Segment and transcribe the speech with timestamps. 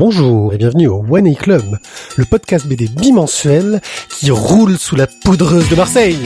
[0.00, 1.76] Bonjour et bienvenue au One A Club,
[2.16, 6.16] le podcast BD bimensuel qui roule sous la poudreuse de Marseille.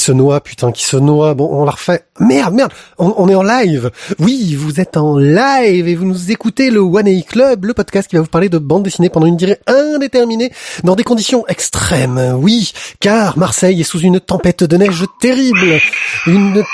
[0.00, 1.34] Se noie, putain, qui se noie.
[1.34, 2.04] Bon, on la refait.
[2.18, 3.90] Merde, merde, on, on, est en live.
[4.18, 8.08] Oui, vous êtes en live et vous nous écoutez le One A Club, le podcast
[8.08, 10.52] qui va vous parler de bande dessinée pendant une durée indéterminée
[10.84, 12.34] dans des conditions extrêmes.
[12.38, 15.78] Oui, car Marseille est sous une tempête de neige terrible.
[16.26, 16.64] Une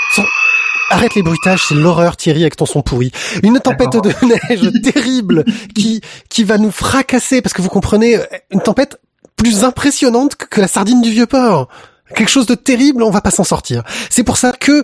[0.88, 3.10] Arrête les bruitages, c'est l'horreur Thierry avec ton son pourri.
[3.42, 8.18] Une tempête de neige terrible qui qui va nous fracasser parce que vous comprenez
[8.52, 9.00] une tempête
[9.36, 11.68] plus impressionnante que la sardine du vieux port
[12.14, 13.82] quelque chose de terrible, on va pas s'en sortir.
[14.10, 14.82] C'est pour ça que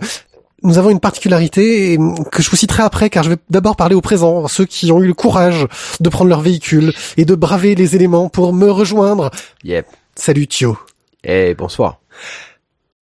[0.63, 1.97] nous avons une particularité
[2.31, 5.01] que je vous citerai après car je vais d'abord parler au présent, ceux qui ont
[5.01, 5.67] eu le courage
[5.99, 9.29] de prendre leur véhicule et de braver les éléments pour me rejoindre.
[9.63, 9.85] Yep.
[10.15, 10.77] Salut Thio.
[11.23, 11.99] Eh, bonsoir.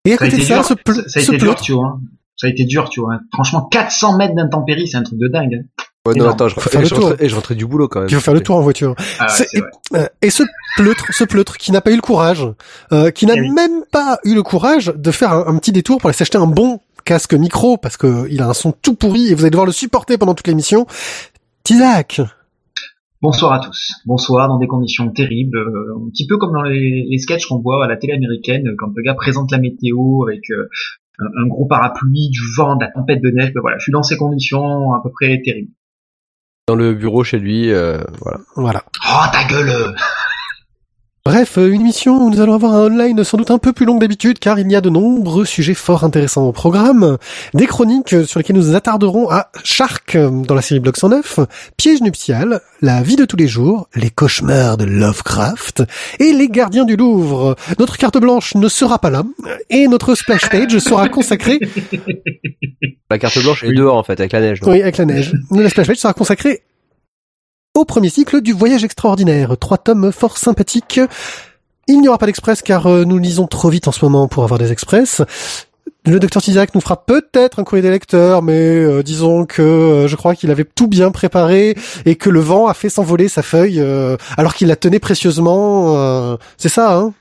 [0.05, 0.73] Et à côté de ça, ce,
[1.07, 1.99] ça a été dur, tu vois.
[2.35, 3.19] Ça a été dur, tu vois.
[3.33, 5.65] Franchement, 400 mètres d'intempérie, c'est un truc de dingue.
[6.07, 7.13] Ouais, non, attends, je, faire le tour.
[7.19, 8.09] et je rentrais du boulot quand même.
[8.09, 8.95] Tu veux faire le tour en voiture.
[9.19, 9.61] Ah ouais, et,
[9.97, 10.43] euh, et, ce
[10.77, 12.45] pleutre, ce pleutre qui n'a pas eu le courage,
[12.91, 13.49] euh, qui n'a Eh oui.
[13.49, 16.47] même pas eu le courage de faire un, un petit détour pour aller s'acheter un
[16.47, 19.65] bon casque micro parce que il a un son tout pourri et vous allez devoir
[19.65, 20.85] le supporter pendant toute l'émission.
[21.63, 22.21] Tizak.
[23.21, 23.93] Bonsoir à tous.
[24.05, 27.59] Bonsoir dans des conditions terribles, euh, un petit peu comme dans les, les sketchs qu'on
[27.59, 30.69] voit à la télé américaine quand le gars présente la météo avec euh,
[31.19, 33.53] un, un gros parapluie, du vent, de la tempête de neige.
[33.55, 35.71] Ben voilà, je suis dans ces conditions à peu près terribles.
[36.67, 38.39] Dans le bureau chez lui, euh, voilà.
[38.57, 38.83] Voilà.
[39.09, 39.95] Oh ta gueule
[41.27, 43.85] Bref, euh, une émission où nous allons avoir un online sans doute un peu plus
[43.85, 47.17] long que d'habitude car il y a de nombreux sujets fort intéressants au programme.
[47.53, 50.95] Des chroniques euh, sur lesquelles nous nous attarderons à Shark euh, dans la série Bloc
[50.95, 51.41] 109,
[51.75, 55.83] Piège nuptial, La vie de tous les jours, Les cauchemars de Lovecraft
[56.21, 57.57] et Les gardiens du Louvre.
[57.77, 59.23] Notre carte blanche ne sera pas là
[59.69, 61.59] et notre splash page sera consacrée,
[63.11, 63.75] La carte blanche est Oui.
[63.75, 64.61] dehors en fait, avec la neige.
[64.61, 64.71] donc.
[64.71, 65.33] oui, avec la neige.
[65.51, 66.61] La splash page sera consacrée
[67.77, 69.55] au premier cycle du Voyage extraordinaire.
[69.57, 70.99] Trois tomes fort sympathiques.
[71.87, 74.43] Il n'y aura pas d'express car euh, nous lisons trop vite en ce moment pour
[74.43, 75.21] avoir des express.
[76.07, 80.07] Le docteur Tizak nous fera peut-être un courrier des lecteurs, mais euh, disons que euh,
[80.07, 83.43] je crois qu'il avait tout bien préparé et que le vent a fait s'envoler sa
[83.43, 83.83] feuille
[84.37, 86.37] alors qu'il la tenait précieusement.
[86.57, 87.13] c'est ça, hein?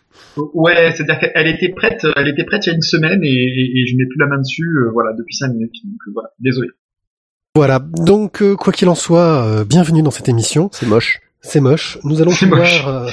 [0.55, 3.97] Ouais, c'est-à-dire qu'elle était prête, elle était prête il y a une semaine et, je
[3.97, 5.75] mets plus la main dessus, voilà, depuis 5 minutes.
[5.85, 6.69] Donc voilà, désolé.
[7.57, 7.79] Voilà.
[7.81, 10.69] Donc, euh, quoi qu'il en soit, euh, bienvenue dans cette émission.
[10.75, 11.21] C'est moche.
[11.41, 11.97] C'est moche.
[12.05, 13.09] Nous allons C'est pouvoir euh,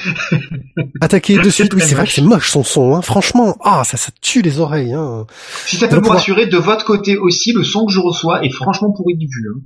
[0.99, 1.73] attaquer de suite.
[1.73, 2.93] Oui, c'est vrai que c'est moche son son.
[2.93, 3.01] Hein.
[3.01, 4.91] Franchement, ah, ça, ça tue les oreilles.
[4.93, 5.25] Hein.
[5.65, 8.43] Si ça peut vous pour- rassurer, de votre côté aussi, le son que je reçois
[8.43, 9.47] est franchement pourri du vue.
[9.55, 9.61] Hein.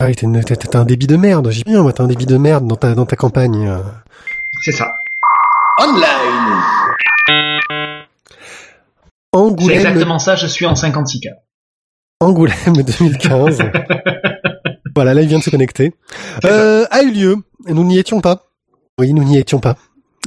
[0.00, 1.50] Ah oui, t'as un débit de merde.
[1.50, 3.70] J'ai bien, moi, t'as un débit de merde dans ta dans ta campagne.
[4.62, 4.90] C'est ça.
[5.78, 5.86] C'est
[9.32, 11.28] Angoulême, exactement ça, je suis en 56K.
[12.24, 12.56] Angoulême
[12.98, 13.58] 2015.
[14.94, 15.94] voilà, là, il vient de se connecter.
[16.42, 16.54] C'est ça.
[16.54, 17.36] Euh, a eu lieu.
[17.68, 18.42] Et Nous n'y étions pas.
[18.98, 19.76] Oui, nous n'y étions pas.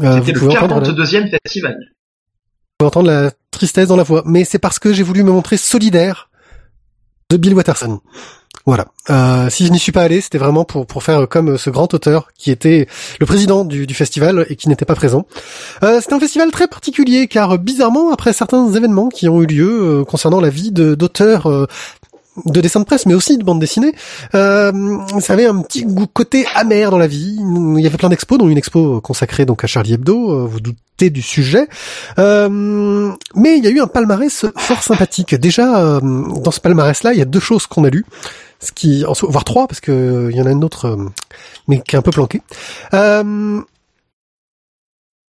[0.01, 1.75] Euh, C'était le pouvez entendre la- 42e festival.
[1.79, 5.31] Vous pouvez entendre la tristesse dans la voix, mais c'est parce que j'ai voulu me
[5.31, 6.29] montrer solidaire
[7.31, 7.99] de Bill Watterson.
[8.67, 8.88] Voilà.
[9.09, 11.94] Euh, si je n'y suis pas allé, c'était vraiment pour pour faire comme ce grand
[11.94, 12.85] auteur qui était
[13.17, 15.25] le président du, festival et qui n'était pas présent.
[15.83, 20.03] Euh, un festival très particulier car bizarrement, après certains événements qui ont eu lieu euh,
[20.03, 21.66] concernant la vie d'auteurs euh,
[22.45, 23.94] de dessins de presse, mais aussi de bande dessinée,
[24.35, 24.72] euh,
[25.19, 27.38] ça avait un petit goût côté amer dans la vie.
[27.39, 30.31] Il y avait plein d'expos, dont une expo consacrée donc à Charlie Hebdo.
[30.31, 31.67] euh, Vous doutez du sujet.
[32.19, 35.35] Euh, mais il y a eu un palmarès fort sympathique.
[35.35, 38.06] Déjà, euh, dans ce palmarès-là, il y a deux choses qu'on a lues,
[38.59, 41.06] ce qui, voire trois, parce que euh, il y en a une autre, euh,
[41.68, 42.42] mais qui est un peu planquée.
[42.94, 43.62] Euh,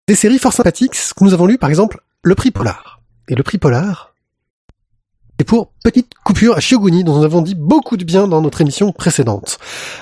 [0.08, 0.96] des séries fort sympathiques.
[0.96, 3.02] Ce que nous avons lu, par exemple, le prix Polar.
[3.28, 4.14] Et le prix Polar,
[5.40, 8.62] c'est pour Petite Coupure à Shioguni, dont nous avons dit beaucoup de bien dans notre
[8.62, 9.58] émission précédente.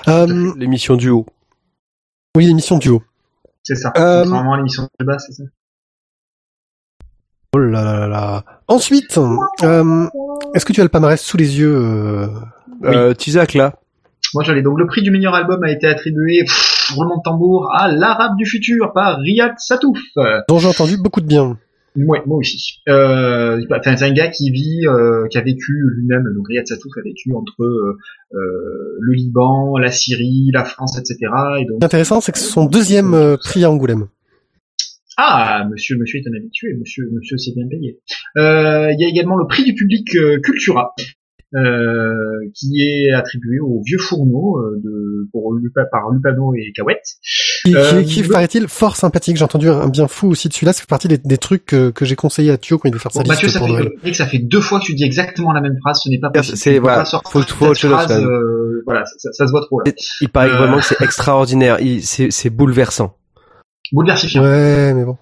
[0.08, 1.26] Euh, L'émission duo.
[2.36, 3.02] oui, l'émission duo.
[3.62, 3.92] C'est ça.
[3.96, 5.44] Euh, à l'émission de base, c'est ça.
[7.54, 8.44] Oh là là là là.
[8.68, 9.16] Ensuite,
[9.62, 10.08] euh,
[10.54, 12.28] est-ce que tu as le palmarès sous les yeux
[12.84, 13.74] euh, Euh, Tizak là.
[14.34, 17.70] Moi, j'allais donc le prix du meilleur album a été attribué, pff, roulement de tambour,
[17.72, 19.98] à l'Arabe du futur par Riyad Satouf.
[20.16, 21.56] Euh, dont j'ai entendu beaucoup de bien
[21.96, 22.80] Ouais, moi aussi.
[22.88, 26.66] Euh, bah, enfin, c'est un gars qui vit, euh, qui a vécu lui-même, donc Riyad
[26.66, 27.96] Satouf a vécu entre euh,
[28.32, 31.16] le Liban, la Syrie, la France, etc.
[31.60, 34.06] Et donc, L'intéressant, c'est que c'est son deuxième euh, prix à Angoulême.
[35.16, 38.00] ah, monsieur, monsieur est un habitué, monsieur, monsieur s'est bien payé.
[38.36, 40.94] Euh, Il y a également le prix du public euh, Cultura,
[41.54, 42.12] euh,
[42.54, 47.04] qui est attribué aux vieux fourneaux euh, de, pour Lupa, par Lupano et Cahouette.
[47.64, 49.36] Qui, Euh, qui, qui, le- paraît-il, fort sympathique?
[49.36, 50.72] J'ai entendu un bien fou aussi de celui-là.
[50.72, 53.00] Ça fait partie des, des trucs que, que j'ai conseillé à Thio quand il devait
[53.02, 53.84] faire sa Bon, Mathieu, liste ça pour fait.
[54.02, 56.30] Eric, ça fait deux fois que tu dis exactement la même phrase, ce n'est pas
[56.30, 56.56] possible.
[56.56, 59.92] C'est- voilà, faut- faut autre chose, euh, voilà, ça, ça- ça se voit trop là.
[60.20, 60.56] Il paraît Euh.
[60.56, 61.78] vraiment que c'est extraordinaire.
[61.80, 63.16] Il- C'est c'est bouleversant.
[63.92, 64.42] Bouleversifiant.
[64.42, 65.16] Ouais, mais bon.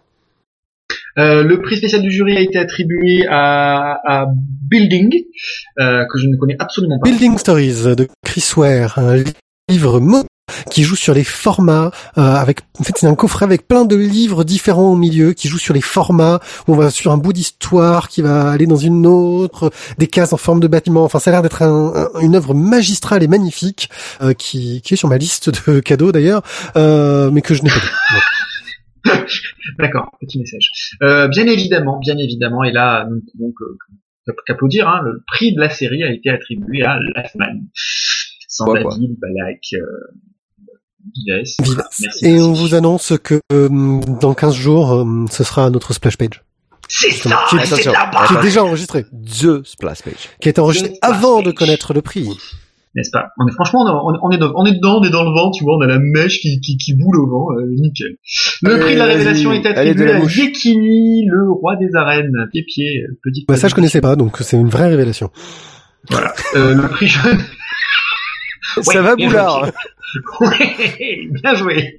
[1.18, 4.26] Euh, le prix spécial du jury a été attribué à, à
[4.70, 5.12] Building,
[5.80, 7.08] euh, que je ne connais absolument pas.
[7.10, 9.22] Building Stories de Chris Ware, un
[9.68, 10.24] livre mo
[10.70, 13.96] qui joue sur les formats euh, avec en fait c'est un coffret avec plein de
[13.96, 17.32] livres différents au milieu qui joue sur les formats où on va sur un bout
[17.32, 21.30] d'histoire qui va aller dans une autre des cases en forme de bâtiment enfin ça
[21.30, 23.88] a l'air d'être un- un- une œuvre magistrale et magnifique
[24.20, 26.42] euh, qui, qui est sur ma liste de cadeaux d'ailleurs
[26.76, 27.76] euh, mais que je n'ai pas.
[29.78, 30.70] D'accord, petit message.
[31.02, 33.52] Euh, bien évidemment, bien évidemment, et là, nous ne pouvons
[34.46, 37.60] qu'applaudir, hein, le prix de la série a été attribué à Lafman.
[38.48, 38.92] Sans Ouais, quoi.
[38.94, 39.78] David, Balak, euh,
[41.26, 41.44] Vives.
[41.62, 41.76] Vives.
[41.76, 42.44] Merci, et merci.
[42.44, 43.68] on vous annonce que euh,
[44.20, 46.42] dans 15 jours euh, ce sera notre splash page
[46.88, 50.28] C'est ça, qui est- c'est attention, là-bas qui est déjà enregistré The Splash Page.
[50.40, 52.28] qui a été enregistré avant de connaître le prix
[52.94, 53.28] N'est-ce pas?
[53.40, 55.30] On est, Franchement, on est, on, est dans- on est dedans, on est dans le
[55.30, 58.16] vent, tu vois, on a la mèche qui, qui, qui boule au vent, euh, nickel.
[58.62, 60.18] Le Allez, prix de la révélation est attribué à.
[60.18, 62.32] Yekini, le roi des arènes.
[62.52, 63.48] Pied-pied, petite...
[63.48, 65.30] bah ça je connaissais pas donc c'est une vraie révélation
[66.10, 66.34] Voilà.
[66.56, 67.38] Euh, le prix jeune...
[68.80, 69.70] Ça va, Boulard
[70.40, 71.96] Ouais, bien joué.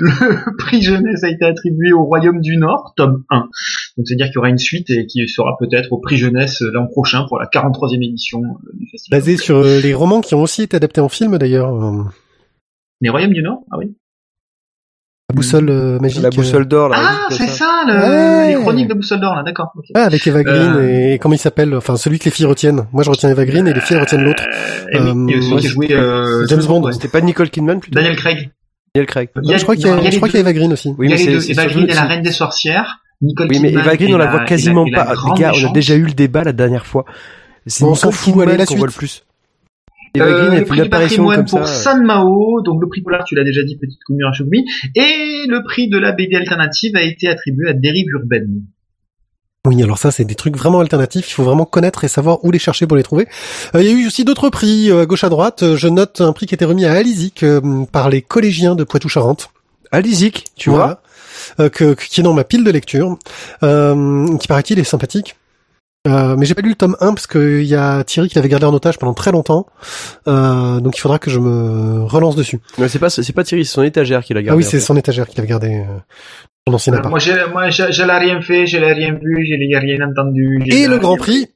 [0.00, 3.38] Le prix jeunesse a été attribué au Royaume du Nord, tome 1.
[3.38, 6.86] Donc c'est-à-dire qu'il y aura une suite et qui sera peut-être au prix jeunesse l'an
[6.86, 8.40] prochain pour la 43e édition
[8.74, 9.20] du festival.
[9.20, 11.72] basé sur euh, les romans qui ont aussi été adaptés en film d'ailleurs
[13.00, 13.94] Les Royaumes du Nord Ah oui.
[15.34, 16.96] La boussole euh, magique La boussole d'or, là.
[17.00, 17.64] Ah, c'est ça.
[17.66, 17.94] ça, le...
[17.94, 18.48] Ouais.
[18.54, 19.72] les chroniques de Boussole d'Or, là, d'accord.
[19.76, 19.84] ok.
[19.94, 22.46] euh, ouais, avec Eva Green Euh, et comment il s'appelle enfin celui que les filles
[22.46, 24.44] retiennent moi je retiens Eva Green et les filles retiennent l'autre
[24.94, 26.90] Euh, Euh, celui ouais, qui euh, James Bond.
[26.92, 28.50] C'était pas Nicole Kidman, plutôt Daniel Craig.
[28.94, 29.28] Daniel Craig.
[29.42, 30.40] Il y a- je crois qu'il y a, je crois qu'il y a.
[30.42, 33.00] Eva Green aussi Oui, mais c'est Eva Green est la reine des sorcières.
[33.22, 35.12] Nicole Oui, mais Eva Green, on la voit quasiment pas.
[35.34, 37.04] Les gars, on a déjà eu le débat la dernière fois.
[37.66, 38.98] C'est on s'en fout, allez, la qu'on voit le suite.
[38.98, 39.23] plus.
[40.16, 41.94] Euh, le prix patrimoine comme pour ça.
[41.94, 44.64] San Mao, donc le prix Polar, tu l'as déjà dit, petite commune Shogumi,
[44.94, 48.62] et le prix de la BD alternative a été attribué à Dérive Urbaine.
[49.66, 52.50] oui alors ça c'est des trucs vraiment alternatifs il faut vraiment connaître et savoir où
[52.50, 53.26] les chercher pour les trouver
[53.74, 56.20] Euh, il y a eu aussi d'autres prix euh, à gauche à droite je note
[56.20, 59.50] un prix qui a été remis à Alizic euh, par les collégiens de Poitou-Charentes
[59.90, 60.78] Alizic, tu vois?
[60.78, 61.00] Voilà.
[61.60, 63.16] Euh, que, que- qui est dans ma pile de lecture,
[63.62, 65.36] euh, qui paraît-il est sympathique.
[66.06, 68.50] Euh, mais j'ai pas lu le tome 1 parce qu'il y a Thierry qui l'avait
[68.50, 69.66] gardé en otage pendant très longtemps,
[70.28, 72.60] euh, donc il faudra que je me relance dessus.
[72.76, 74.58] Mais c'est pas, c'est pas Thierry, c'est son étagère qui l'a ah gardé.
[74.58, 75.98] oui, c'est son étagère qui l'avait gardé euh,
[76.68, 77.08] son ancien appart.
[77.08, 80.06] Moi, j'ai, moi, je, je l'ai rien fait, je l'ai rien vu, je l'ai rien
[80.06, 80.62] entendu.
[80.66, 81.16] je Et le Grand.
[81.16, 81.48] Prix,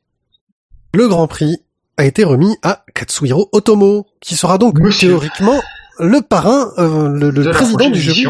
[0.94, 1.58] le Grand Prix
[1.98, 5.08] a été remis à Katsuhiro Otomo, qui sera donc Monsieur.
[5.10, 5.60] théoriquement
[6.00, 8.26] le parrain, euh, le, le De la président du jury.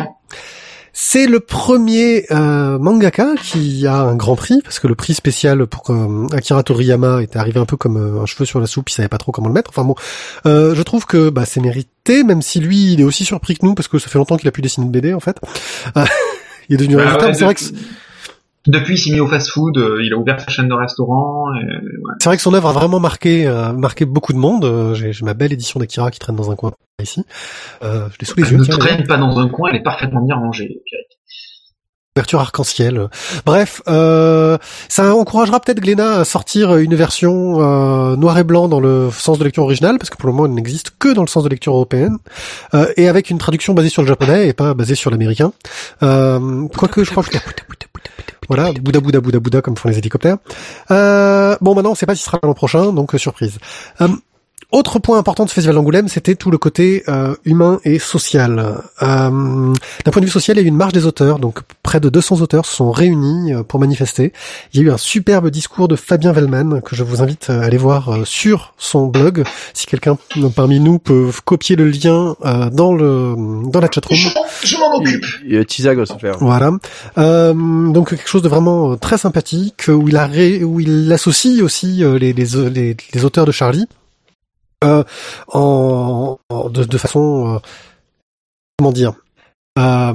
[1.00, 5.64] C'est le premier euh, mangaka qui a un grand prix, parce que le prix spécial
[5.68, 8.90] pour euh, Akira Toriyama était arrivé un peu comme euh, un cheveu sur la soupe,
[8.90, 9.70] il savait pas trop comment le mettre.
[9.70, 9.94] Enfin bon,
[10.46, 13.64] euh, je trouve que bah, c'est mérité, même si lui, il est aussi surpris que
[13.64, 15.38] nous, parce que ça fait longtemps qu'il a pu dessiner de BD en fait.
[16.68, 17.60] Il est devenu Bah, ouais, c'est vrai que
[18.68, 21.46] depuis- il s'est mis au fast-food, euh, il a ouvert sa chaîne de restaurant.
[21.54, 22.14] et, ouais.
[22.20, 24.64] c'est vrai que son œuvre a vraiment marqué euh, marqué beaucoup de monde.
[24.64, 26.72] Euh, J'ai j'ai ma belle édition d'Akira qui traîne dans un coin
[27.02, 27.24] ici.
[27.82, 28.58] Euh, je l'ai sous les Elle yeux.
[28.58, 30.80] ne tiens, traîne pas dans un coin, elle est parfaitement bien rangée.
[32.16, 33.08] couverture arc-en-ciel.
[33.46, 34.58] Bref, euh,
[34.88, 39.38] ça encouragera peut-être Glénat à sortir une version euh, noir et blanc dans le sens
[39.38, 41.48] de lecture original, parce que pour le moment elle n'existe que dans le sens de
[41.48, 42.18] lecture européenne,
[42.74, 45.52] euh, et avec une traduction basée sur le japonais et pas basée sur l'américain.
[46.02, 47.30] Euh, quoique je crois que
[48.48, 50.38] voilà, Bouddha, Bouddha, Bouddha, Bouddha, comme font les hélicoptères.
[50.90, 53.58] Euh, bon, maintenant, on sait pas si ce sera l'an prochain, donc euh, surprise.
[54.00, 54.08] Euh,
[54.70, 58.82] autre point important de ce festival d'Angoulême, c'était tout le côté euh, humain et social.
[59.02, 59.30] Euh,
[60.04, 62.00] D'un point de vue social, il y a eu une marche des auteurs, donc près
[62.00, 64.32] de 200 auteurs se sont réunis euh, pour manifester.
[64.74, 67.62] Il y a eu un superbe discours de Fabien Vellman que je vous invite à
[67.62, 69.44] aller voir sur son blog.
[69.72, 70.18] Si quelqu'un
[70.54, 73.34] parmi nous peut copier le lien euh, dans le
[73.70, 74.18] dans la chatroom.
[74.64, 75.24] Je m'en occupe.
[75.46, 75.98] Il y a Tizag.
[76.40, 76.72] Voilà.
[77.16, 81.62] Euh, donc quelque chose de vraiment très sympathique où il a ré- où il associe
[81.62, 83.86] aussi les, les, les, les auteurs de Charlie
[84.84, 85.02] euh,
[85.48, 86.38] en,
[86.70, 87.58] de, de façon euh,
[88.78, 89.12] comment dire
[89.78, 90.14] euh,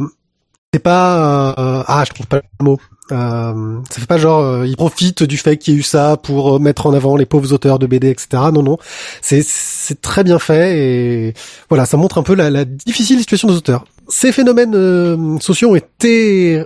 [0.74, 2.80] c'est pas euh, ah je trouve pas le mot.
[3.12, 6.16] Euh, ça fait pas genre euh, ils profitent du fait qu'il y ait eu ça
[6.18, 8.78] pour mettre en avant les pauvres auteurs de BD etc non non.
[9.22, 11.34] C'est c'est très bien fait et
[11.70, 13.86] voilà ça montre un peu la, la difficile situation des auteurs.
[14.08, 16.64] Ces phénomènes sociaux ont été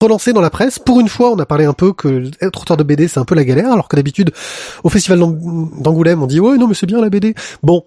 [0.00, 2.76] relancés dans la presse pour une fois on a parlé un peu que être auteur
[2.76, 4.30] de BD c'est un peu la galère alors que d'habitude
[4.84, 7.84] au festival d'Ang- d'Angoulême on dit ouais non mais c'est bien la BD bon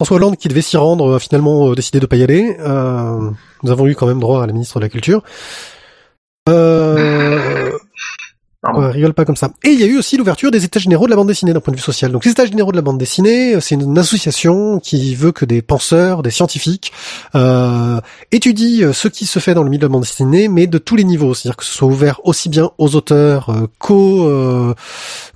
[0.00, 2.56] François Hollande qui devait s'y rendre a finalement euh, décidé de pas y aller.
[2.60, 3.30] Euh,
[3.64, 5.24] nous avons eu quand même droit à la ministre de la Culture.
[6.48, 7.72] Euh,
[8.64, 9.50] Rigole pas comme ça.
[9.62, 11.60] Et il y a eu aussi l'ouverture des états généraux de la bande dessinée d'un
[11.60, 12.10] point de vue social.
[12.10, 15.44] Donc les états généraux de la bande dessinée, euh, c'est une association qui veut que
[15.44, 16.92] des penseurs, des scientifiques
[17.36, 18.00] euh,
[18.32, 20.78] étudient euh, ce qui se fait dans le milieu de la bande dessinée, mais de
[20.78, 21.34] tous les niveaux.
[21.34, 24.74] C'est-à-dire que ce soit ouvert aussi bien aux auteurs euh, qu'aux euh,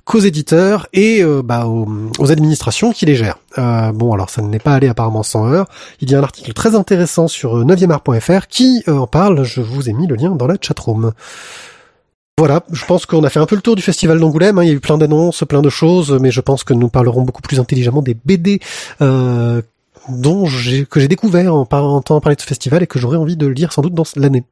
[0.03, 1.87] qu'aux éditeurs et bah, aux,
[2.19, 3.37] aux administrations qui les gèrent.
[3.93, 5.67] Bon, alors ça n'est pas allé apparemment sans heure.
[6.01, 9.43] Il y a un article très intéressant sur euh, 9art.fr qui en parle.
[9.43, 11.13] Je vous ai mis le lien dans la chatroom.
[12.39, 14.57] Voilà, je pense qu'on a fait un peu le tour du festival d'Angoulême.
[14.57, 14.63] hein.
[14.63, 17.21] Il y a eu plein d'annonces, plein de choses, mais je pense que nous parlerons
[17.21, 18.59] beaucoup plus intelligemment des BD
[19.01, 19.61] euh,
[20.09, 22.97] dont j'ai que j'ai découvert en, par- en entendant parler de ce festival et que
[22.97, 24.43] j'aurais envie de lire sans doute dans l'année.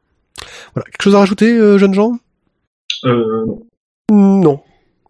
[0.75, 2.17] Voilà, quelque chose à rajouter, euh, jeunes gens
[3.03, 3.45] Euh,
[4.11, 4.59] Non.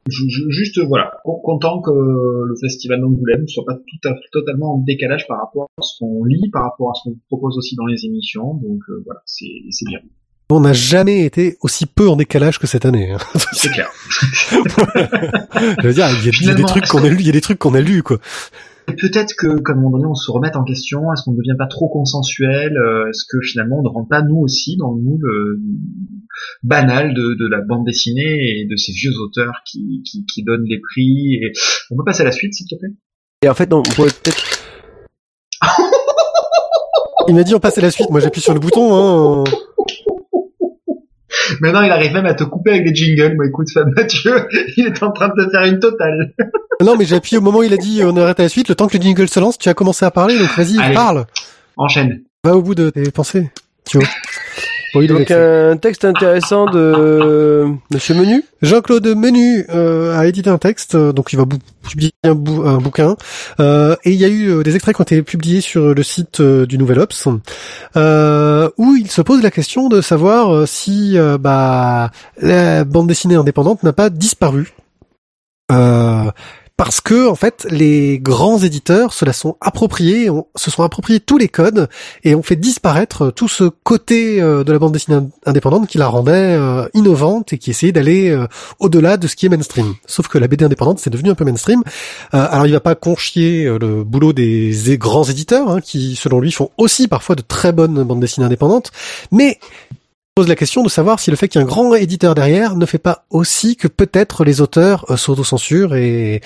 [0.08, 4.76] je- je- juste voilà, con- content que le festival d'Angoulême soit pas tout à totalement
[4.76, 7.76] en décalage par rapport à ce qu'on lit, par rapport à ce qu'on propose aussi
[7.76, 8.54] dans les émissions.
[8.56, 10.00] Donc euh, voilà, c'est c'est bien,
[10.54, 13.12] On n'a jamais été aussi peu en décalage que cette année.
[13.12, 13.18] hein.
[13.54, 13.90] c'est clair.
[14.52, 17.40] Je veux dire, il y a, des trucs qu'on a lu, il y a des
[17.40, 18.20] trucs qu'on a lus, quoi.
[18.90, 21.14] Et Peut-être que, qu'à un moment donné, on se remette en question.
[21.14, 24.22] Est-ce qu'on ne devient pas trop consensuel euh, Est-ce que finalement, on ne rentre pas
[24.24, 25.62] nous aussi dans le moule euh,
[26.64, 30.66] banal de, de la bande dessinée et de ces vieux auteurs qui, qui, qui donnent
[30.66, 31.54] les prix et...
[31.92, 32.92] On peut passer à la suite, s'il te plaît?
[33.44, 34.44] Et en fait, non, on pourrait peut-être.
[37.28, 38.94] Il m'a dit on passe à la suite, moi j'appuie sur le bouton.
[38.94, 39.44] Hein.
[41.60, 43.36] Maintenant, il arrive même à te couper avec des jingles.
[43.36, 46.34] Moi, écoute, Fab Mathieu, il est en train de te faire une totale.
[46.84, 48.68] Non, mais j'ai appuyé au moment où il a dit on arrête à la suite.
[48.68, 51.28] Le temps que le jingle se lance, tu as commencé à parler, donc vas-y, parle.
[51.78, 52.24] Enchaîne.
[52.44, 53.52] Va au bout de tes pensées.
[53.86, 54.08] Tu vois.
[54.94, 55.34] Bon, il est Donc vexé.
[55.36, 58.44] un texte intéressant de Monsieur Menu.
[58.62, 61.46] Jean-Claude Menu euh, a édité un texte, euh, donc il va
[61.88, 63.16] publier un, bou- un bouquin,
[63.60, 66.04] euh, et il y a eu euh, des extraits qui ont été publiés sur le
[66.04, 67.28] site euh, du Nouvel Ops,
[67.96, 73.08] euh, où il se pose la question de savoir euh, si euh, bah, la bande
[73.08, 74.74] dessinée indépendante n'a pas disparu.
[76.84, 81.38] Parce que en fait, les grands éditeurs se la sont appropriés, se sont appropriés tous
[81.38, 81.88] les codes
[82.24, 86.00] et ont fait disparaître tout ce côté euh, de la bande dessinée ind- indépendante qui
[86.00, 88.48] la rendait euh, innovante et qui essayait d'aller euh,
[88.80, 89.94] au-delà de ce qui est mainstream.
[90.08, 91.84] Sauf que la BD indépendante c'est devenu un peu mainstream.
[92.32, 96.52] Alors il va pas conchier le boulot des, des grands éditeurs hein, qui, selon lui,
[96.52, 98.90] font aussi parfois de très bonnes bandes dessinées indépendantes,
[99.32, 99.60] mais
[100.42, 102.76] pose la question de savoir si le fait qu'il y ait un grand éditeur derrière
[102.76, 106.42] ne fait pas aussi que peut-être les auteurs euh, s'autocensurent et,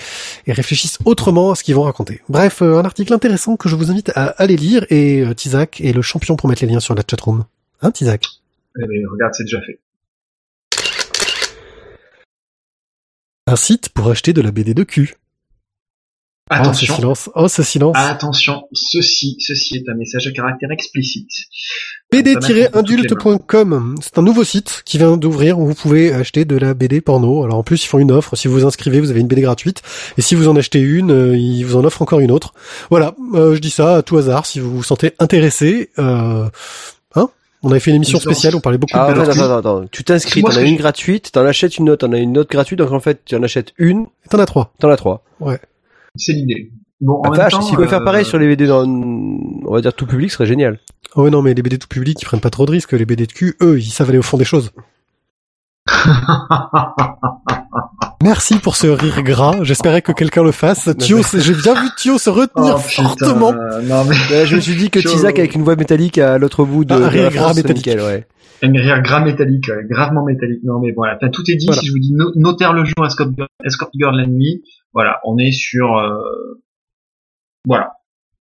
[0.46, 2.20] et réfléchissent autrement à ce qu'ils vont raconter.
[2.28, 5.80] Bref, euh, un article intéressant que je vous invite à aller lire et euh, Tizak
[5.80, 7.46] est le champion pour mettre les liens sur la chatroom.
[7.80, 8.26] Hein, Tizak?
[8.78, 9.78] Eh ben, regarde, c'est déjà fait.
[13.46, 15.14] Un site pour acheter de la BD de cul.
[16.48, 16.94] Oh, ce Attention.
[16.94, 17.30] silence.
[17.34, 17.96] Oh, ce silence.
[17.98, 21.28] Attention, ceci, ceci est un message à caractère explicite.
[22.12, 27.00] BD-indulte.com, c'est un nouveau site qui vient d'ouvrir où vous pouvez acheter de la BD
[27.00, 27.42] porno.
[27.42, 29.40] Alors en plus ils font une offre, si vous vous inscrivez vous avez une BD
[29.42, 29.82] gratuite,
[30.18, 32.54] et si vous en achetez une, euh, ils vous en offrent encore une autre.
[32.90, 35.90] Voilà, euh, je dis ça à tout hasard, si vous vous sentez intéressé.
[35.98, 36.48] Euh,
[37.16, 37.28] hein?
[37.64, 39.84] On avait fait une émission spéciale, on parlait beaucoup Ah, de attends, attends, attends, attends.
[39.90, 42.78] Tu t'inscris, t'en as une gratuite, t'en achètes une autre, t'en as une autre gratuite,
[42.78, 44.72] donc en fait, tu en achètes une, T'en as trois.
[44.78, 45.24] t'en as trois.
[46.16, 46.70] C'est l'idée.
[47.00, 48.84] Bon, en Ah, même temps, si tu pouvais faire euh, pareil sur les BD dans,
[48.86, 50.78] on va dire tout public, ce serait génial.
[51.14, 53.04] Oh ouais, non mais les BD tout public ils prennent pas trop de risques, les
[53.04, 54.70] BD de cul, eux, ils savent aller au fond des choses.
[58.22, 60.88] Merci pour ce rire gras, j'espérais que quelqu'un le fasse.
[60.98, 63.52] Thio, j'ai bien vu Thio se retenir Oh, putain, fortement.
[63.52, 64.98] Non mais Euh, je me suis dit que.
[65.00, 67.56] Tizak avec une voix métallique à l'autre bout de, Ah, de rire la gras France,
[67.56, 67.86] métallique.
[67.86, 68.26] nickel, ouais.
[68.62, 70.62] Un rire gras métallique, ouais, gravement métallique.
[70.64, 71.66] Non mais voilà, enfin, tout est dit.
[71.66, 71.80] Voilà.
[71.80, 75.52] Si je vous dis no- notaire le jour, escort girl, la nuit, voilà, on est
[75.52, 76.18] sur, euh,
[77.66, 77.92] voilà.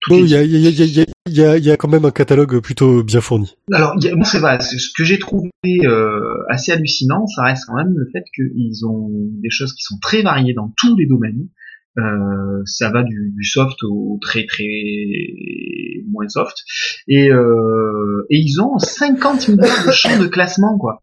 [0.09, 0.31] Il dit.
[0.31, 1.65] y a, il y, a, il y, a, il y, a, il y a- il
[1.65, 3.57] y a quand même un catalogue plutôt bien fourni.
[3.73, 4.57] Alors, moi, c'est vrai.
[4.61, 5.49] Ce que j'ai trouvé
[5.83, 9.97] euh, assez hallucinant, ça reste quand même le fait qu'ils ont des choses qui sont
[10.01, 11.49] très variées dans tous les domaines.
[11.97, 14.65] Euh, ça va du, du soft au très très
[16.09, 16.55] moins soft.
[17.07, 21.01] Et, euh, et ils ont 50 milliards de champs de classement, quoi.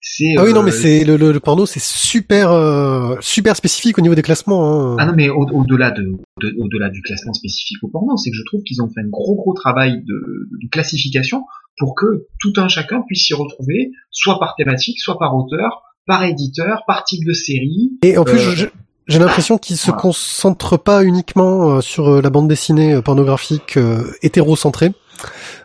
[0.00, 3.56] C'est, Ah oui, non, euh, mais c'est le, le, le porno, c'est super euh, super
[3.56, 4.92] spécifique au niveau des classements.
[4.92, 4.96] Hein.
[4.98, 6.02] Ah non, mais au- au-delà de,
[6.40, 9.08] de- au-delà du classement spécifique au porno, c'est que je trouve qu'ils ont fait un
[9.10, 10.14] gros gros travail de,
[10.62, 11.42] de classification
[11.78, 12.06] pour que
[12.40, 17.02] tout un chacun puisse s'y retrouver, soit par thématique, soit par auteur, par éditeur, par
[17.04, 17.98] type de série.
[18.02, 18.66] Et en plus, Euh, je-
[19.08, 20.02] j'ai l'impression qu'il se voilà.
[20.02, 24.92] concentre pas uniquement euh, sur euh, la bande dessinée euh, pornographique euh, hétérocentrée.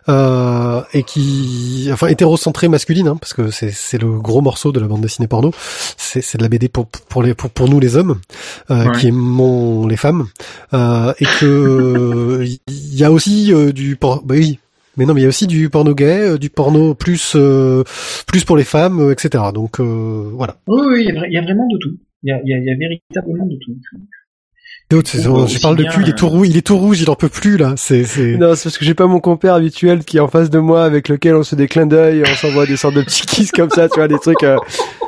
[0.08, 4.80] Euh, et qui, enfin hétérocentrée masculine, hein, parce que c'est c'est le gros morceau de
[4.80, 5.52] la bande dessinée porno.
[5.96, 8.18] C'est c'est de la BD pour pour les pour, pour nous les hommes,
[8.70, 8.98] euh, Ouais.
[8.98, 10.26] qui aimons les femmes,
[10.74, 14.58] euh, et que il y a aussi euh, du por bah oui.
[14.96, 17.82] Mais non, mais il y a aussi du porno gay, euh, du porno plus euh,
[18.26, 19.44] plus pour les femmes, euh, etc.
[19.54, 20.56] Donc euh, voilà.
[20.66, 21.96] Oui, oui, il y, a vra- il y a vraiment de tout.
[22.24, 23.76] Il y a, il y a- il y a véritablement de tout.
[24.92, 27.00] Oh, je parle de bien, cul, il est euh, tout rouge, il est tout rouge,
[27.00, 27.72] il en peut plus là.
[27.76, 28.02] C'est.
[28.36, 30.84] Non, c'est parce que j'ai pas mon compère habituel qui est en face de moi
[30.84, 33.70] avec lequel on se des clins d'œil, on s'envoie des sortes de petits kisses comme
[33.70, 34.56] ça, tu vois, des trucs euh,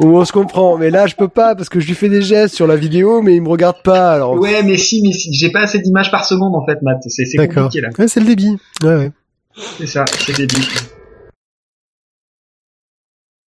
[0.01, 0.77] où on se comprend.
[0.79, 3.21] Mais là, je peux pas parce que je lui fais des gestes sur la vidéo,
[3.23, 4.13] mais il me regarde pas.
[4.15, 6.99] Alors, Ouais, mais si, mais si, j'ai pas assez d'images par seconde en fait, Matt.
[7.07, 7.91] C'est compliqué là.
[7.99, 8.57] Ouais, c'est le débit.
[8.83, 9.13] Ouais, ouais.
[9.79, 10.65] C'est ça, c'est débile.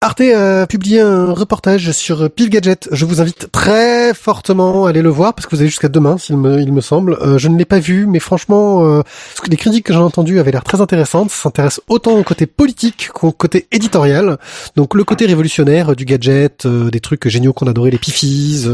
[0.02, 2.86] Arte a publié un reportage sur Pile Gadget.
[2.92, 6.16] Je vous invite très fortement à aller le voir parce que vous avez jusqu'à demain,
[6.28, 7.14] il me semble.
[7.22, 9.02] Euh, je ne l'ai pas vu, mais franchement, euh,
[9.48, 11.30] les critiques que j'ai entendues avaient l'air très intéressantes.
[11.30, 14.36] Ça s'intéresse autant au côté politique qu'au côté éditorial.
[14.76, 18.66] Donc le côté révolutionnaire euh, du gadget, euh, des trucs géniaux qu'on adorait, les pifis.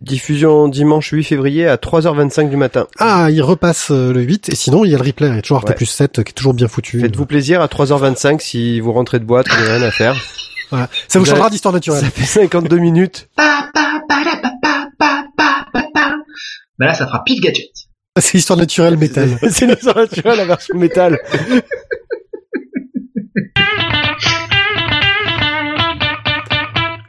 [0.00, 2.86] Diffusion dimanche 8 février à 3h25 du matin.
[2.98, 4.48] Ah, il repasse euh, le 8.
[4.50, 5.28] Et sinon, il y a le replay.
[5.28, 5.74] Il y a toujours Arte Ouais.
[5.74, 7.00] plus 7 euh, qui est toujours bien foutu.
[7.00, 10.14] Faites-vous plaisir à 3h25 si vous rentrez de boîte, vous n'avez rien à faire.
[10.70, 10.88] Voilà.
[11.08, 12.00] Ça vous Vous changera avez- d'histoire naturelle.
[12.02, 13.28] Ça fait 52 minutes.
[13.36, 16.14] Pa, pa, pa, la, pa, pa, pa, pa, pa, pa.
[16.78, 17.68] Bah là, ça fera pile gadget.
[18.18, 19.28] C'est histoire naturelle métal.
[19.50, 21.18] C'est l'histoire naturelle, la version métal.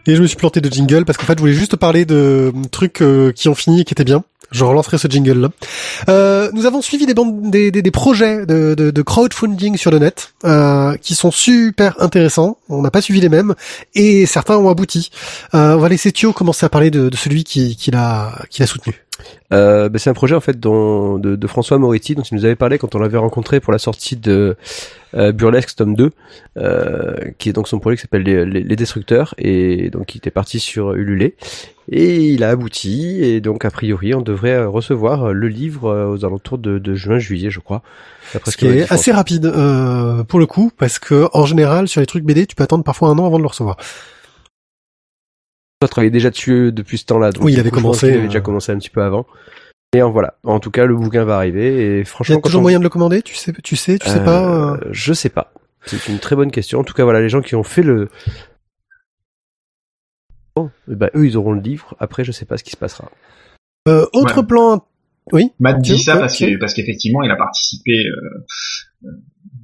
[0.07, 2.53] Et je me suis planté de jingle parce qu'en fait, je voulais juste parler de
[2.71, 4.23] trucs euh, qui ont fini et qui étaient bien.
[4.51, 5.49] Je relancerai ce jingle là.
[6.07, 11.15] Euh, nous avons suivi des bandes, des, projets de, crowdfunding sur le net euh, qui
[11.15, 12.57] sont super intéressants.
[12.69, 13.55] On n'a pas suivi les mêmes
[13.95, 15.09] et certains ont abouti.
[15.51, 18.33] On va laisser Thio commencer à parler de, celui qui l'a
[18.67, 19.04] soutenu.
[19.53, 22.45] Euh, bah, c'est un projet en fait dont, de, de François Moretti dont il nous
[22.45, 24.55] avait parlé quand on l'avait rencontré pour la sortie de
[25.15, 26.11] euh, Burlesque tome 2
[26.57, 30.17] euh, qui est donc son projet qui s'appelle les, les, les Destructeurs et donc il
[30.17, 31.33] était parti sur Ulule
[31.91, 36.25] et il a abouti et donc a priori on devrait recevoir le livre euh, aux
[36.25, 37.83] alentours de, de juin juillet je crois
[38.33, 42.01] d'après Ce qui est assez rapide euh, pour le coup parce que en général sur
[42.01, 43.77] les trucs BD, tu peux attendre parfois un an avant de le recevoir.
[45.81, 48.23] François travaillait déjà dessus depuis ce temps-là donc Oui, il avait coup, commencé, qu'il avait
[48.23, 49.25] euh, déjà commencé un petit peu avant
[49.93, 52.41] et en voilà en tout cas le bouquin va arriver et Il franchement y a
[52.41, 54.43] toujours on- moyen de le commander, tu sais, tu sais, tu sais pas.
[54.43, 55.51] euh, Euh, Je sais pas.
[55.85, 56.79] C'est une très bonne question.
[56.79, 58.09] En tout cas, voilà, les gens qui ont fait le.
[60.55, 61.95] Bon, eh ben, eux, ils auront le livre.
[61.99, 63.11] Après, je sais pas ce qui se passera.
[63.87, 64.47] Euh, autre Ouais.
[64.47, 64.85] plan.
[65.31, 65.51] Oui.
[65.59, 68.45] Matt dit ça parce que parce qu'effectivement, il a participé euh,
[69.05, 69.11] euh,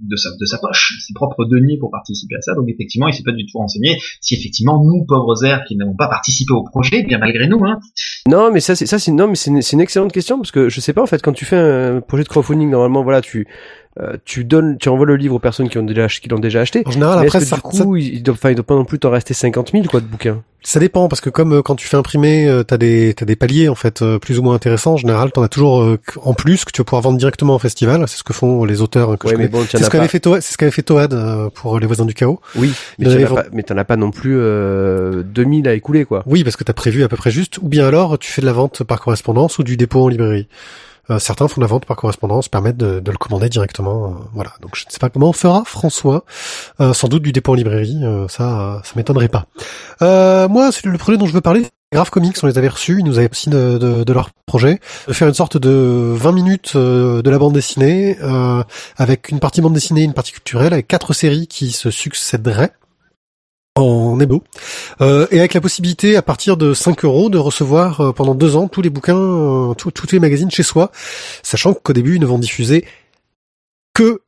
[0.02, 2.54] de sa de sa poche, ses propres deniers pour participer à ça.
[2.56, 5.96] Donc effectivement, il s'est pas du tout renseigné si effectivement nous pauvres airs qui n'avons
[5.96, 7.80] pas participé au projet, bien malgré nous, hein.
[8.28, 10.70] Non, mais ça, c'est ça, c'est non, mais c'est une, une excellente question parce que
[10.70, 13.48] je sais pas en fait quand tu fais un projet de crowdfunding, normalement, voilà, tu
[14.00, 16.40] euh, tu donnes, tu envoies le livre aux personnes qui ont déjà ach- qui l'ont
[16.40, 16.84] déjà acheté.
[16.86, 18.76] En général, Mais après, que ça, du ça- coup, il doit, enfin, il doit pas
[18.76, 20.42] non plus t'en rester 50 000 quoi de bouquins?
[20.64, 23.36] ça dépend parce que comme euh, quand tu fais imprimer, euh, t'as des t'as des
[23.36, 24.94] paliers en fait euh, plus ou moins intéressants.
[24.94, 27.60] En général, t'en as toujours euh, en plus que tu vas pouvoir vendre directement en
[27.60, 28.06] festival.
[28.08, 29.48] C'est ce que font les auteurs euh, que Ouais, je connais.
[29.50, 32.06] bon, C'est ce qu'avait fait Toad, c'est ce qu'avait fait Toad euh, pour les voisins
[32.06, 32.40] du chaos.
[32.56, 36.06] Oui, mais t'en as pas, mais t'en as pas non plus euh, 2000 à écouler
[36.06, 36.22] quoi.
[36.28, 37.58] Oui, parce que t'as prévu à peu près juste.
[37.58, 40.48] Ou bien alors, tu fais de la vente par correspondance ou du dépôt en librairie.
[41.12, 44.06] Euh, certains font de la vente par correspondance, permettent de, le commander directement.
[44.06, 44.54] euh, voilà.
[44.62, 46.24] Donc je ne sais pas comment fera François.
[46.80, 48.02] Euh, sans doute du dépôt en librairie.
[48.30, 49.46] ça, ça m'étonnerait pas.
[50.48, 51.66] Moi, c'est le projet dont je veux parler.
[51.94, 55.14] Graph Comics, on les avait reçus, ils nous avaient aussi de, de, leur projet, de
[55.14, 58.18] faire une sorte de 20 minutes de la bande dessinée,
[58.98, 62.72] avec une partie bande dessinée, une partie culturelle, avec quatre séries qui se succéderaient
[63.76, 64.44] en ebo,
[65.00, 68.56] euh, et avec la possibilité à partir de 5 euros de recevoir euh, pendant deux
[68.58, 70.92] ans tous les bouquins, euh, tous tous les magazines chez soi,
[71.42, 72.86] sachant qu'au début ils ne vont diffuser
[73.94, 74.22] que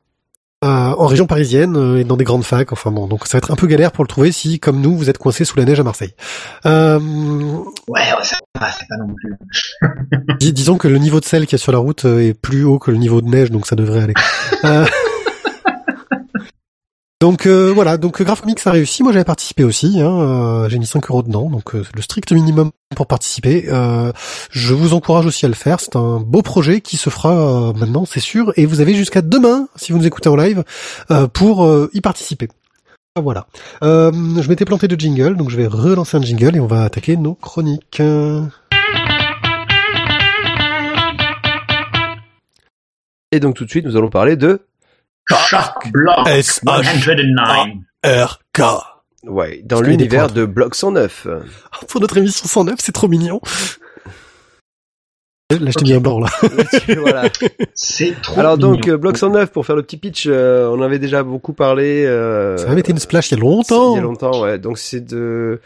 [0.64, 2.72] euh, en région parisienne euh, et dans des grandes facs.
[2.72, 4.96] Enfin bon, donc ça va être un peu galère pour le trouver si, comme nous,
[4.96, 6.14] vous êtes coincé sous la neige à Marseille.
[6.66, 7.00] Euh,
[7.90, 9.36] Ouais, ouais, ça va, c'est pas non plus.
[10.40, 12.64] dis- disons que le niveau de sel qu'il y a sur la route est plus
[12.64, 14.14] haut que le niveau de neige, donc ça devrait aller.
[17.24, 19.02] Euh, Donc euh, voilà, donc Graph Comics a réussi.
[19.04, 20.02] Moi j'avais participé aussi.
[20.02, 23.66] Hein, euh, J'ai mis 5 euros dedans, donc euh, le strict minimum pour participer.
[23.70, 24.12] Euh,
[24.52, 25.80] je vous encourage aussi à le faire.
[25.80, 27.32] C'est un beau projet qui se fera
[27.70, 28.54] euh, maintenant, c'est sûr.
[28.58, 30.64] Et vous avez jusqu'à demain, si vous nous écoutez en live,
[31.12, 32.50] euh, pour euh, y participer.
[33.16, 33.48] Ah, Voilà.
[33.84, 36.84] Euh, je m'étais planté de jingle, donc je vais relancer un jingle et on va
[36.84, 38.02] attaquer nos chroniques.
[43.32, 44.62] Et donc tout de suite, nous allons parler de
[45.30, 46.28] Shark Block
[47.34, 48.62] S-H-A-R-K.
[49.26, 51.28] Ouais, dans l'univers de Block 109.
[51.88, 53.40] Pour notre émission 109, c'est trop mignon.
[55.52, 56.30] Là, je t'ai mis un blanc, là.
[56.98, 57.30] voilà.
[57.76, 58.96] C'est trop Alors donc, mignon.
[58.96, 62.04] euh, Block 109, pour faire le petit pitch, euh, on avait déjà beaucoup parlé.
[62.06, 63.94] Euh, Ça avait été une splash il y a longtemps.
[63.94, 64.58] Il y a longtemps, ouais.
[64.58, 65.62] Donc c'est de...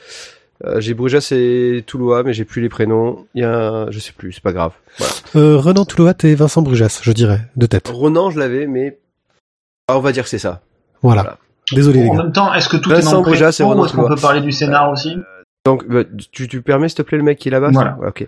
[0.65, 3.28] Euh, j'ai Brujas et Toulouse, mais j'ai plus les prénoms.
[3.34, 4.72] Il y a, un- je sais plus, c'est pas grave.
[4.98, 5.13] Voilà.
[5.36, 7.88] Euh, Renan Touloat et Vincent Brujas, je dirais, de tête.
[7.88, 8.98] Ronan, je l'avais, mais
[9.88, 10.62] ah, on va dire que c'est ça.
[11.02, 11.21] Voilà.
[11.21, 11.38] Voilà.
[11.73, 12.23] Désolé, les En gars.
[12.23, 14.41] même temps, est-ce que tout Vincent est dans le c'est ou est-ce qu'on peut parler
[14.41, 15.17] du scénar aussi
[15.65, 17.97] Donc, bah, tu, tu permets, s'il te plaît, le mec qui est là-bas Voilà.
[18.00, 18.28] Ouais, Ok.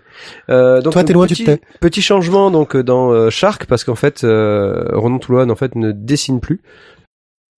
[0.49, 1.61] Euh, donc, Toi, t'es loin, tu petit.
[1.79, 5.75] Petit changement donc euh, dans euh, Shark parce qu'en fait, euh, Ronan Toulouan en fait
[5.75, 6.61] ne dessine plus.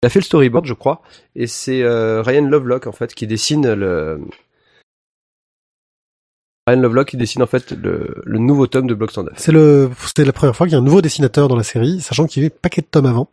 [0.02, 1.02] Il a fait le storyboard, je crois,
[1.36, 4.22] et c'est euh, Ryan Lovelock en fait qui dessine le.
[6.70, 9.34] Ryan Lovelock qui dessine en fait le, le nouveau tome de Block 109.
[9.38, 12.00] C'est le, c'était la première fois qu'il y a un nouveau dessinateur dans la série,
[12.02, 13.30] sachant qu'il y avait paquet de tomes avant.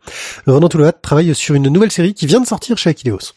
[0.47, 3.33] Renan Touloat travaille sur une nouvelle série qui vient de sortir chez Akileos.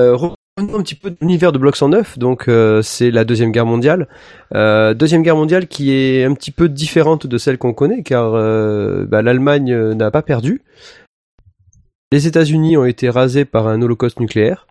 [0.00, 3.52] Euh, revenons un petit peu de l'univers de Block 109, donc euh, c'est la deuxième
[3.52, 4.08] guerre mondiale.
[4.54, 8.32] Euh, deuxième guerre mondiale qui est un petit peu différente de celle qu'on connaît, car
[8.32, 10.62] bah, l'Allemagne n'a pas perdu.
[12.12, 14.66] Les États-Unis ont été rasés par un holocauste nucléaire,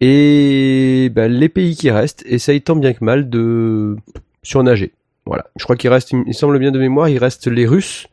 [0.00, 3.96] et bah, les pays qui restent essayent tant bien que mal de
[4.42, 4.92] surnager.
[5.26, 8.08] Voilà, je crois qu'il reste, il semble bien de mémoire, il reste les Russes,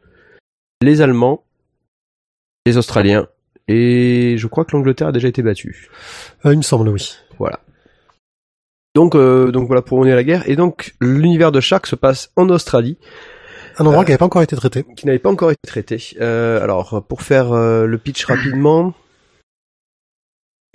[0.82, 1.44] les Allemands,
[2.66, 3.28] les Australiens,
[3.68, 5.90] et je crois que l'Angleterre a déjà été battue.
[6.46, 7.18] Euh, il me semble, oui.
[7.38, 7.60] Voilà.
[8.96, 10.50] Donc, euh, donc voilà pour on est à la guerre.
[10.50, 12.98] Et donc l'univers de Shark se passe en Australie,
[13.78, 14.86] Un endroit Euh, qui n'avait pas encore été traité.
[14.96, 15.98] qui n'avait pas encore été traité.
[16.20, 18.94] Euh, alors pour faire euh, le pitch rapidement,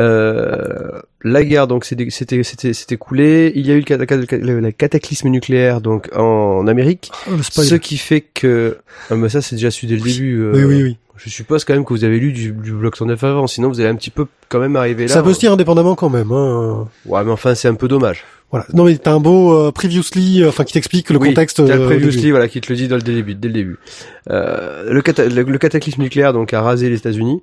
[0.01, 3.53] euh, la guerre donc c'était c'était c'était s'est écoulée.
[3.55, 7.75] Il y a eu le, cata- le- le cataclysme nucléaire donc en Amérique, Oh, ce
[7.77, 8.79] qui fait que
[9.11, 10.41] ah, mais ça c'est déjà su dès le début.
[10.41, 10.97] euh, Oui, oui, oui.
[11.17, 13.81] Je suppose quand même que vous avez lu du, du bloc 109 avant, sinon vous
[13.81, 15.15] allez un petit peu quand même arriver là.
[15.15, 16.31] Ça peut se dire indépendamment quand même.
[16.31, 16.87] Hein.
[17.07, 18.23] Ouais, mais enfin c'est un peu dommage.
[18.51, 18.67] Voilà.
[18.75, 21.67] Non mais t'as un beau euh, previously, euh, enfin qui t'explique le Oui, contexte.
[21.67, 23.35] T'as le previously, voilà, qui te le dit dès le début.
[23.35, 23.79] Dès le, début.
[24.31, 27.43] Euh, le, cata- le, le cataclysme nucléaire donc a rasé les États-Unis,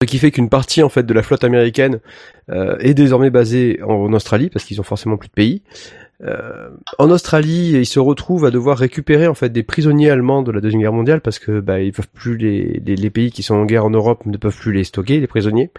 [0.00, 1.98] ce qui fait qu'une partie en fait de la flotte américaine
[2.50, 5.62] euh, est désormais basée en, Australie parce qu'ils ont forcément plus de pays.
[6.22, 10.52] Euh, en Australie, ils se retrouvent à devoir récupérer en fait des prisonniers allemands de
[10.52, 13.56] la deuxième guerre mondiale parce que bah ils peuvent plus les, les, pays qui sont
[13.56, 15.70] en guerre en Europe ne peuvent plus les stocker les prisonniers.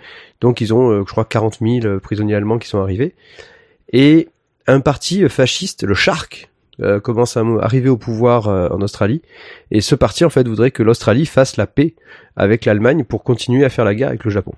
[0.42, 3.16] Donc ils ont, euh, je crois, 40 000 prisonniers allemands qui sont arrivés
[3.94, 4.28] et
[4.68, 6.50] un parti fasciste, le Shark,
[6.82, 9.22] euh, commence à arriver au pouvoir euh, en Australie.
[9.72, 11.96] Et ce parti, en fait, voudrait que l'Australie fasse la paix
[12.36, 14.54] avec l'Allemagne pour continuer à faire la guerre avec le Japon.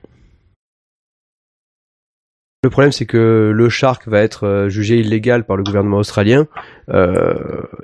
[2.64, 6.46] Le problème, c'est que le Shark va être euh, jugé illégal par le gouvernement australien,
[6.90, 7.34] euh,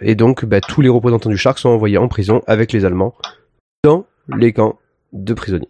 [0.01, 3.15] et donc bah, tous les représentants du Shark sont envoyés en prison avec les Allemands
[3.83, 4.77] dans les camps
[5.13, 5.69] de prisonniers.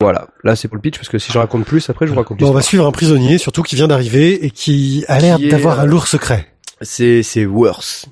[0.00, 2.18] Voilà, là c'est pour le pitch parce que si je raconte plus, après je vous
[2.18, 5.38] raconte Bon, on va suivre un prisonnier, surtout qui vient d'arriver et qui a l'air
[5.38, 6.46] d'avoir un lourd secret.
[6.80, 8.06] C'est c'est worse.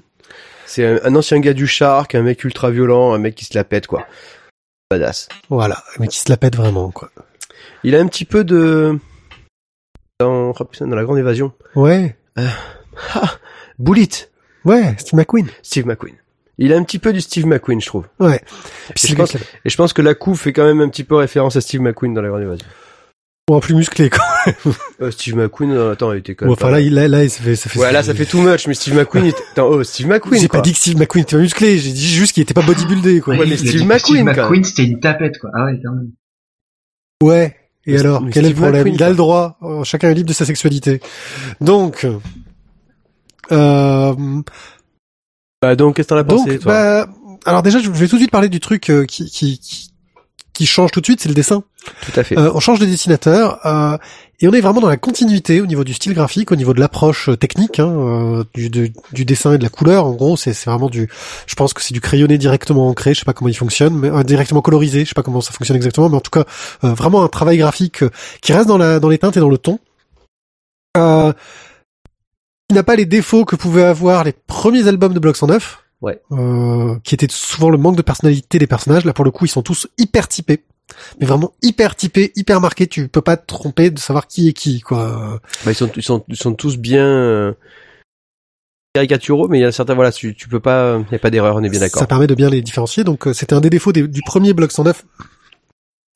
[0.67, 3.55] C'est un, un ancien gars du Shark, un mec ultra violent, un mec qui se
[3.55, 4.07] la pète quoi.
[4.91, 5.29] Badass.
[5.51, 7.11] Voilà, mais qui se la pète vraiment quoi.
[7.83, 8.99] Il a un petit peu de
[10.21, 11.53] dans dans la grande évasion.
[11.75, 12.17] Ouais,
[13.79, 14.09] Bullet,
[14.65, 15.49] ouais, Steve McQueen.
[15.63, 16.15] Steve McQueen.
[16.59, 18.07] Il a un petit peu du Steve McQueen, je trouve.
[18.21, 18.41] Ouais.
[18.91, 21.17] Et je, pense, et je pense que la coup fait quand même un petit peu
[21.17, 22.67] référence à Steve McQueen dans la grande évasion.
[23.51, 24.25] En plus musclé quoi.
[25.01, 26.55] Euh, Steve McQueen, euh, attends, il était quand même.
[26.55, 27.79] Bon, enfin là, là, là, ça fait, ça fait.
[27.79, 29.43] Ouais, là, ça fait too much, mais Steve McQueen, était...
[29.53, 32.33] Attends, oh, Steve McQueen, J'ai pas dit que Steve McQueen était musclé, j'ai dit juste
[32.33, 33.35] qu'il était pas bodybuildé quoi.
[33.37, 34.37] Ouais, mais Steve McQueen, Steve quand même.
[34.37, 35.51] McQueen, c'était une tapette, quoi.
[35.55, 36.11] Ah ouais, quand même.
[37.23, 37.57] Ouais.
[37.87, 39.59] Et Mais alors, Steve- quel est le problème McQueen, Il a le droit.
[39.63, 41.01] Euh, Chacun est libre de sa sexualité.
[41.61, 42.07] Donc,
[43.53, 44.15] euh,
[45.61, 46.73] Bah, donc, qu'est-ce que t'en as pensé, donc, toi?
[47.05, 47.09] bah,
[47.47, 49.91] alors déjà, je vais tout de suite parler du truc qui, qui, qui,
[50.55, 51.63] qui change tout de suite, c'est le dessin.
[52.07, 52.39] Tout à fait.
[52.39, 53.99] Euh, on change de dessinateur euh,
[54.41, 56.81] et on est vraiment dans la continuité au niveau du style graphique, au niveau de
[56.81, 60.07] l'approche euh, technique hein, euh, du, de- du dessin et de la couleur.
[60.07, 61.09] En gros, c'est vraiment du,
[61.47, 63.13] je pense que c'est du crayonné directement ancré.
[63.15, 65.01] Je sais pas comment il fonctionne, mais euh, directement colorisé.
[65.05, 66.45] Je sais pas comment ça fonctionne exactement, mais en tout cas,
[66.85, 68.05] euh, vraiment un travail graphique
[68.41, 69.79] qui reste dans la dans les teintes et dans le ton.
[70.97, 71.33] Euh,
[72.71, 75.84] qui n'a pas les défauts que pouvaient avoir les premiers albums de Block 109.
[76.05, 76.21] Ouais.
[76.33, 79.05] Euh, qui étaient souvent le manque de personnalité des personnages.
[79.05, 80.63] Là, pour le coup, ils sont tous hyper typés
[81.19, 82.87] mais vraiment hyper typés, hyper marqués.
[82.87, 85.41] Tu peux pas te tromper de savoir qui est qui, quoi.
[85.65, 87.55] Bah, ils sont, ils sont, ils sont tous bien euh,
[88.95, 91.31] caricaturaux, mais il y a certains, voilà, tu, tu peux pas, il y a pas
[91.31, 92.01] d'erreur, on est bien d'accord.
[92.01, 93.03] Ça permet de bien les différencier.
[93.03, 95.05] Donc, euh, c'était un des défauts des- du premier Block 109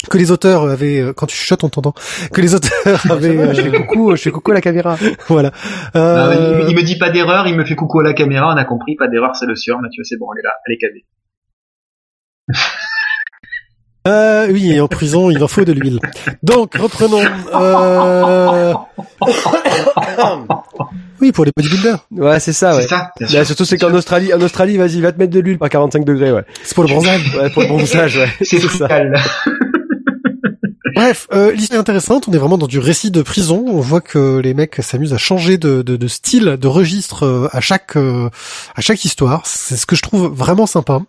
[0.09, 1.93] que les auteurs avaient euh, quand tu chuchotes on t'entend
[2.33, 2.71] que les auteurs
[3.11, 4.97] avaient Je fais euh, coucou, je fais coucou à la caméra.
[5.29, 5.51] voilà
[5.97, 8.57] Euh, il, il me dit pas d'erreur, il me fait coucou à la caméra, on
[8.57, 10.79] a compris, pas d'erreur, c'est le sur, Mathieu, c'est bon, elle est là, elle est
[10.79, 11.05] calée.
[14.07, 15.99] euh, oui et en prison il en faut de l'huile
[16.43, 17.21] donc reprenons
[17.53, 18.73] euh...
[21.21, 22.87] oui pour les bodybuilders Ouais, c'est ça, C'est ouais.
[22.87, 23.47] ça, Là, sûr.
[23.47, 26.33] surtout c'est qu'en Australie, en Australie, vas-y, va te mettre de l'huile par 45 degrés,
[26.33, 26.45] ouais.
[26.63, 28.29] c'est pour le bronzage Ouais, pour le bronzage, ouais.
[28.43, 28.89] C'est ça.
[30.95, 32.29] Bref, euh, l'histoire est intéressante.
[32.29, 33.65] On est vraiment dans du récit de prison.
[33.67, 37.49] On voit que les mecs s'amusent à changer de, de, de style, de registre euh,
[37.53, 38.31] à chaque euh,
[38.75, 39.47] à chaque histoire.
[39.47, 41.01] C'est ce que je trouve vraiment sympa.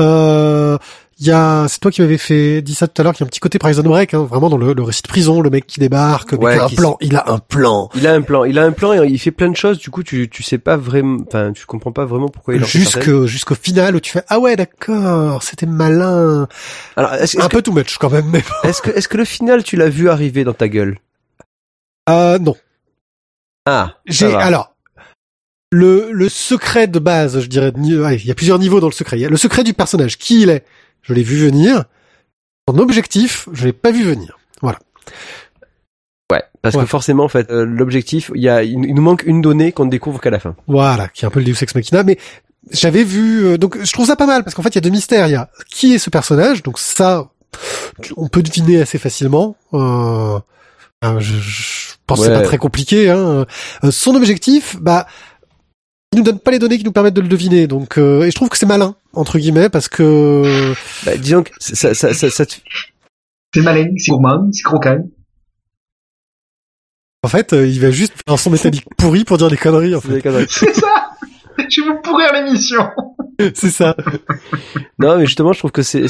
[0.00, 0.78] Euh,
[1.20, 3.24] il y a, c'est toi qui m'avais fait dit ça tout à l'heure, qu'il y
[3.24, 5.50] a un petit côté Prison Break, hein, vraiment dans le, le récit de prison, le
[5.50, 6.96] mec qui débarque, mais Ouais, qui a un qui plan.
[7.00, 7.88] Il a un plan.
[7.94, 9.78] Il a un plan, il a un plan et il fait plein de choses.
[9.78, 12.66] Du coup, tu tu sais pas vraiment, enfin, tu comprends pas vraiment pourquoi il en
[12.66, 12.78] fait.
[12.78, 16.48] Jusque jusqu'au final où tu fais ah ouais d'accord, c'était malin.
[16.96, 19.16] Alors, est-ce Un est-ce que, peu too much quand même, mais est-ce que est-ce que
[19.16, 20.98] le final tu l'as vu arriver dans ta gueule?
[22.08, 22.56] Euh, non.
[23.66, 24.40] Ah, J'ai va.
[24.44, 24.74] alors
[25.70, 27.72] le le secret de base, je dirais.
[27.74, 29.18] ouais, Il y a plusieurs niveaux dans le secret.
[29.18, 30.64] Il y a le secret du personnage, qui il est.
[31.04, 31.84] Je l'ai vu venir.
[32.68, 34.38] Son objectif, je l'ai pas vu venir.
[34.62, 34.78] Voilà.
[36.32, 36.82] Ouais, parce Ouais.
[36.82, 39.84] que forcément, en fait, euh, l'objectif, il y a, il, nous manque une donnée qu'on
[39.84, 40.56] ne découvre qu'à la fin.
[40.66, 42.02] Voilà, qui est un peu le Deus Ex Machina.
[42.02, 42.18] Mais
[42.70, 44.80] j'avais vu, euh, donc je trouve ça pas mal parce qu'en fait il y a
[44.80, 45.28] deux mystères.
[45.28, 47.28] Il y a qui est ce personnage, donc ça,
[48.16, 49.56] on peut deviner assez facilement.
[49.74, 50.38] Euh,
[51.18, 53.10] je, je pense que c'est pas très compliqué.
[53.10, 53.44] Hein.
[53.84, 55.06] Euh, son objectif, bah,
[56.14, 57.66] il nous donne pas les données qui nous permettent de le deviner.
[57.66, 60.72] Donc, euh, et je trouve que c'est malin entre guillemets parce que
[61.04, 62.54] Bah, disons que ça, ça, ça, ça te-
[63.54, 64.98] C'est malin, c'est gourmand, c'est croquant.
[67.22, 69.94] en fait, euh, il va juste faire un son métallique pourri pour dire des conneries.
[69.94, 70.46] En fait, conneries.
[70.48, 71.10] C'est ça!
[71.70, 72.82] Je vais vous pourrir l'émission!
[73.54, 73.96] c'est ça.
[74.98, 76.06] Non, mais justement, je trouve que c'est,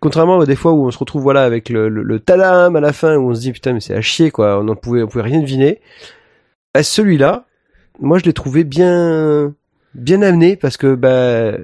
[0.00, 2.80] contrairement à des fois où on se retrouve, voilà, avec le, le, le tadam à
[2.80, 5.02] la fin, où on se dit, putain, mais c'est à chier, quoi, on ne pouvait,
[5.02, 5.80] on pouvait rien deviner.
[6.74, 7.46] Bah, celui-là,
[8.02, 9.54] moi, je l'ai trouvé bien,
[9.94, 11.58] bien amené, parce que, bah,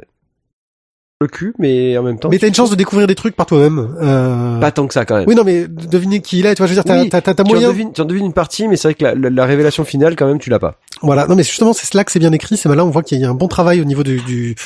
[1.21, 3.47] le cul, mais en même temps, Mais t'as une chance de découvrir des trucs par
[3.47, 3.97] toi-même.
[4.01, 4.61] Euh...
[4.61, 5.25] pas tant que ça, quand même.
[5.27, 6.55] Oui, non, mais de deviner qui il est.
[6.55, 7.69] Tu vois, je veux dire, t'as, Oui, t'as, en, moyen.
[7.69, 10.15] devines, tu en devines une partie, mais c'est vrai que la, la, la révélation finale,
[10.15, 10.77] quand même, tu l'as pas.
[11.03, 13.21] Voilà, non mais justement c'est cela que c'est bien écrit, c'est malin, on voit qu'il
[13.21, 14.57] y a un bon travail au niveau du, du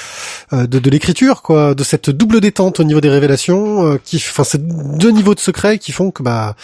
[0.55, 4.17] euh, de, de l'écriture quoi, de cette double détente au niveau des révélations, euh, qui,
[4.17, 6.57] enfin c'est deux niveaux de secret qui font que bah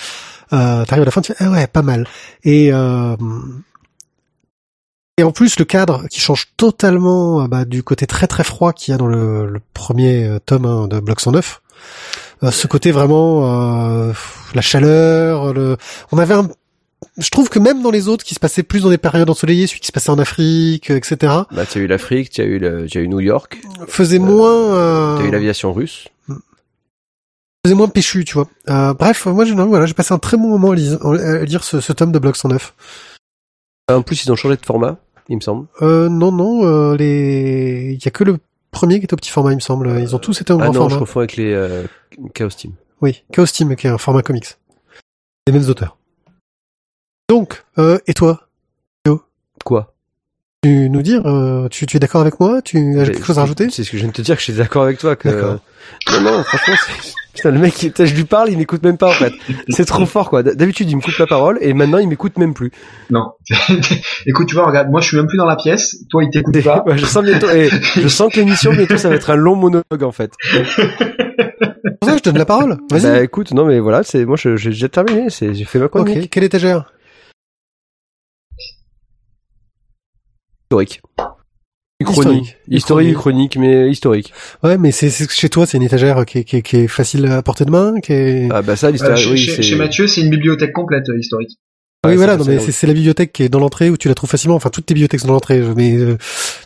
[0.55, 2.07] euh, t'arrives à la fin tu fais ah ouais pas mal
[2.45, 3.15] et euh,
[5.19, 8.73] et en plus le cadre qui change totalement euh, bah, du côté très très froid
[8.73, 11.61] qu'il y a dans le, le premier euh, tome hein, de Bloc 109.
[12.45, 14.13] Euh, ce côté vraiment euh,
[14.55, 15.77] la chaleur, le...
[16.13, 16.49] on avait un
[17.17, 19.67] je trouve que même dans les autres qui se passaient plus dans des périodes ensoleillées,
[19.67, 22.45] celui qui se passait en Afrique, euh, etc., Bah, tu as eu l'Afrique, tu as
[22.45, 26.09] eu le, as eu New York, faisait moins, euh, tu as eu l'aviation russe.
[27.65, 28.49] faisait moins péchu, tu vois.
[28.69, 31.65] Euh, bref, moi, j'ai, voilà, j'ai passé un très bon moment à lire, à lire
[31.65, 32.75] ce, ce tome de Bloc 109.
[33.91, 34.99] En plus, ils ont changé de format,
[35.29, 35.67] il me semble.
[35.83, 38.39] Euh, non, non, euh, les, il y a que le
[38.71, 39.89] premier qui est au petit format, il me semble.
[40.01, 40.99] Ils ont tous été en Ah grand non, je format.
[40.99, 41.85] confonds avec les euh,
[42.35, 42.73] Chaos Team.
[43.01, 44.57] Oui, Chaos Team, qui est un format comics.
[45.47, 45.97] Les mêmes auteurs.
[47.29, 48.45] Donc, euh, et toi,
[49.65, 49.93] Quoi?
[50.63, 52.63] Tu nous dire, euh, tu, tu es d'accord avec moi?
[52.63, 53.71] Tu as quelque chose à rajouter?
[53.71, 55.29] C'est ce que je viens de te dire que je suis d'accord avec toi que.
[55.29, 55.59] D'accord.
[56.13, 57.13] Non, non, franchement, c'est...
[57.39, 59.33] Putain, le mec, je lui parle, il m'écoute même pas en fait.
[59.69, 60.43] C'est trop fort quoi.
[60.43, 62.73] D'habitude, il me coupe la parole et maintenant, il m'écoute même plus.
[63.11, 63.33] Non.
[64.27, 66.61] Écoute, tu vois, regarde, moi je suis même plus dans la pièce, toi il t'écoute
[66.65, 66.83] pas.
[66.85, 69.55] Ouais, je sens bientôt, et je sens que l'émission bientôt, ça va être un long
[69.55, 70.33] monologue en fait.
[70.43, 70.65] C'est
[72.01, 72.77] pour ça que je donne la parole.
[72.91, 73.03] Vas-y.
[73.03, 75.29] Bah écoute, non mais voilà, c'est moi, je- j'ai déjà terminé.
[75.31, 76.93] J'ai fait ma chronique ok, quelle étagère
[80.65, 81.01] historique.
[82.01, 82.27] Historique.
[82.29, 84.33] Chronique, historique, chronique, mais historique.
[84.63, 86.87] Ouais, mais c'est, c'est chez toi, c'est une étagère qui est, qui est, qui est
[86.87, 88.49] facile à portée de main, qui est.
[88.53, 89.63] Ah bah ça, Euh, l'histoire, chez, oui, chez- c'est.
[89.63, 91.59] chez Mathieu, c'est une bibliothèque complète euh, historique.
[92.07, 93.97] Oui, ouais, voilà, c'est non, mais c'est, c'est la bibliothèque qui est dans l'entrée où
[93.97, 94.55] tu la trouves facilement.
[94.55, 95.61] Enfin, toutes tes bibliothèques sont dans l'entrée.
[95.77, 96.17] Mais euh,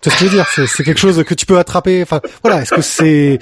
[0.03, 2.03] tu vois ce que je veux dire c'est, c'est quelque chose que tu peux attraper.
[2.03, 2.61] Enfin, voilà.
[2.61, 3.38] Est-ce que c'est,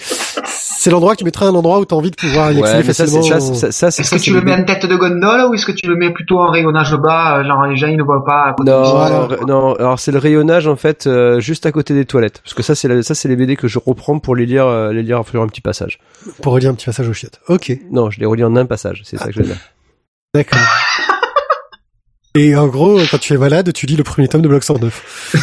[0.47, 2.69] c'est l'endroit que tu mettrais un endroit où tu as envie de pouvoir y Ouais,
[2.69, 5.47] accéder ça, facilement ça, c'est- ça, Est-ce que tu le mets en tête de gondole
[5.51, 7.97] ou est-ce que tu le mets plutôt en rayonnage bas, euh, genre les gens ils
[7.97, 9.75] ne voient pas à côté Non, r- non.
[9.75, 12.77] Alors c'est le rayonnage en fait, euh, juste à côté des toilettes, parce que ça
[12.77, 15.23] c'est la- ça c'est les BD que je reprends pour les lire, euh, les lire
[15.29, 15.99] sur un petit passage.
[16.41, 17.41] pour relire un petit passage aux chiottes.
[17.49, 19.57] Ok, Non, je les relis en un passage, c'est ça que je veux dire.
[20.35, 20.61] d'accord.
[22.35, 25.37] Et en gros, quand tu es malade, tu lis le premier tome de Bloc 109.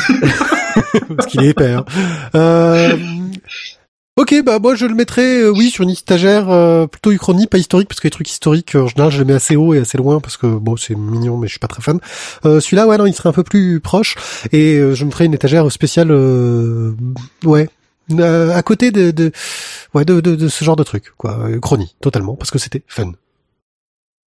[1.16, 1.74] Parce qu'il est épais.
[1.74, 1.86] Hein.
[2.36, 2.96] Euh,
[4.16, 7.58] ok, bah moi je le mettrais, euh, oui, sur une étagère euh, plutôt uchronie, pas
[7.58, 9.80] historique, parce que les trucs historiques, euh, en général, je les mets assez haut et
[9.80, 12.00] assez loin, parce que bon, c'est mignon, mais je suis pas très fan.
[12.46, 14.16] Euh, Celui-là, ouais, non, il serait un peu plus proche,
[14.52, 16.12] et euh, je me ferais une étagère spéciale,
[17.44, 17.70] ouais,
[18.20, 19.32] à côté de, de
[19.94, 23.12] ouais de, de, ce genre de truc quoi, Chrony totalement parce que c'était fun.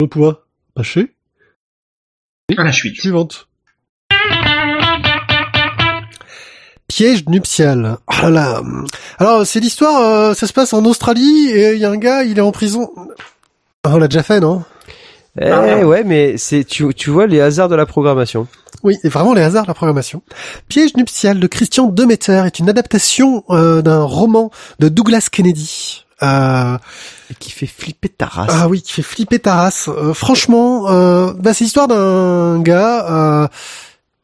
[0.00, 0.46] Le poids
[0.76, 1.14] Haché.
[2.58, 3.00] À la suite.
[3.00, 3.46] Suivante.
[6.88, 7.98] Piège nuptial.
[8.08, 8.62] Oh là là.
[9.18, 12.24] Alors c'est l'histoire, euh, ça se passe en Australie et il y a un gars,
[12.24, 12.90] il est en prison.
[13.84, 14.64] Ah, on l'a déjà fait, non?
[15.40, 15.86] Eh Ah.
[15.86, 18.48] ouais, mais c'est tu, tu vois les hasards de la programmation.
[18.82, 20.22] Oui, et vraiment les hasards de la programmation.
[20.68, 26.04] Piège nuptial de Christian Demeter est une adaptation euh, d'un roman de Douglas Kennedy.
[26.22, 26.76] Euh,
[27.30, 28.50] Et qui fait flipper ta race.
[28.52, 29.88] ah oui, qui fait flipper ta race.
[29.88, 33.06] Euh, franchement, euh, bah, c'est l'histoire d'un gars
[33.44, 33.48] euh,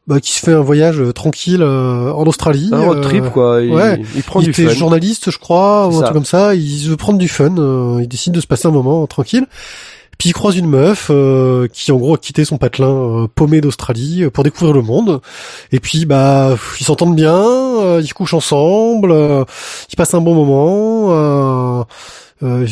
[0.07, 2.69] bah, qui se fait un voyage euh, tranquille euh, en Australie.
[2.71, 3.61] un road euh, trip quoi.
[3.61, 4.01] Il, ouais.
[4.15, 4.73] il prend il du était fun.
[4.73, 6.03] journaliste, je crois, ou un ça.
[6.03, 6.53] truc comme ça.
[6.55, 7.55] Il veut prendre du fun.
[7.57, 9.45] euh, il décide de se passer un moment tranquille.
[10.17, 13.61] Puis il croise une meuf euh, qui en gros a quitté son patelin euh, paumé
[13.61, 15.21] d'Australie euh, pour découvrir le monde.
[15.71, 19.13] Et puis bah ils s'entendent bien, euh, ils couchent ensemble,
[19.91, 21.85] ils passent un bon moment.
[22.43, 22.67] Euh,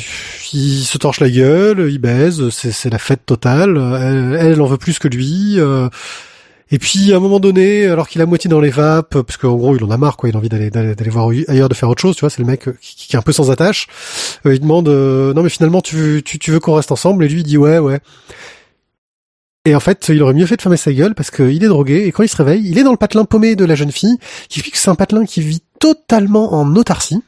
[0.54, 3.78] ils se torchent la gueule, ils baisent, c'est la fête totale.
[4.40, 5.60] Elle, en veut plus que lui.
[6.72, 9.56] Et puis à un moment donné, alors qu'il à moitié dans les vapes, parce qu'en
[9.56, 11.76] gros il en a marre, quoi, il a envie d'aller d'aller d'aller voir ailleurs, de
[11.76, 13.52] faire autre chose, tu vois, c'est le mec euh, qui, qui est un peu sans
[13.52, 13.88] attache.
[14.46, 17.24] Euh, il demande, euh, non mais finalement tu veux tu, tu veux qu'on reste ensemble,
[17.24, 18.00] et lui il dit ouais ouais.
[19.68, 22.06] Et en fait, il aurait mieux fait de fermer sa gueule parce qu'il est drogué
[22.06, 24.18] et quand il se réveille, il est dans le patelin paumé de la jeune fille,
[24.48, 27.20] qui explique que c'est un patelin qui vit totalement en autarcie.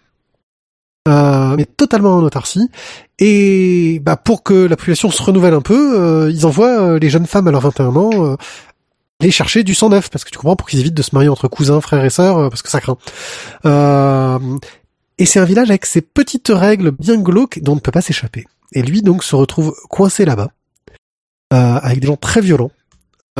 [1.08, 2.70] Euh, mais totalement en autarcie.
[3.18, 7.26] Et bah pour que la population se renouvelle un peu, euh, ils envoient les jeunes
[7.26, 8.38] femmes à leurs 21 ans
[9.20, 11.30] aller chercher du sang neuf, parce que tu comprends, pour qu'ils évitent de se marier
[11.30, 12.98] entre cousins, frères et sœurs, euh, parce que ça craint.
[13.66, 14.40] Euh,
[15.18, 18.02] et c'est un village avec ses petites règles bien glauques dont on ne peut pas
[18.02, 18.46] s'échapper.
[18.74, 20.52] Et lui donc se retrouve coincé là-bas,
[21.54, 22.72] euh, avec des gens très violents,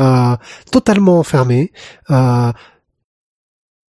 [0.00, 0.34] euh,
[0.72, 1.72] totalement enfermés.
[2.10, 2.50] Euh,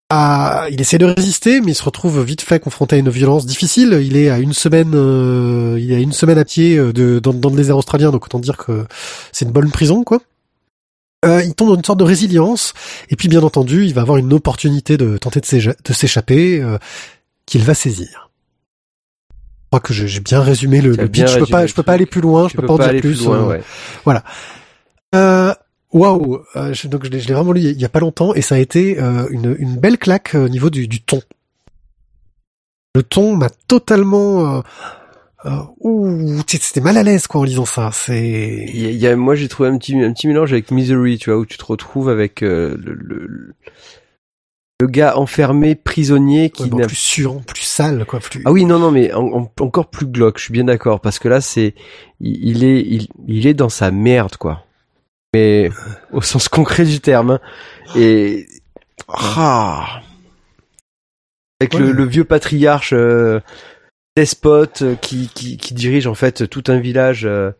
[0.09, 3.45] à- il essaie de résister, mais il se retrouve vite fait confronté à une violence
[3.45, 3.99] difficile.
[4.01, 6.77] Il est à une semaine, euh, il est à une semaine à pied
[7.21, 8.85] dans, dans le désert australien, donc autant dire que
[9.31, 10.19] c'est une bonne prison, quoi.
[11.25, 12.73] Euh, il tombe dans une sorte de résilience,
[13.09, 16.77] et puis bien entendu, il va avoir une opportunité de tenter de s'échapper, euh,
[17.45, 18.29] qu'il va saisir.
[19.31, 21.27] Je crois que j'ai bien résumé le, le pitch.
[21.27, 22.87] Je peux pas, je peux pas aller plus loin, je peux peux pas en dire
[22.87, 23.25] aller plus.
[23.25, 23.47] loin, euh,
[24.05, 24.15] ouais.
[25.15, 25.53] euh,
[25.91, 28.57] Waouh, euh, donc je l'ai vraiment lu il y a- pas longtemps et ça a
[28.59, 31.21] été une, une belle claque au niveau du, du ton.
[32.95, 34.61] Le ton m'a totalement,
[35.79, 37.89] ouh, tu sais, c'était mal à l'aise quoi en lisant ça.
[37.93, 41.29] C'est Il y a, moi j'ai trouvé un petit un petit mélange avec Misery, tu
[41.29, 43.53] vois, où tu te retrouves avec euh, le, le
[44.79, 48.19] le gars enfermé, prisonnier qui ouais, bon, plus sûr, plus sale quoi.
[48.19, 48.43] Plus...
[48.45, 51.17] Ah oui, non, non, mais en- en- encore plus glauque, je suis bien d'accord, parce
[51.17, 51.73] que là, c'est,
[52.19, 54.65] il, il est, il, il est dans sa merde, quoi.
[55.33, 55.71] Mais
[56.11, 57.31] au sens concret du terme.
[57.31, 57.39] hein.
[57.95, 58.45] Et
[59.07, 60.01] ah,
[61.59, 63.39] avec le, vieux patriarche euh,
[64.17, 67.25] despote euh, qui, qui, qui dirige en fait tout un village.
[67.25, 67.51] euh,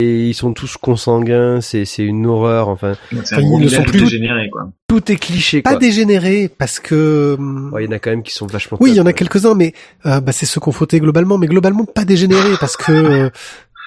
[0.00, 2.68] et ils sont tous consanguins, c'est c'est une horreur.
[2.68, 4.68] Enfin, Enfin, ils ne sont plus- dégénéré, quoi.
[4.88, 5.62] tout est cliché.
[5.62, 5.78] Pas Quoi.
[5.78, 7.36] dégénéré parce que
[7.72, 8.78] Ouais, il y en a quand même qui sont vachement.
[8.80, 9.74] oui, il y en a top, quelques-uns, mais
[10.06, 13.30] euh, bah, c'est ceux qu'on fautait globalement, mais globalement pas dégénéré parce que euh,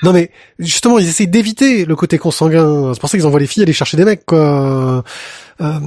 [0.03, 2.93] non mais justement ils essayent d'éviter le côté consanguin.
[2.93, 5.03] C'est pour ça qu'ils envoient les filles aller chercher des mecs quoi.
[5.59, 5.79] Euh,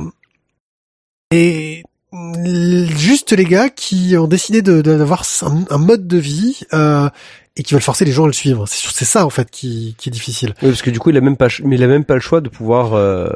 [1.32, 6.60] et juste les gars qui ont décidé de- de- d'avoir un, un mode de vie
[6.72, 7.08] euh,
[7.56, 8.66] et qui veulent forcer les gens à le suivre.
[8.66, 10.54] C'est ça en fait qui, qui est difficile.
[10.62, 12.20] Oui, parce que du coup, il a même pas, mais il a même pas le
[12.20, 13.28] choix de pouvoir, euh,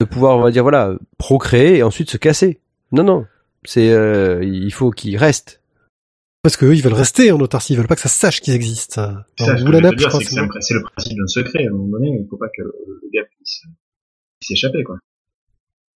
[0.00, 2.60] de pouvoir, on va dire, voilà, procréer et ensuite se casser.
[2.92, 3.26] Non, non,
[3.64, 5.60] c'est, euh, il faut qu'il reste.
[6.42, 8.40] Parce que eux, ils veulent rester en autarcie, ils veulent pas que ça se sache
[8.40, 9.02] qu'ils existent.
[9.38, 9.44] Ce
[10.60, 11.64] c'est le principe d'un secret.
[11.64, 13.62] À un moment donné, il faut pas que le gars puisse
[14.40, 14.96] puisse s'échapper, quoi.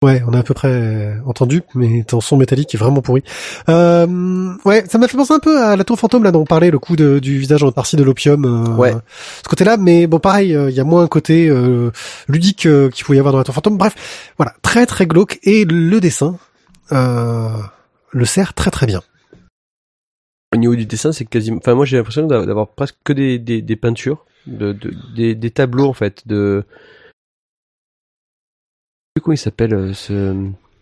[0.02, 3.22] Ouais, on a à peu près entendu, mais ton son métallique est vraiment pourri.
[3.68, 6.46] Euh, ouais, ça m'a fait penser un peu à la tour fantôme là dont on
[6.46, 8.44] parlait, le coup de, du visage en partie de l'opium.
[8.46, 8.94] euh, Ouais.
[9.42, 11.90] Ce côté-là, mais bon, pareil, euh, il y a moins un côté euh,
[12.28, 13.76] ludique euh, qu'il pouvait y avoir dans la tour fantôme.
[13.76, 16.38] Bref, voilà, très très glauque et le dessin
[16.92, 17.50] euh,
[18.12, 19.02] le sert très très bien.
[20.54, 23.38] Au niveau du dessin, c'est quasiment, enfin, moi, j'ai l'impression d'a- d'avoir presque que des,
[23.38, 26.64] des, des peintures, de, de- des, des tableaux, en fait, de,
[29.18, 30.36] comment il s'appelle, euh, ce,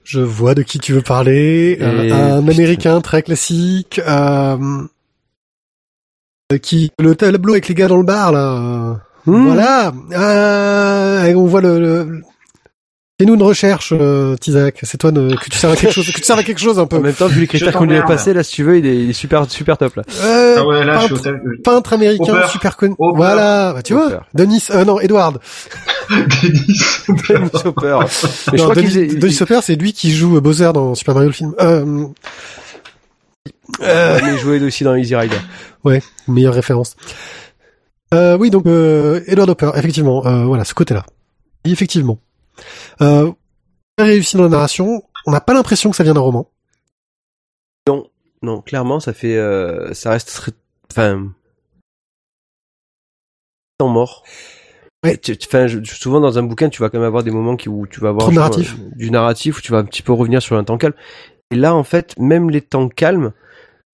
[0.04, 1.78] Je vois de qui tu veux parler.
[1.80, 4.00] Euh, Et- un américain très classique.
[4.06, 4.56] Euh,
[6.62, 9.00] qui le tableau avec les gars dans le bar là.
[9.26, 9.46] Hmm.
[9.46, 9.92] Voilà.
[10.12, 11.78] Euh, on voit le.
[11.78, 12.22] le...
[13.20, 14.78] Fais-nous une recherche, euh, Tizak.
[14.84, 16.78] C'est toi de- que tu sers à quelque chose, que tu sers à quelque chose
[16.78, 17.00] un En peu.
[17.00, 18.96] même temps, vu les critères qu'on lui a passés, là, si tu veux, il est,
[18.96, 20.04] il est super, super top, là.
[20.22, 22.48] Euh, Ah ouais, là, je suis au peintre, tel- peintre américain Hopper.
[22.48, 22.94] super connu.
[23.16, 24.22] Voilà, bah, tu vois.
[24.34, 25.40] Denis, euh, non, Edward.
[26.08, 27.98] Dennis Dennis Hopper.
[28.52, 31.54] Dennis Hopper, c'est lui qui joue Bowser dans Super Mario le film.
[31.60, 32.04] Euh,
[33.82, 35.36] Euh, mais il jouait aussi dans Easy Rider.
[36.28, 36.94] meilleure référence.
[38.14, 41.04] Euh, oui, donc euh, Edward Hopper, effectivement, euh, voilà, ce côté-là.
[41.64, 42.18] Et effectivement.
[43.00, 43.30] Euh,
[43.98, 45.02] réussi dans la narration.
[45.26, 46.50] On n'a pas l'impression que ça vient d'un roman.
[48.40, 50.52] Non, clairement, ça fait, euh, ça reste très,
[50.92, 51.32] enfin,
[53.78, 54.22] temps mort.
[55.04, 55.16] Ouais.
[55.16, 57.86] Tu- tu- souvent dans un bouquin, tu vas quand même avoir des moments qui, où
[57.86, 58.74] tu vas avoir narratif.
[58.74, 60.94] crois, du narratif, où tu vas un petit peu revenir sur un temps calme.
[61.50, 63.32] Et là, en fait, même les temps calmes,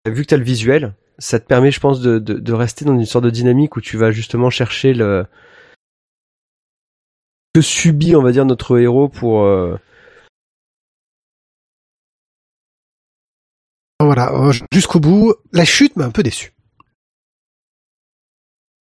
[0.06, 2.84] vu que tu as le visuel, ça te permet, je pense, de, de, de rester
[2.84, 5.26] dans une sorte de dynamique où tu vas justement chercher le
[7.54, 9.42] que subit, on va dire, notre héros pour.
[9.42, 9.76] euh,
[14.00, 15.34] Voilà, euh, jusqu'au bout.
[15.52, 16.52] La chute m'a un peu déçu.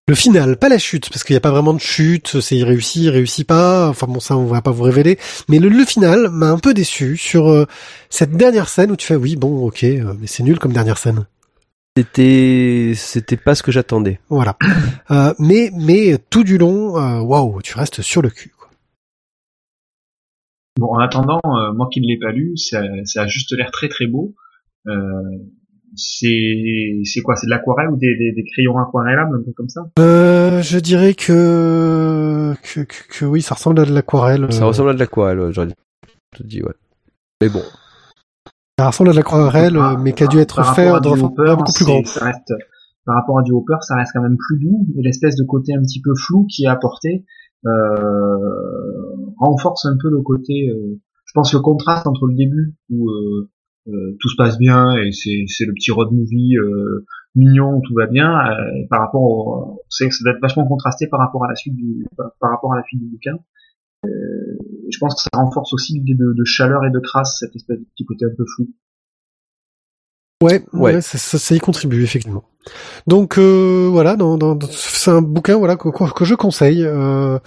[0.09, 2.65] Le final, pas la chute, parce qu'il n'y a pas vraiment de chute, c'est il
[2.65, 5.83] réussit, il réussit pas, enfin bon ça on va pas vous révéler, mais le, le
[5.87, 7.65] final m'a un peu déçu sur euh,
[8.11, 10.99] cette dernière scène où tu fais oui bon ok, euh, mais c'est nul comme dernière
[10.99, 11.25] scène.
[11.97, 14.21] C'était, c'était pas ce que j'attendais.
[14.29, 14.59] Voilà.
[15.11, 16.93] Euh, mais mais tout du long,
[17.23, 18.53] waouh, tu restes sur le cul.
[20.79, 23.71] Bon, en attendant, euh, moi qui ne l'ai pas lu, ça, ça a juste l'air
[23.71, 24.35] très très beau.
[24.89, 24.93] Euh,
[25.97, 27.37] c'est c'est quoi?
[27.37, 29.83] C'est de l'aquarelle ou des, des, des crayons aquarellables, un peu comme ça?
[30.01, 34.53] Euh, je dirais que que, que que oui, ça ressemble à de l'aquarelle.
[34.53, 35.69] Ça euh, ressemble à de l'aquarelle, ouais, j'aurais
[36.35, 36.75] tout dit, ouais.
[37.41, 37.63] Mais bon.
[38.77, 41.01] Ça ressemble à de l'aquarelle, euh, mais qui a dû être par fait rapport à
[41.01, 42.05] dans du un beaucoup plus grand.
[42.05, 42.53] Ça reste,
[43.07, 45.73] par rapport à du Hopper, ça reste quand même plus doux et l'espèce de côté
[45.75, 47.25] un petit peu flou qui est apporté
[47.67, 49.14] euh,
[49.45, 50.69] renforce un peu le côté.
[50.71, 53.51] euh, je pense le contraste entre le début où euh,
[53.89, 57.83] euh, tout se passe bien et c'est c'est le petit road movie euh, mignon où
[57.87, 61.21] tout va bien euh, par rapport au c'est que ça doit être vachement contrasté par
[61.21, 63.37] rapport à la suite du par, par rapport à la suite du bouquin
[64.05, 64.09] Euh,
[64.93, 67.79] je pense que ça renforce aussi l'idée de, de chaleur et de crasse cette espèce
[67.81, 68.69] de petit côté un peu flou
[70.43, 70.95] Ouais, Ouais.
[70.97, 72.45] ouais, ça, ça, ça y contribue effectivement.
[73.07, 76.85] Donc euh, voilà, dans, dans, dans- c'est un bouquin voilà que, que que je conseille
[76.85, 77.39] euh,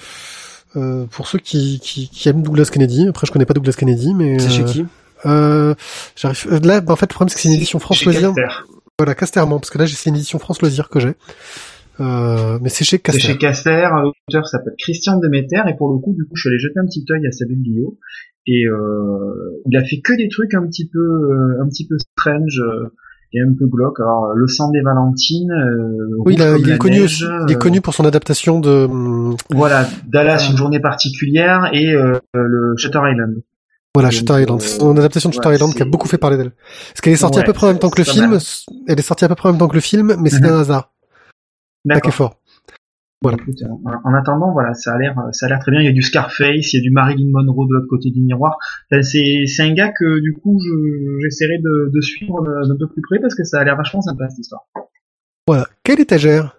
[0.77, 3.07] euh, pour ceux qui, qui, qui aiment Douglas Kennedy.
[3.07, 4.85] Après, je connais pas Douglas Kennedy, mais C'est chez euh, qui
[5.25, 5.73] euh,
[6.15, 6.81] J'arrive là.
[6.81, 8.03] bah, en fait, le problème c'est que c'est une édition France.
[8.03, 8.31] Caster.
[8.99, 11.13] Voilà, Casterman, parce que là, j'ai- c'est une édition France Loisirs que j'ai.
[11.99, 13.21] Euh, mais c'est chez C'est Caster.
[13.21, 16.59] chez Caster, l'auteur s'appelle Christian Demeter, et pour le coup, du coup, je suis allé
[16.59, 17.97] jeter un petit œil à sa biblio,
[18.45, 22.59] et euh, il a fait que des trucs un petit peu, un petit peu strange
[22.59, 22.89] euh,
[23.33, 23.99] et un peu glauque.
[23.99, 27.27] Alors, le sang des Valentines, euh, Oui, il, est connu neige.
[27.47, 28.85] Il est euh, connu pour son adaptation de.
[28.85, 33.35] hum, Voilà, Dallas, Euh, une journée particulière, et euh, le Shutter Island.
[33.93, 34.61] Voilà, Shutter Island.
[34.61, 36.51] euh, son adaptation de Shutter ouais, Island qui a beaucoup fait parler d'elle.
[36.89, 38.29] Parce qu'elle est sortie à peu près en même temps que le film.
[38.31, 38.39] mal.
[38.87, 40.53] Elle est sortie à peu près en même temps que le film, mais c'était Mhm.
[40.53, 40.91] un hasard.
[41.85, 42.13] D'accord.
[42.13, 42.35] fort.
[43.23, 43.37] Voilà.
[43.41, 45.81] Écoute, en, en attendant, voilà, ça a l'air, ça a l'air très bien.
[45.81, 48.21] Il y a du Scarface, il y a du Marilyn Monroe de l'autre côté du
[48.21, 48.57] miroir.
[48.91, 52.77] Enfin, c'est, c'est un gars que du coup, je, j'essaierai de, de suivre de- d'un
[52.77, 54.61] peu plus près parce que ça a l'air vachement sympa cette histoire.
[55.47, 55.65] Voilà.
[55.83, 56.55] Quelle étagère?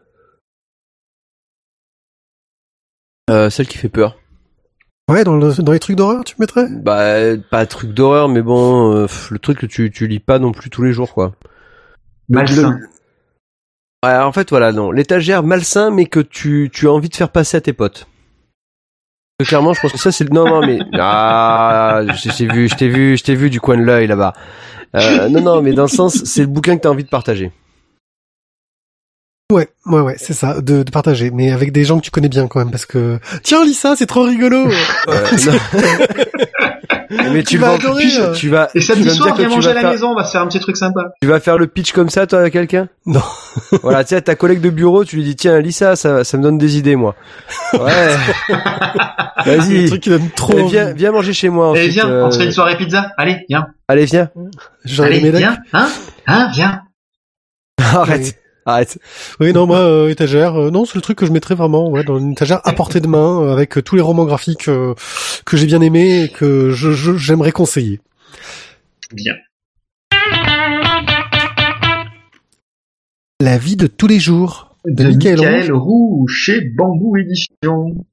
[3.30, 4.18] Euh, Celle qui fait peur.
[5.10, 6.66] Ouais, dans, le- dans les trucs d'horreur, tu mettrais?
[6.68, 10.52] Bah, pas truc d'horreur, mais bon, euh, le truc que tu, tu lis pas non
[10.52, 11.34] plus tous les jours, quoi.
[12.28, 12.78] Malsain.
[12.78, 12.86] le-
[14.04, 14.90] en fait, voilà, non.
[14.90, 18.06] L'étagère malsain, mais que tu, tu as envie de faire passer à tes potes.
[19.46, 20.30] Clairement, je pense que ça, c'est le...
[20.30, 20.78] Non, non, mais...
[20.94, 24.32] Ah, je t'ai vu, je t'ai vu, je t'ai vu du coin de l'œil, là-bas.
[24.96, 27.52] Euh, non, non, mais dans le sens, c'est le bouquin que t'as envie de partager.
[29.50, 32.28] Ouais, ouais, ouais, c'est ça, de, de partager, mais avec des gens que tu connais
[32.28, 34.68] bien quand même, parce que tiens, lis ça, c'est trop rigolo.
[35.08, 35.26] Euh.
[37.10, 38.32] mais tu, Tu vas vas, adorer, tu, euh.
[38.32, 40.14] tu vas, Et tu samedi soir, viens tu manger à vas la faire, maison, on
[40.14, 41.12] va se faire un petit truc sympa.
[41.20, 42.88] tu vas faire le pitch comme ça, toi, à quelqu'un?
[43.06, 43.22] Non.
[43.82, 46.24] Voilà, tu sais, à ta collègue de bureau, tu lui dis, tiens, lis ça, ça,
[46.24, 47.14] ça me donne des idées, moi.
[47.74, 48.16] Ouais.
[49.46, 49.84] Vas-y.
[49.84, 50.58] un truc qui donne trop.
[50.58, 50.70] Envie.
[50.72, 51.70] viens, viens manger chez moi.
[51.70, 53.12] Allez, ensuite, viens, euh, on se fait une soirée pizza.
[53.16, 53.66] Allez, viens.
[53.88, 54.30] Allez, viens.
[54.98, 55.56] Allez, viens.
[55.72, 55.88] Hein?
[56.26, 56.50] Hein?
[56.52, 56.82] Viens.
[57.78, 58.38] Arrête.
[58.68, 58.98] Arrête.
[59.40, 62.04] Oui, non, moi, euh, étagère, euh, non, c'est le truc que je mettrais vraiment, ouais,
[62.04, 64.92] dans une étagère à portée de main, euh, avec euh, tous les romans graphiques euh,
[65.46, 67.98] que j'ai bien aimés et que je, je- j'aimerais conseiller.
[69.14, 69.32] Bien.
[73.40, 75.72] La vie de tous les jours de, de Michael Michael.
[75.72, 78.04] Roux chez Bambou Édition.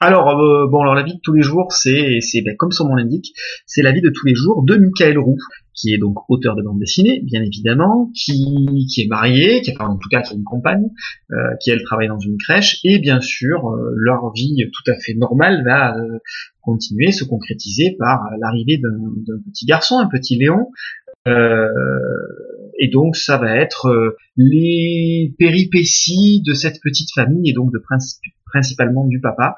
[0.00, 2.84] Alors euh, bon, alors la vie de tous les jours, c'est c'est ben, comme son
[2.88, 3.32] nom l'indique,
[3.66, 5.36] c'est la vie de tous les jours de Michael Roux,
[5.74, 9.88] qui est donc auteur de bande dessinée, bien évidemment, qui qui est marié, qui enfin
[9.88, 10.88] en tout cas qui a une compagne,
[11.30, 14.94] euh, qui elle travaille dans une crèche, et bien sûr euh, leur vie tout à
[14.98, 16.18] fait normale va euh,
[16.60, 20.66] continuer, se concrétiser par l'arrivée d'un petit garçon, un petit Léon.
[21.26, 28.18] Et donc ça va être les péripéties de cette petite famille et donc de princi-
[28.50, 29.56] principalement du papa,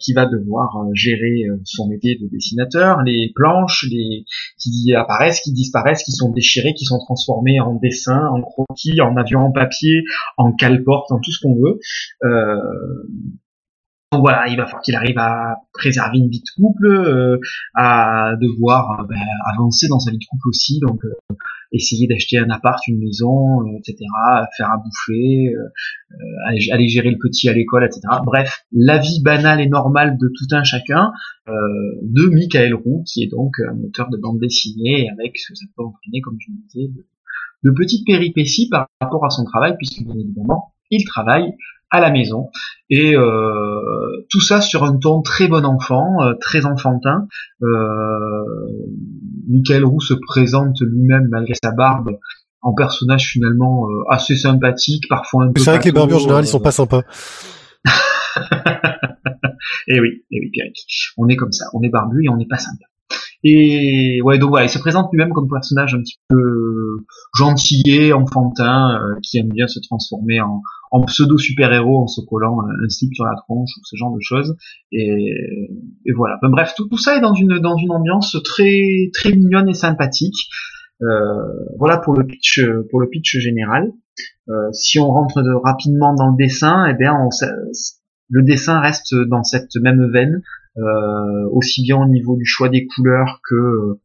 [0.00, 4.24] qui va devoir gérer son métier de dessinateur, les planches, les
[4.58, 9.16] qui apparaissent, qui disparaissent, qui sont déchirées, qui sont transformées en dessins, en croquis, en
[9.16, 10.02] avions en papier,
[10.36, 11.78] en cale-porte, en tout ce qu'on veut.
[14.12, 17.38] Donc voilà, il va falloir qu'il arrive à préserver une vie de couple, euh,
[17.74, 19.20] à devoir euh, ben,
[19.52, 21.12] avancer dans sa vie de couple aussi, donc euh,
[21.72, 23.96] essayer d'acheter un appart, une maison, etc.,
[24.56, 25.54] faire à bouffer,
[26.46, 28.00] aller gérer le petit à l'école, etc.
[28.24, 31.12] Bref, la vie banale et normale de tout un chacun
[31.46, 35.66] de Michael Roux, qui est donc un auteur de bande dessinée avec ce que ça
[35.76, 37.04] peut entraîner, comme je disais, de,
[37.64, 41.52] de petites péripéties par rapport à son travail, puisque bien évidemment, il travaille
[41.90, 42.50] à la maison
[42.90, 47.26] et euh, tout ça sur un ton très bon enfant, euh, très enfantin.
[47.62, 47.66] Euh,
[49.48, 52.18] Michael Roux se présente lui-même malgré sa barbe
[52.62, 55.60] en personnage finalement euh, assez sympathique, parfois un peu.
[55.60, 57.02] C'est vrai que les barbus en général ils sont pas sympas.
[57.86, 57.90] et
[59.88, 60.66] eh oui, et eh oui, Pierre,
[61.16, 62.84] on est comme ça, on est barbu et on n'est pas sympa.
[63.44, 67.04] Et ouais, donc voilà, il se présente lui-même comme personnage un petit peu
[67.36, 72.60] gentillé, enfantin, euh, qui aime bien se transformer en, en pseudo super-héros en se collant
[72.60, 74.56] un slip sur la tronche ou ce genre de choses.
[74.92, 75.34] Et,
[76.04, 76.38] et voilà.
[76.42, 80.48] bref, tout, tout, ça est dans une dans une ambiance très très mignonne et sympathique.
[81.02, 81.06] Euh,
[81.78, 82.60] voilà pour le pitch
[82.90, 83.92] pour le pitch général.
[84.48, 87.28] Euh, si on rentre de, rapidement dans le dessin, eh bien on,
[88.28, 90.42] le dessin reste dans cette même veine,
[90.78, 93.98] euh, aussi bien au niveau du choix des couleurs que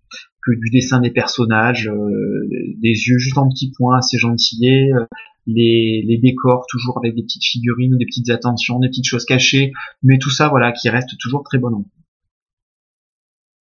[0.44, 5.06] que du dessin des personnages, euh, des yeux juste en petits points assez gentillés, euh,
[5.48, 9.72] les, les, décors toujours avec des petites figurines, des petites attentions, des petites choses cachées,
[10.04, 11.86] mais tout ça voilà qui reste toujours très bon.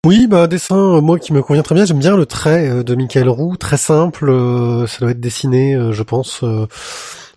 [0.06, 3.28] Oui, bah dessin, moi qui me convient très bien, j'aime bien le trait de Michael
[3.28, 4.26] Roux, très simple,
[4.86, 6.44] ça doit être dessiné, je pense,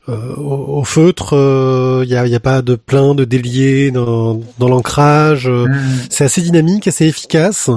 [0.10, 4.42] euh, au, feutre, il euh, n'y a, y a, pas de plein de déliés dans,
[4.58, 5.48] dans l'ancrage.
[5.48, 6.00] Euh, mm.
[6.10, 7.70] C'est assez dynamique, assez efficace.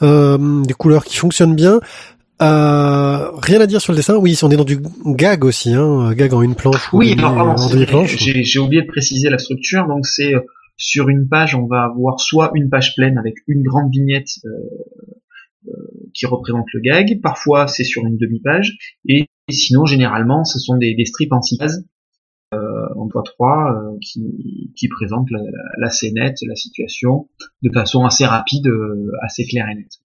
[0.00, 1.80] des couleurs qui fonctionnent bien.
[2.40, 4.16] Rien à dire sur le dessin.
[4.16, 6.92] Oui, on est dans du gag aussi, hein, gag en une planche.
[6.92, 7.16] Oui,
[8.24, 9.86] J'ai oublié de préciser la structure.
[9.86, 10.32] Donc c'est
[10.76, 14.28] sur une page, on va avoir soit une page pleine avec une grande vignette
[16.14, 17.20] qui représente le gag.
[17.22, 18.76] Parfois, c'est sur une demi-page.
[19.06, 21.58] Et sinon, généralement, ce sont des, strips en six
[22.54, 25.40] euh, en poids 3, euh, qui, qui présentent la,
[25.78, 27.28] la, scénette, la situation,
[27.62, 29.98] de façon assez rapide, euh, assez claire et nette.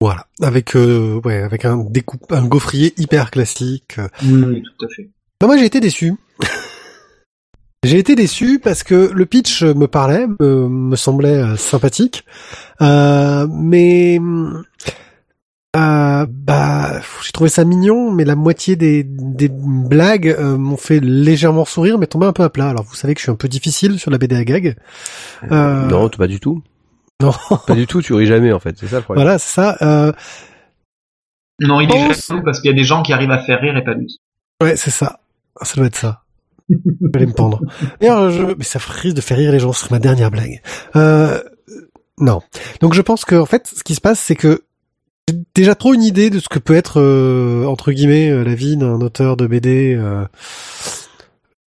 [0.00, 3.96] Voilà, avec euh, ouais, avec un découpe, un gaufrier hyper classique.
[4.24, 5.10] Oui, tout à fait.
[5.40, 6.14] Bah moi j'ai été déçu.
[7.82, 12.24] j'ai été déçu parce que le pitch me parlait, me, me semblait sympathique,
[12.80, 14.20] euh, mais
[15.76, 20.98] euh, bah, j'ai trouvé ça mignon, mais la moitié des, des blagues euh, m'ont fait
[20.98, 22.70] légèrement sourire, mais tombé un peu à plat.
[22.70, 24.76] Alors vous savez que je suis un peu difficile sur la BD à gag.
[25.52, 25.86] Euh...
[25.86, 26.62] Non, pas du tout.
[27.20, 27.32] Non,
[27.66, 28.00] pas du tout.
[28.00, 29.24] Tu ris jamais en fait, c'est ça le problème.
[29.24, 29.76] Voilà, c'est ça.
[29.82, 30.12] Euh...
[31.60, 33.76] Non, il est jaloux parce qu'il y a des gens qui arrivent à faire rire
[33.76, 34.20] et pas lui.
[34.62, 35.20] Ouais, c'est ça.
[35.62, 36.22] Ça doit être ça.
[36.68, 36.76] je
[37.18, 37.60] vais me pendre.
[38.00, 38.42] D'ailleurs, je...
[38.56, 39.72] mais ça risque de faire rire les gens.
[39.72, 40.62] Ce serait ma dernière blague.
[40.94, 41.42] Euh...
[42.20, 42.42] Non.
[42.80, 44.62] Donc je pense que en fait, ce qui se passe, c'est que
[45.54, 49.00] déjà trop une idée de ce que peut être euh, entre guillemets la vie d'un
[49.00, 50.24] auteur de BD euh,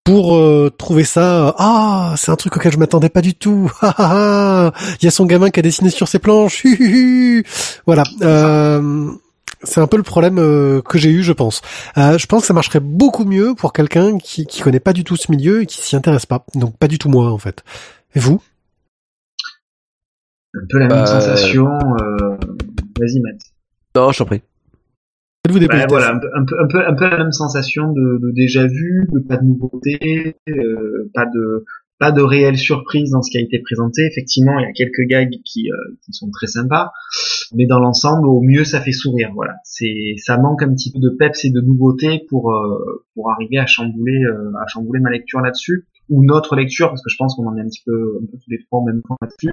[0.04, 0.38] pour
[0.78, 3.72] trouver ça ah c'est un truc auquel je m'attendais pas du tout.
[3.82, 6.66] Il y a son gamin qui a dessiné sur ses planches.
[7.86, 8.04] Voilà
[9.66, 10.36] c'est un peu le problème
[10.82, 11.62] que j'ai eu je pense.
[11.96, 15.16] Je pense que ça marcherait beaucoup mieux pour quelqu'un qui qui connaît pas du tout
[15.16, 16.46] ce milieu et qui s'y intéresse pas.
[16.56, 17.64] Donc pas du tout moi en fait.
[18.16, 18.42] Et vous?
[20.56, 21.66] Un peu la même sensation
[23.00, 23.42] Vas-y, Matt.
[23.96, 24.42] Non, je t'en prie.
[25.50, 29.06] Vous voilà, un peu, un, peu, un peu la même sensation de, de déjà vu,
[29.12, 31.66] de pas de nouveauté, euh, pas de
[32.00, 34.06] pas de réelle surprise dans ce qui a été présenté.
[34.06, 36.92] Effectivement, il y a quelques gags qui, euh, qui sont très sympas,
[37.54, 39.32] mais dans l'ensemble, au mieux, ça fait sourire.
[39.36, 43.30] Voilà, c'est ça manque un petit peu de peps et de nouveauté pour euh, pour
[43.30, 44.22] arriver à chambouler
[44.62, 47.62] à chambouler ma lecture là-dessus ou notre lecture parce que je pense qu'on en est
[47.62, 49.50] un petit peu un peu tous les trois en même temps là-dessus.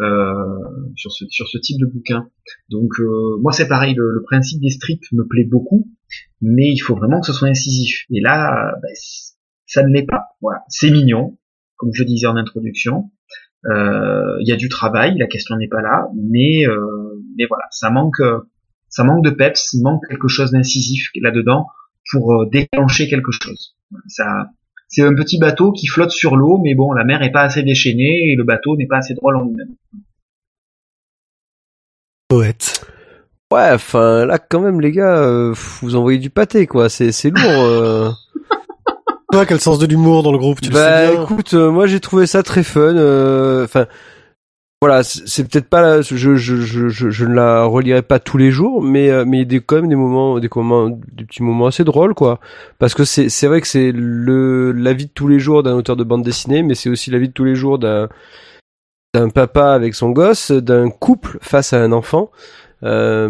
[0.00, 0.44] Euh,
[0.94, 2.28] sur ce sur ce type de bouquin.
[2.70, 5.88] Donc euh, moi c'est pareil, le, principe des strips me plaît beaucoup,
[6.40, 8.04] mais il faut vraiment que ce soit incisif.
[8.10, 8.92] Et là, ben,
[9.66, 10.26] ça ne l'est pas.
[10.40, 11.36] Voilà, c'est mignon,
[11.76, 13.10] comme je disais en introduction.
[13.66, 16.64] Euh, il y a du travail, la question n'est pas là, mais
[17.36, 18.22] mais voilà, ça manque
[18.88, 21.66] ça manque de peps, il manque quelque chose d'incisif là-dedans
[22.12, 23.76] pour déclencher quelque chose.
[24.06, 24.48] Ça
[24.88, 27.62] c'est un petit bateau qui flotte sur l'eau, mais bon, la mer est pas assez
[27.62, 29.74] déchaînée et le bateau n'est pas assez drôle en lui-même.
[32.28, 32.84] Poète.
[33.52, 37.30] Ouais, enfin là quand même les gars, euh, vous envoyez du pâté quoi, c'est c'est
[37.30, 37.64] lourd.
[37.64, 38.10] Euh.
[39.32, 41.22] Toi, quel sens de l'humour dans le groupe, tu bah, le sais bien.
[41.24, 42.80] écoute, euh, moi j'ai trouvé ça très fun.
[42.96, 43.86] euh, Enfin,
[44.80, 48.36] voilà, c'est peut-être pas, la, je, je, je, je, je ne la relirai pas tous
[48.38, 50.88] les jours, mais euh, mais il y a des, quand même des moments, des moments,
[50.88, 52.38] des petits moments assez drôles, quoi.
[52.78, 55.74] Parce que c'est c'est vrai que c'est le la vie de tous les jours d'un
[55.74, 58.08] auteur de bande dessinée, mais c'est aussi la vie de tous les jours d'un
[59.14, 62.30] d'un papa avec son gosse, d'un couple face à un enfant.
[62.84, 63.28] Euh,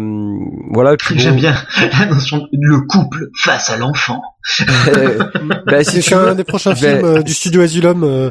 [0.71, 0.95] voilà.
[0.97, 1.55] puis bon, J'aime bien
[1.99, 4.21] la notion de le couple face à l'enfant.
[4.95, 5.17] euh,
[5.65, 8.03] bah, si C'est un des prochains vais- films euh, du studio Asylum.
[8.03, 8.29] Euh,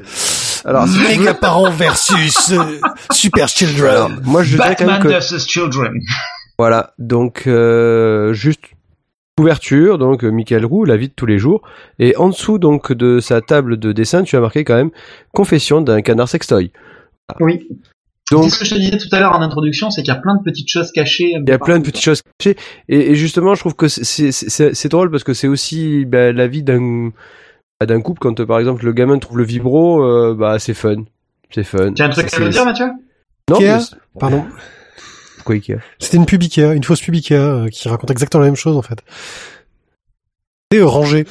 [0.64, 2.78] alors Méga parents versus euh,
[3.12, 3.90] Super Children.
[3.90, 5.92] alors, moi je dirais quand même Batman que vs Children.
[6.58, 8.60] Voilà, donc euh, juste
[9.36, 11.62] couverture, donc euh, Michael Roux, la vie de tous les jours,
[12.00, 14.90] et en dessous donc de sa table de dessin, tu as marqué quand même
[15.32, 16.72] confession d'un canard sextoy.
[17.38, 17.68] Oui.
[18.32, 20.16] Donc C'est ce que je te disais tout à l'heure en introduction, c'est qu'il y
[20.16, 21.32] a plein de petites choses cachées.
[21.36, 22.56] il y a plein de petites choses cachées,
[22.88, 26.62] et, et justement je trouve que c'est- drôle parce que c'est aussi bah, la vie
[26.64, 27.10] d'un
[27.86, 31.04] d'un couple quand par exemple le gamin trouve le vibro, euh, bah c'est fun,
[31.50, 31.92] c'est fun.
[31.92, 32.86] Tu as un truc à me c'est- dire, Mathieu?
[33.50, 34.44] Non, Ikea mais Pardon.
[35.36, 35.76] Pourquoi Ikea?
[35.98, 38.76] C'était une pub Ikea, une fausse pub Ikea euh, qui raconte exactement la même chose
[38.76, 38.98] en fait.
[40.72, 41.24] C'est euh, rangé.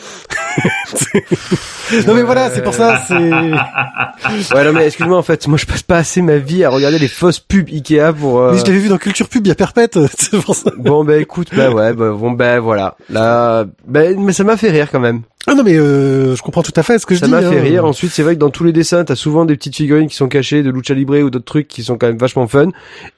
[2.07, 3.13] non mais voilà, c'est pour ça, c'est...
[4.55, 6.99] Ouais non mais excuse-moi en fait, moi je passe pas assez ma vie à regarder
[6.99, 8.39] les fausses pubs Ikea pour.
[8.39, 9.97] euh, Mais je l'avais vu dans Culture Pub, il y a Perpète,
[10.45, 10.71] pour ça.
[10.77, 12.95] Bon bah écoute, bah ouais, bah, bon bah voilà.
[13.09, 15.21] Là, bah, mais ça m'a fait rire quand même.
[15.49, 17.31] Ah non mais euh, je comprends tout à fait ce que je Ça dis.
[17.31, 17.49] m'a hein.
[17.49, 17.85] fait rire.
[17.85, 20.27] Ensuite, c'est vrai que dans tous les dessins, t'as souvent des petites figurines qui sont
[20.27, 22.69] cachées de Lucha Libre ou d'autres trucs qui sont quand même vachement fun.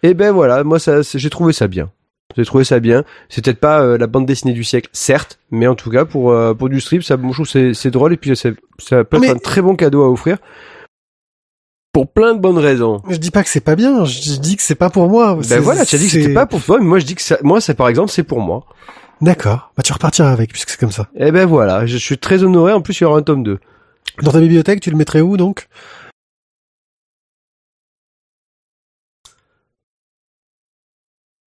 [0.04, 1.90] Et ben voilà, moi ça, j'ai trouvé ça bien.
[2.38, 3.04] J'ai trouvé ça bien.
[3.28, 6.32] C'est peut-être pas euh, la bande dessinée du siècle, certes, mais en tout cas pour
[6.32, 9.04] euh, pour du strip, ça, moi, je trouve c'est c'est drôle et puis ça, ça
[9.04, 10.38] peut être Mais- un très bon cadeau à offrir
[11.92, 13.02] pour plein de bonnes raisons.
[13.10, 15.36] Je dis pas que c'est pas bien, je dis que c'est pas pour moi.
[15.36, 17.06] Ben C'est- voilà, tu as dit que c'est- c'était pas pour toi, mais moi je
[17.06, 18.64] dis que ça, moi c'est par exemple c'est pour moi.
[19.22, 21.10] D'accord, bah tu repartiras avec puisque c'est comme ça.
[21.16, 22.74] Et ben voilà, je suis très honoré.
[22.74, 23.60] En plus, il y aura un tome 2.
[24.22, 25.68] Dans ta bibliothèque, tu le mettrais où donc?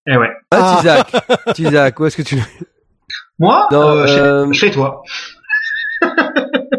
[0.07, 0.31] Eh ouais.
[0.53, 1.05] Ah, Ah.
[1.05, 2.36] Tizak, Tizak, où est-ce que tu
[3.38, 5.03] Moi, Non, euh, chez- euh, chez toi.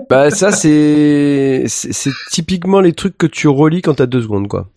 [0.10, 4.48] Bah ça c'est c'est c'est typiquement les trucs que tu relis quand t'as deux secondes
[4.48, 4.70] quoi.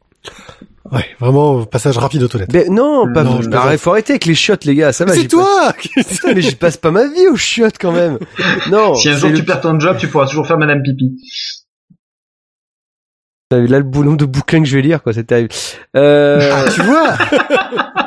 [0.92, 2.52] Ouais, vraiment passage rapide aux toilettes.
[2.52, 5.04] Mais non, pas Non, je bah, arrête, faut arrêter avec les chiottes les gars, ça
[5.04, 5.14] va.
[5.14, 8.18] Mais c'est toi passe- Putain, mais j'y passe pas ma vie aux chiottes quand même.
[8.70, 8.94] Non.
[8.94, 11.16] si un jour le- tu perds ton job, tu pourras toujours faire Madame Pipi.
[13.48, 15.50] T'as vu là le boulot de bouquins que je vais lire quoi, c'est terrible.
[15.96, 16.50] Euh...
[16.52, 17.14] Ah, tu vois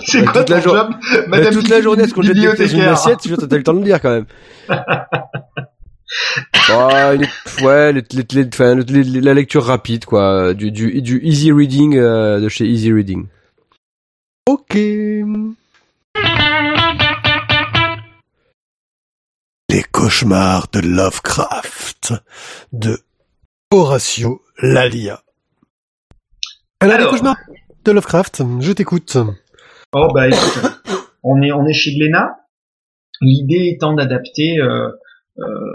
[0.06, 2.22] C'est Bah, quoi toute la ton jour- job bah, Madame toute la journée, est-ce qu'on
[2.22, 4.26] jette des pièces une assiette, t'as eu le temps de le lire quand même.
[7.62, 13.26] Ouais, la lecture rapide quoi, du du du easy reading euh, de chez Easy Reading.
[14.48, 14.74] Ok.
[19.68, 22.12] Les cauchemars de Lovecraft
[22.72, 22.98] de
[23.70, 25.22] Horatio Lalia.
[26.80, 27.36] Alors, les cauchemars
[27.84, 29.16] de Lovecraft, je t'écoute.
[29.94, 30.58] Oh bah écoute,
[31.22, 32.30] on est chez Glénat.
[33.20, 34.88] L'idée étant d'adapter euh,
[35.38, 35.72] euh,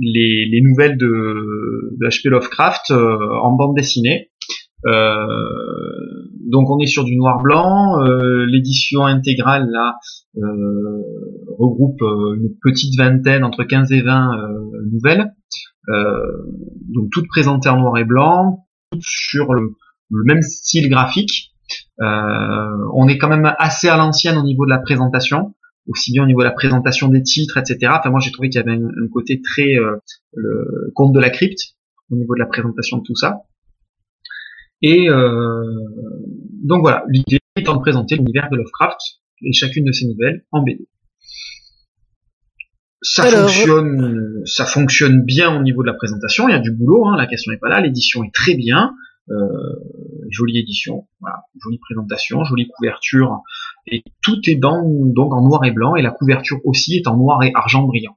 [0.00, 2.30] les, les nouvelles de, de H.P.
[2.30, 4.32] Lovecraft euh, en bande dessinée.
[4.86, 5.24] Euh,
[6.50, 8.02] donc on est sur du noir-blanc.
[8.02, 9.94] euh, L'édition intégrale là
[11.58, 14.58] regroupe une petite vingtaine, entre 15 et 20 euh,
[14.90, 15.32] nouvelles.
[16.88, 19.76] Donc toutes présentées en noir et blanc, toutes sur le
[20.24, 21.49] même style graphique.
[22.00, 25.54] Euh, on est quand même assez à l'ancienne au niveau de la présentation,
[25.86, 27.92] aussi bien au niveau de la présentation des titres, etc.
[27.98, 29.96] Enfin, moi, j'ai trouvé qu'il y avait un, côté très euh,
[30.34, 31.76] le conte de la crypte
[32.10, 33.42] au niveau de la présentation de tout ça.
[34.82, 35.62] Et euh,
[36.64, 38.98] donc voilà, l'idée étant de présenter l'univers de Lovecraft
[39.42, 40.88] et chacune de ces nouvelles en BD.
[43.02, 46.48] Ça Alors- fonctionne, ça fonctionne bien au niveau de la présentation.
[46.48, 47.80] Il y a du boulot, hein, la question n'est pas là.
[47.80, 48.94] L'édition est très bien.
[49.30, 49.46] Euh,
[50.28, 51.06] jolie édition,
[51.62, 53.42] jolie présentation, jolie couverture,
[53.86, 57.42] et tout est donc en noir et blanc, et la couverture aussi est en noir
[57.42, 58.16] et argent brillant.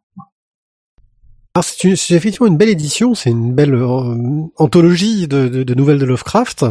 [1.56, 6.00] Alors c'est une- c'est effectivement une belle édition, c'est une belle euh, anthologie de, nouvelles
[6.00, 6.64] de Lovecraft,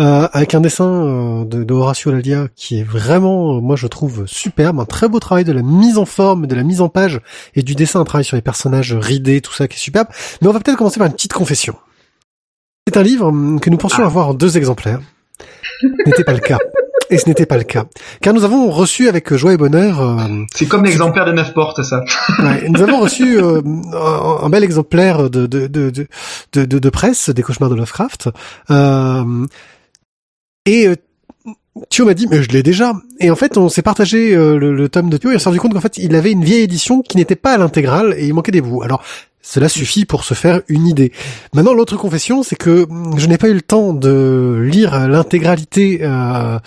[0.00, 4.86] euh, avec un dessin euh, de, Lalia qui est vraiment, moi je trouve superbe, un
[4.86, 7.20] très beau travail de la mise en forme, de la mise en page
[7.54, 10.08] et du dessin, un travail sur les personnages ridés, tout ça qui est superbe.
[10.40, 11.76] Mais on va peut-être commencer par une petite confession.
[12.88, 13.30] C'est un livre
[13.60, 14.06] que nous pensions Ah.
[14.06, 15.00] avoir en deux exemplaires.
[15.80, 16.58] Ce n'était pas le cas.
[17.10, 17.84] Et ce n'était pas le cas.
[18.22, 20.16] Car nous avons reçu avec joie et bonheur euh,
[20.54, 22.02] C'est comme l'exemplaire de neuf portes, ça.
[22.38, 23.60] Ouais, nous avons reçu euh,
[23.92, 26.06] un, un bel exemplaire de, de, de, de,
[26.54, 28.30] de, de- de presse des cauchemars de Lovecraft.
[28.70, 29.46] Euh,
[30.64, 30.96] et euh,
[31.90, 34.74] Thio m'a dit mais je l'ai déjà et en fait on s'est partagé euh, le,
[34.74, 36.62] le, tome de Thio et on s'est rendu compte qu'en fait il avait une vieille
[36.62, 38.82] édition qui n'était pas à l'intégrale et il manquait des bouts.
[38.82, 39.02] Alors
[39.42, 41.12] cela suffit pour se faire une idée.
[41.52, 42.86] Maintenant, l'autre confession, c'est que
[43.16, 46.58] je n'ai pas eu le temps de lire l'intégralité euh,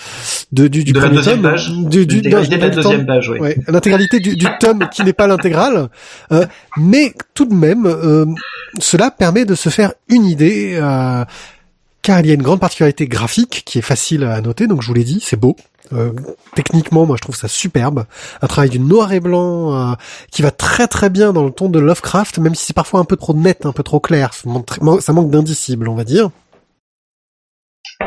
[0.51, 1.41] de, du, du de premier tome.
[1.41, 1.71] page.
[1.71, 3.39] Du, du, L'intégralité de la du deuxième tome- page, oui.
[3.39, 5.88] ouais, l'intégralité du, du tome qui n'est pas l'intégrale.
[6.34, 6.45] Euh,
[6.78, 8.26] mais tout de même, euh,
[8.80, 10.78] cela permet de se faire une idée,
[12.05, 14.67] car il y a une grande particularité graphique qui est facile à noter.
[14.67, 15.55] Donc je vous l'ai dit, c'est beau.
[15.91, 16.11] Euh,
[16.53, 18.05] techniquement, moi je trouve ça superbe.
[18.43, 19.95] Un travail du noir et blanc euh,
[20.31, 23.05] qui va très très bien dans le ton de Lovecraft, même si c'est parfois un
[23.05, 24.35] peu trop net, un peu trop clair.
[24.35, 24.47] Ça
[25.13, 26.29] manque, d'indicible, on va dire.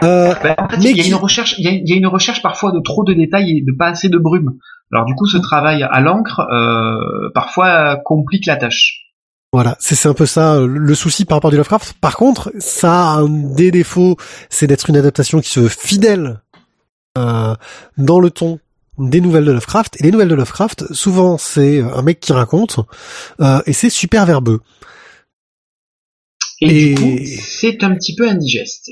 [0.05, 1.93] Euh, Ben, en fait, Mais il y a une recherche, il y a, il y
[1.93, 4.59] a une recherche parfois de trop de détails et de pas assez de brume.
[4.93, 6.47] Alors du coup, ce travail à l'encre
[7.35, 9.08] parfois complique la tâche.
[9.53, 11.95] Voilà, c'est un peu ça euh, le souci par rapport du Lovecraft.
[11.95, 14.17] Par contre, ça a un des défauts,
[14.51, 16.43] c'est d'être une adaptation qui se veut fidèle
[17.17, 17.55] euh,
[17.97, 18.61] dans le ton
[18.99, 19.97] des nouvelles de Lovecraft.
[20.01, 22.81] Et les nouvelles de Lovecraft, souvent, c'est un mec qui raconte
[23.41, 24.61] euh, et c'est super verbeux.
[26.61, 28.91] Et, Et- du coup, c'est un petit peu indigeste.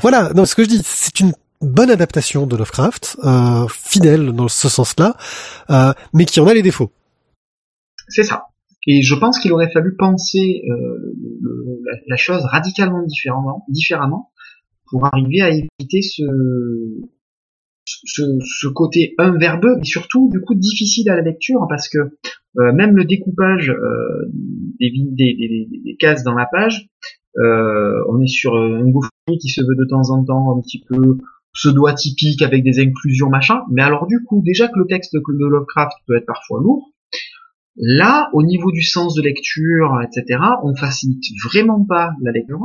[0.00, 4.48] Voilà, non, ce que je dis, c'est une bonne adaptation de Lovecraft, euh, fidèle dans
[4.48, 5.16] ce sens-là,
[5.70, 6.92] euh, mais qui en a les défauts.
[8.08, 8.44] C'est ça.
[8.86, 14.30] Et je pense qu'il aurait fallu penser euh, le- la, la chose radicalement différemment, différemment
[14.86, 16.22] pour arriver à éviter ce,
[17.84, 21.98] ce, ce côté un verbeux, mais surtout du coup difficile à la lecture parce que
[22.58, 24.30] euh, même le découpage euh,
[24.80, 26.88] des, des, des, des- cases dans la page,
[27.38, 30.82] euh, on est sur un Goscinny qui se veut de temps en temps un petit
[30.88, 31.18] peu
[31.54, 35.92] pseudo-atypique avec des inclusions machin, mais alors du coup déjà que le texte de Lovecraft
[36.06, 36.92] peut être parfois lourd,
[37.80, 42.58] Là, au niveau du sens de lecture, etc., on facilite vraiment pas la lecture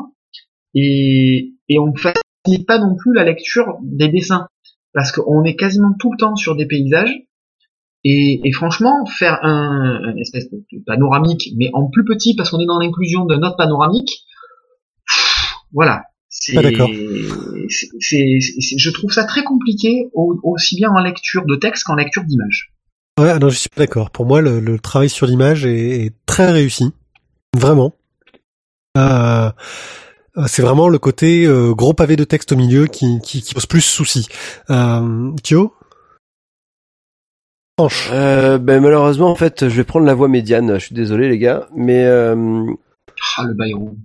[0.73, 4.47] et, et on facilite pas non plus la lecture des dessins
[4.93, 7.13] parce qu'on est quasiment tout le temps sur des paysages
[8.03, 12.59] et, et franchement, faire un, un espèce de panoramique, mais en plus petit parce qu'on
[12.59, 14.09] est dans l'inclusion d'un autre panoramique,
[15.07, 16.03] pff, voilà.
[17.99, 22.23] C'est, je trouve ça très compliqué, au- aussi bien en lecture de texte qu'en lecture
[22.23, 22.72] d'image.
[23.19, 24.09] Ouais, ah non, je suis pas d'accord.
[24.09, 26.91] Pour moi, le, le travail sur l'image est, est très réussi,
[27.55, 27.93] vraiment.
[28.97, 29.51] Euh,
[30.37, 33.53] euh, c'est vraiment le côté euh, gros pavé de texte au milieu qui, qui, qui
[33.53, 34.27] pose plus souci.
[34.71, 35.75] Euh, Thio
[37.79, 38.09] Franche.
[38.11, 40.75] Euh, ben malheureusement en fait je vais prendre la voie médiane.
[40.75, 42.65] Je suis désolé les gars, mais euh,
[43.37, 43.97] Ah, le Bayrou.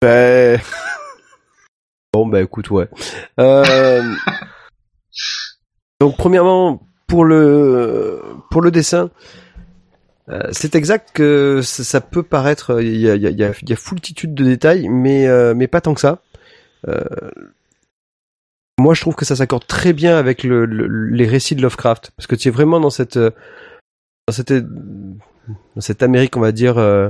[0.00, 0.58] ben
[2.14, 2.88] bon bah écoute ouais.
[3.38, 4.14] Euh,
[6.00, 9.10] Donc premièrement pour le pour le dessin,
[10.28, 14.34] euh, c'est exact que ça, peut paraître il y a y a y a, foultitude
[14.34, 16.20] de détails, mais euh, mais pas tant que ça.
[16.88, 17.02] Euh,
[18.78, 22.12] moi, je trouve que ça s'accorde très bien avec le, le- les récits de Lovecraft,
[22.16, 23.30] parce que tu es vraiment dans cette euh,
[24.28, 27.08] dans cette dans cette Amérique, on va dire euh,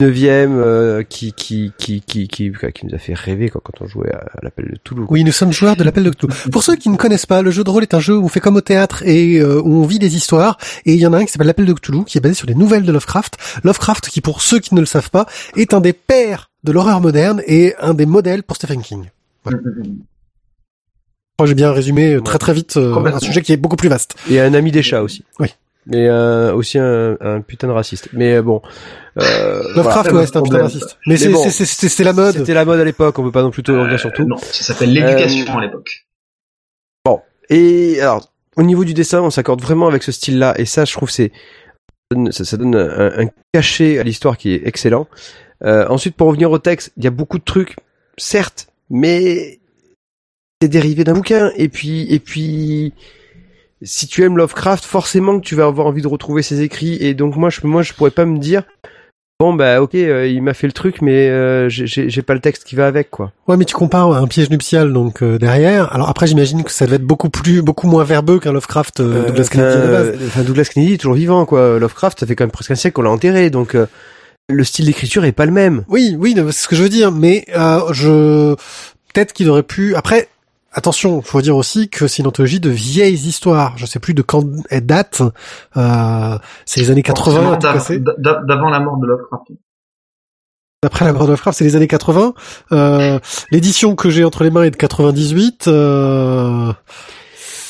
[0.00, 3.86] neuvième, euh, qui, qui qui qui qui qui nous a fait rêver quoi, quand on
[3.86, 5.06] jouait à, à l'appel de Toulouse.
[5.08, 6.34] Oui, nous sommes joueurs de l'appel de Cthulhu.
[6.52, 8.28] Pour ceux qui ne connaissent pas, le jeu de rôle est un jeu où on
[8.28, 10.58] fait comme au théâtre et euh, où on vit des histoires.
[10.84, 12.46] Et il y en a un qui s'appelle l'appel de Cthulhu, qui est basé sur
[12.46, 13.38] des nouvelles de Lovecraft.
[13.64, 15.26] Lovecraft, qui pour ceux qui ne le savent pas,
[15.56, 19.04] est un des pères de l'horreur moderne et un des modèles pour Stephen King.
[19.46, 19.52] Ouais.
[19.52, 19.58] Je
[21.38, 23.76] crois que j'ai bien résumé euh, très très vite euh, un sujet qui est beaucoup
[23.76, 24.14] plus vaste.
[24.30, 25.24] Et un ami des chats aussi.
[25.38, 25.48] Oui.
[25.86, 28.08] Mais euh, aussi un, un putain de raciste.
[28.12, 28.60] Mais euh, bon.
[29.18, 30.18] Euh, Lovecraft, voilà.
[30.20, 30.98] ouais, c'est un putain de raciste.
[31.06, 32.34] Mais, Mais c'est bon, c'est- c'est- c'est- c'est la mode.
[32.36, 33.18] C'était la mode à l'époque.
[33.18, 34.24] On peut pas non plus tout revenir sur Euh, tout.
[34.24, 36.02] non, ça s'appelle l'éducation Euh, à l'époque.
[37.48, 40.92] Et alors, au niveau du dessin, on s'accorde vraiment avec ce style-là, et ça, je
[40.92, 41.30] trouve, c'est
[42.30, 45.06] ça, ça donne un, un cachet à l'histoire qui est excellent.
[45.62, 47.76] Euh, ensuite, pour revenir au texte, il y a beaucoup de trucs,
[48.16, 49.60] certes, mais
[50.60, 51.52] c'est dérivé d'un bouquin.
[51.56, 52.94] Et puis, et puis,
[53.82, 56.96] si tu aimes Lovecraft, forcément que tu vas avoir envie de retrouver ses écrits.
[57.00, 58.62] Et donc, moi, je, moi, je pourrais pas me dire,
[59.38, 62.64] bon, bah, ok, euh, il m'a fait le truc, mais euh, j'ai- pas le texte
[62.64, 63.32] qui va avec, quoi.
[63.48, 65.92] Ouais, mais tu compares un piège nuptial donc euh, derrière.
[65.94, 69.24] Alors après, j'imagine que ça devait être beaucoup plus, beaucoup moins verbeux qu'un Lovecraft euh,
[69.24, 70.12] Euh, Douglas Kennedy base.
[70.26, 71.78] Enfin, Douglas Kennedy est toujours vivant, quoi.
[71.78, 73.86] Lovecraft, ça fait quand même presque un siècle qu'on l'a enterré, donc euh,
[74.48, 75.84] le style d'écriture est pas le même.
[75.88, 77.12] Oui, oui, c'est ce que je veux dire.
[77.12, 78.54] Mais euh, je
[79.12, 79.94] peut-être qu'il aurait pu.
[79.96, 80.28] Après,
[80.76, 83.76] attention, faut dire aussi que c'est une anthologie de vieilles histoires.
[83.76, 85.22] Je sais plus de quand elle date.
[85.76, 87.52] Euh, c'est les années 80.
[87.52, 89.44] en tout cas, c'est- D'av- d'av- D'avant la mort de Lovecraft.
[90.84, 92.34] Après la mort de Lovecraft, c'est les années 80.
[92.72, 93.18] Euh,
[93.50, 95.66] L'édition que j'ai entre les mains est de 98.
[95.66, 96.72] Euh,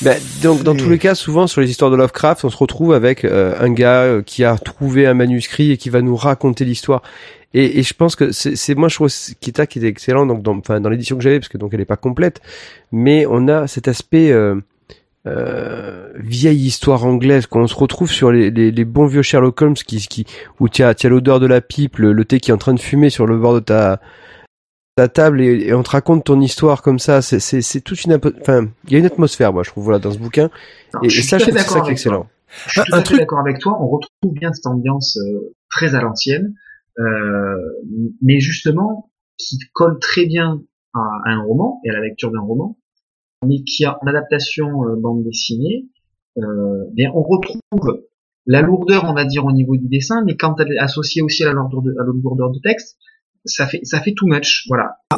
[0.03, 2.93] Ben, donc dans tous les cas, souvent sur les histoires de Lovecraft, on se retrouve
[2.93, 6.65] avec euh, un gars euh, qui a trouvé un manuscrit et qui va nous raconter
[6.65, 7.01] l'histoire.
[7.53, 10.57] Et, et je pense que c'est moi je trouve Kita qui est excellent donc dans
[10.57, 12.41] enfin dans l'édition que j'avais parce que donc elle est pas complète,
[12.91, 14.55] mais on a cet aspect euh,
[15.25, 19.61] euh, vieille histoire anglaise quand on se retrouve sur les, les, les bons vieux Sherlock
[19.61, 20.25] Holmes qui qui
[20.59, 22.73] où tu as as l'odeur de la pipe, le, le thé qui est en train
[22.73, 23.99] de fumer sur le bord de ta
[24.97, 28.03] ta table et, et on te raconte ton histoire comme ça, c'est c'est c'est toute
[28.03, 30.49] une enfin il y a une atmosphère moi je trouve voilà dans ce bouquin
[30.93, 31.91] Non, et, je et suis ça je trouve c'est ça qui est toi.
[31.91, 32.27] excellent.
[32.65, 33.77] Je suis Un- tout un à fait truc- d'accord avec toi.
[33.81, 36.53] On retrouve bien cette ambiance euh, très à l'ancienne,
[36.99, 37.55] euh,
[38.21, 40.61] mais justement qui colle très bien
[40.93, 42.77] à, à un roman et à la lecture d'un roman,
[43.45, 45.85] mais qui a en adaptation euh, bande dessinée,
[46.39, 48.03] euh, bien on retrouve
[48.47, 51.43] la lourdeur, on va dire, au niveau du dessin, mais quand elle est associée aussi
[51.43, 52.97] à la lourdeur de, à la lourdeur de texte,
[53.45, 54.65] ça fait ça fait too much.
[54.67, 54.97] Voilà.
[55.13, 55.17] Euh,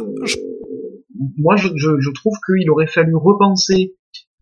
[1.36, 3.94] moi, je, je, je trouve qu'il aurait fallu repenser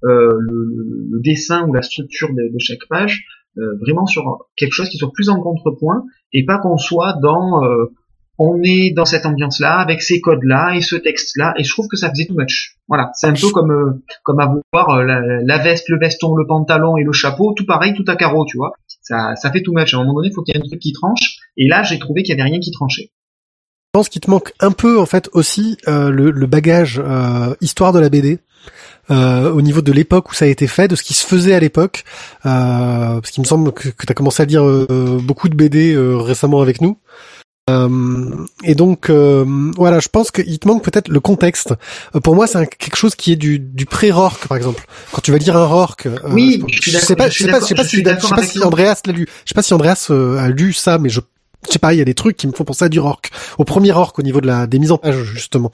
[0.04, 0.64] euh, le,
[1.10, 3.24] le- dessin ou la structure de, chaque page
[3.58, 7.64] euh, vraiment sur quelque chose qui soit plus en contrepoint et pas qu'on soit dans
[7.64, 7.86] euh,
[8.38, 11.64] on est dans cette ambiance là avec ces codes là et ce texte là et
[11.64, 12.76] je trouve que ça faisait too much.
[12.86, 13.10] Voilà.
[13.14, 16.96] C'est un peu comme euh, comme avoir euh, la, la veste le veston le pantalon
[16.96, 18.74] et le chapeau tout pareil tout à carreau tu vois.
[18.86, 19.92] Ça ça fait too much.
[19.92, 21.38] À un moment donné il faut qu'il y ait un truc qui tranche.
[21.56, 23.10] Et là j'ai trouvé qu'il y avait rien qui tranchait
[23.94, 27.54] Je pense qu'il te manque un peu en fait aussi euh, le, le bagage euh,
[27.62, 28.38] histoire de la BD.
[29.10, 31.54] euh, au niveau de l'époque où ça a été fait, de ce qui se faisait
[31.54, 32.04] à l'époque,
[32.44, 35.54] euh, parce qu'il me semble que, que tu as commencé à lire euh, beaucoup de
[35.56, 36.98] BD euh, récemment avec nous.
[37.70, 37.88] Euh,
[38.62, 39.46] et donc euh,
[39.78, 41.72] voilà, je pense qu'il te manque peut-être le contexte.
[42.14, 44.84] Euh, pour moi, c'est quelque chose qui est du, du pré-Rorke, par exemple.
[45.12, 47.44] Quand tu vas lire un Rorke, euh, Oui, je, je sais pas, je je suis
[47.44, 48.62] sais pas, je sais pas d'accord- je si, je sais pas si.
[48.62, 49.26] Andreas l'a lu.
[49.46, 51.20] Je sais pas si Andreas a lu ça, mais je
[51.66, 53.30] je sais pas, il y a des trucs qui me font penser à du Rorke,
[53.58, 55.72] au premier Rorke au niveau de la des mises en page justement.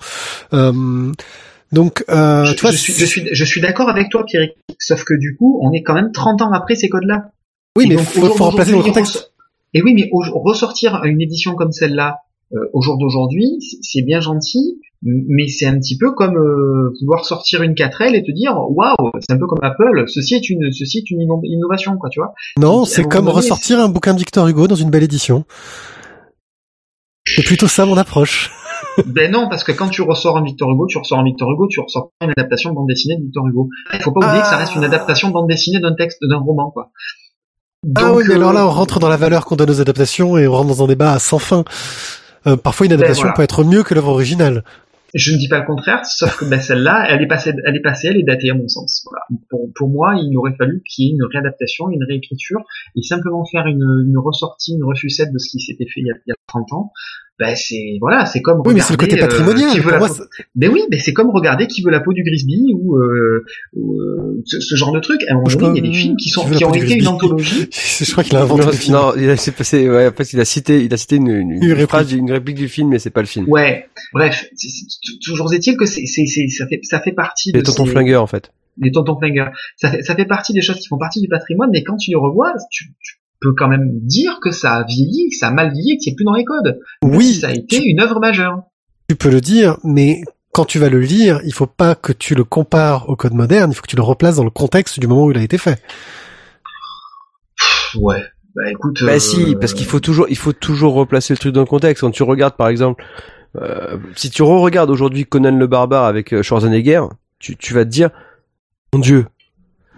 [0.53, 1.13] Euh,
[1.73, 5.37] donc, euh, je, suis je suis je suis d'accord avec toi Pierre sauf que du
[5.37, 7.31] coup on est quand même 30 ans après ces codes là
[7.77, 9.33] oui, Et mais donc, faut, dans le contexte.
[9.73, 12.19] Et oui, mais ressortir une édition comme celle-là
[12.55, 17.25] euh, au jour d'aujourd'hui, c'est- bien gentil, mais c'est un petit peu comme euh, vouloir
[17.27, 20.71] sortir une 4L et te dire waouh, c'est un peu comme Apple, ceci est une
[20.73, 22.33] ceci est une inno- innovation quoi, tu vois.
[22.59, 25.45] Non, c'est comme donné, ressortir un bouquin de Victor Hugo dans une belle édition.
[27.27, 28.51] C'est plutôt ça mon approche.
[29.07, 31.67] ben non, parce que quand tu ressors un Victor Hugo, tu ressors un Victor Hugo,
[31.69, 33.69] tu ressors pas une adaptation de bande dessinée de Victor Hugo.
[33.95, 34.87] Il faut pas oublier que ça reste une Ah.
[34.89, 36.91] adaptation de bande dessinée d'un texte d'un roman quoi.
[37.97, 39.81] ah Donc, oui, mais euh, alors là, on rentre dans la valeur qu'on donne aux
[39.81, 41.65] adaptations et on rentre dans un débat sans fin.
[42.47, 43.35] Euh, parfois, une adaptation voilà.
[43.35, 44.65] peut être mieux que l'œuvre originale.
[45.15, 47.81] Je ne dis pas le contraire, sauf que ben, celle-là, elle est passée, elle est
[47.81, 49.07] passée, elle est datée à mon sens.
[49.09, 49.25] Voilà.
[49.49, 52.59] Pour, pour moi, il aurait fallu qu'il y ait une réadaptation, une réécriture,
[52.97, 56.11] et simplement faire une, une ressortie, une refucette de ce qui s'était fait il y,
[56.11, 56.93] a, il y a 30 ans.
[57.41, 59.71] Ben c'est voilà, c'est comme Oui, mais c'est le côté regarder, euh, patrimonial.
[59.73, 60.09] qui veut Pour la moi,
[60.55, 64.01] Ben oui, mais c'est comme regarder qui veut la peau du Grisby ou, euh, ou,
[64.01, 65.21] euh, ce, ce genre de truc.
[65.29, 67.09] À un moment donné, il y a des films qui sont qui ont été une
[67.09, 67.69] anthologie.
[67.73, 68.95] je crois qu'il a inventé non, le film.
[68.95, 71.29] non, il a, c'est passé, ouais, en fait, il a cité, il a cité une,
[71.29, 71.89] une, Une une réplique.
[71.89, 73.47] phrase, une réplique du film, mais c'est pas le film.
[73.49, 73.87] Ouais.
[74.13, 77.65] Bref, c'est- c'est- toujours est-il que c'est, c'est, ça fait, ça fait partie de C'est
[77.65, 78.53] Tonton ces- Flingueur, en fait.
[78.79, 79.51] les tontons flingueurs.
[79.77, 82.11] Ça fait, ça fait partie des choses qui font partie du patrimoine, mais quand tu
[82.11, 85.51] les revois, tu, tu peux quand même dire que ça a vieilli, que ça a
[85.51, 86.81] mal vieilli, que c'est plus dans les codes.
[87.03, 88.63] Oui, si ça a été une œuvre majeure.
[89.09, 90.23] tu peux le dire, mais
[90.53, 93.71] quand tu vas le lire, il faut pas que tu le compares au code moderne,
[93.71, 95.59] il faut que tu le replaces dans le contexte du moment où il a été
[95.59, 95.83] fait.
[97.97, 98.23] Ouais.
[98.55, 99.03] Bah écoute.
[99.05, 101.67] Bah euh, si, parce qu'il faut toujours, il faut toujours replacer le truc dans le
[101.67, 102.03] contexte.
[102.03, 103.05] Quand tu regardes, par exemple,
[103.61, 107.03] euh, si tu re-regardes aujourd'hui Conan le barbare avec euh, Schwarzenegger,
[107.39, 108.11] tu, tu vas te dire,
[108.93, 109.27] mon Dieu,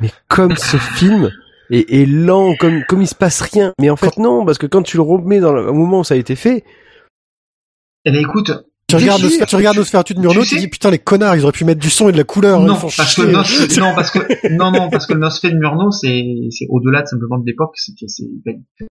[0.01, 1.31] mais comme ce film
[1.71, 3.73] est, est lent, comme comme il se passe rien.
[3.81, 6.05] Mais en fait non, parce que quand tu le remets dans le au moment où
[6.05, 6.65] ça a été fait,
[8.05, 8.53] Eh ben écoute.
[8.89, 11.43] Tu regardes, Nosfer- tu regardes Nosferatu de Murnau, tu tu dis putain les connards, ils
[11.43, 12.61] auraient pu mettre du son et de la couleur.
[12.61, 13.23] Non, parce que.
[13.23, 14.19] Nos- non, parce que
[14.57, 17.93] non, non, parce que le de Murnau, c'est c'est au-delà de simplement de l'époque, c'est
[18.07, 18.25] c'est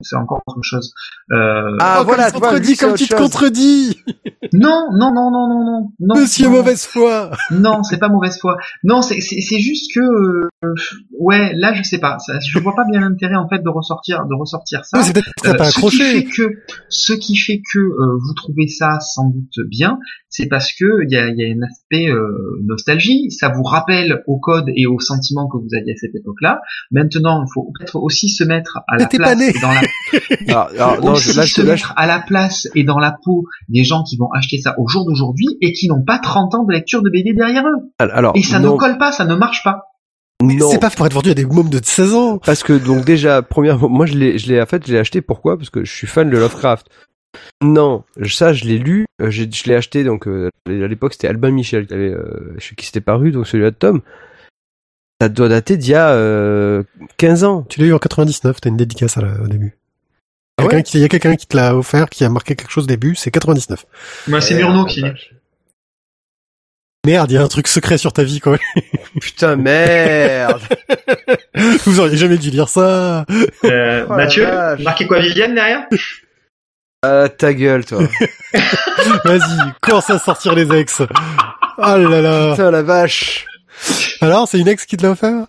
[0.02, 0.94] c'est encore autre chose.
[1.32, 4.00] Euh, Ah, Oh, voilà, comme tu tu contredis, comme tu te contredis,
[4.54, 6.20] non, non, non, non, non, non, non.
[6.20, 7.32] Monsieur non, mauvaise foi.
[7.52, 8.58] Non, c'est pas mauvaise foi.
[8.84, 10.74] Non, c'est c'est c'est juste que euh,
[11.22, 14.26] ouais, là je sais pas, ça, je vois pas bien l'intérêt en fait de ressortir
[14.26, 14.98] de ressortir ça.
[14.98, 16.26] Oui, c'est peut-être Euh, pas ce qui fait accroché.
[16.26, 16.44] que
[16.90, 19.85] ce qui fait que euh, vous trouvez ça sans doute bien,
[20.30, 22.28] c'est parce que il y a, il y a un aspect euh,
[22.66, 23.32] nostalgie.
[23.32, 26.60] Ça vous rappelle au code et aux sentiments que vous aviez à cette époque-là.
[26.92, 29.82] Maintenant, il faut peut-être aussi se mettre à la place et dans la
[30.48, 32.68] alors, alors, non, aussi je, là, je, se te- là, je- mettre à la place
[32.76, 35.88] et dans la peau des gens qui vont acheter ça au jour d'aujourd'hui et qui
[35.88, 37.92] n'ont pas 30 ans de lecture de BD derrière eux.
[38.00, 39.84] alors, Et ça non, ne colle pas, ça ne marche pas.
[40.70, 42.38] C'est pas pour être vendu à des mômes de 16 ans.
[42.40, 45.22] Parce que donc déjà première moi je l'ai je l'ai en fait je l'ai acheté
[45.22, 45.58] pourquoi?
[45.58, 46.88] Parce que je suis fan de Lovecraft.
[47.62, 51.52] Non, ça je l'ai lu, euh, je l'ai acheté donc euh, à l'époque c'était Albin
[51.52, 54.02] Michel qui avait euh, chez qui c'était paru donc celui-là de Tom.
[55.22, 56.84] Ça doit dater d'il y a euh,
[57.18, 57.66] 15 ans.
[57.70, 59.78] Tu l'as eu en 99, t'as une dédicace à la- au début.
[60.58, 62.56] Ah ouais Quelqu'un qui, il y a quelqu'un qui te l'a offert, qui a marqué
[62.56, 63.86] quelque chose au début, c'est 99.
[64.28, 65.04] Moi, c'est Murno la qui.
[67.06, 68.58] Merde, il y a un truc secret sur ta vie, quoi.
[69.22, 70.62] Putain, merde
[71.86, 73.26] Vous auriez jamais dû dire ça.
[73.64, 74.46] Euh, Oh Mathieu,
[74.84, 75.88] marqué quoi Viviane derrière?
[77.08, 78.00] Ah, ta gueule, toi.
[79.26, 81.02] Vas-y, commence à sortir les ex.
[81.02, 82.52] Oh là là.
[82.52, 83.46] Putain, la vache.
[84.22, 85.46] Alors, c'est une ex qui te l'a offert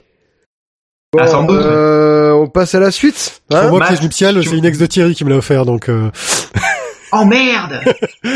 [1.18, 1.56] Ah, sans doute.
[1.64, 3.40] euh, on passe à la suite.
[3.48, 5.64] Pour Hein moi, piège nuptial, tu- c'est une ex de Thierry qui me l'a offert,
[5.64, 5.88] donc...
[5.88, 6.10] Euh...
[7.12, 7.80] Oh merde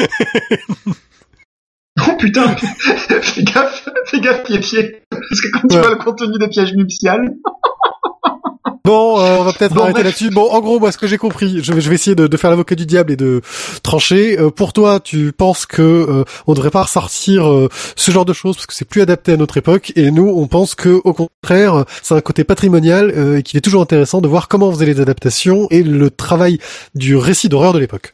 [2.06, 6.38] Oh putain Fais gaffe, fais gaffe pied pied Parce que quand tu vois le contenu
[6.38, 7.30] des pièges nuptiales...
[8.84, 10.30] Bon, euh, on va peut-être Bon, arrêter là-dessus.
[10.30, 12.36] Bon, en gros, moi, ce que j'ai compris, je vais, je vais essayer de, de
[12.36, 13.42] faire l'avocat du diable et de
[13.82, 14.38] trancher.
[14.38, 18.32] Euh, pour toi, tu penses que euh, on devrait pas ressortir euh, ce genre de
[18.32, 21.12] choses parce que c'est plus adapté à notre époque, et nous, on pense que, au
[21.12, 24.72] contraire, c'est un côté patrimonial euh, et qu'il est toujours intéressant de voir comment on
[24.72, 26.58] faisait les adaptations et le travail
[26.94, 28.12] du récit d'horreur de l'époque.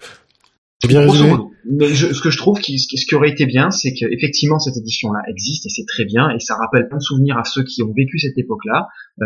[0.83, 1.33] J'ai bien résumé?
[1.69, 3.93] Mais je- ce que je trouve qui, ce qui ce qui aurait été bien, c'est
[3.95, 7.45] qu'effectivement cette édition-là existe et c'est très bien et ça rappelle plein de souvenirs à
[7.45, 8.87] ceux qui ont vécu cette époque-là.
[9.23, 9.25] Euh,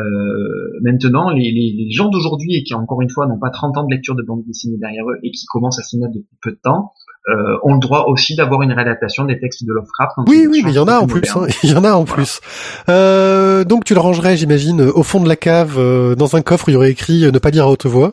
[0.83, 3.85] maintenant, les, les, les gens d'aujourd'hui et qui encore une fois n'ont pas 30 ans
[3.85, 6.53] de lecture de bande dessinée derrière eux et qui commencent à s'y mettre depuis peu
[6.53, 6.93] de temps,
[7.29, 10.13] euh, ont le droit aussi d'avoir une réadaptation des textes de Lovecraft.
[10.29, 11.23] Oui, oui, mais il y en a en plus.
[11.37, 11.47] hein.
[11.65, 12.41] Il y en a en plus.
[12.89, 16.69] Euh, donc tu le rangerais, j'imagine, au fond de la cave, euh, dans un coffre,
[16.69, 18.13] où il y aurait écrit euh, "Ne pas dire à haute voix".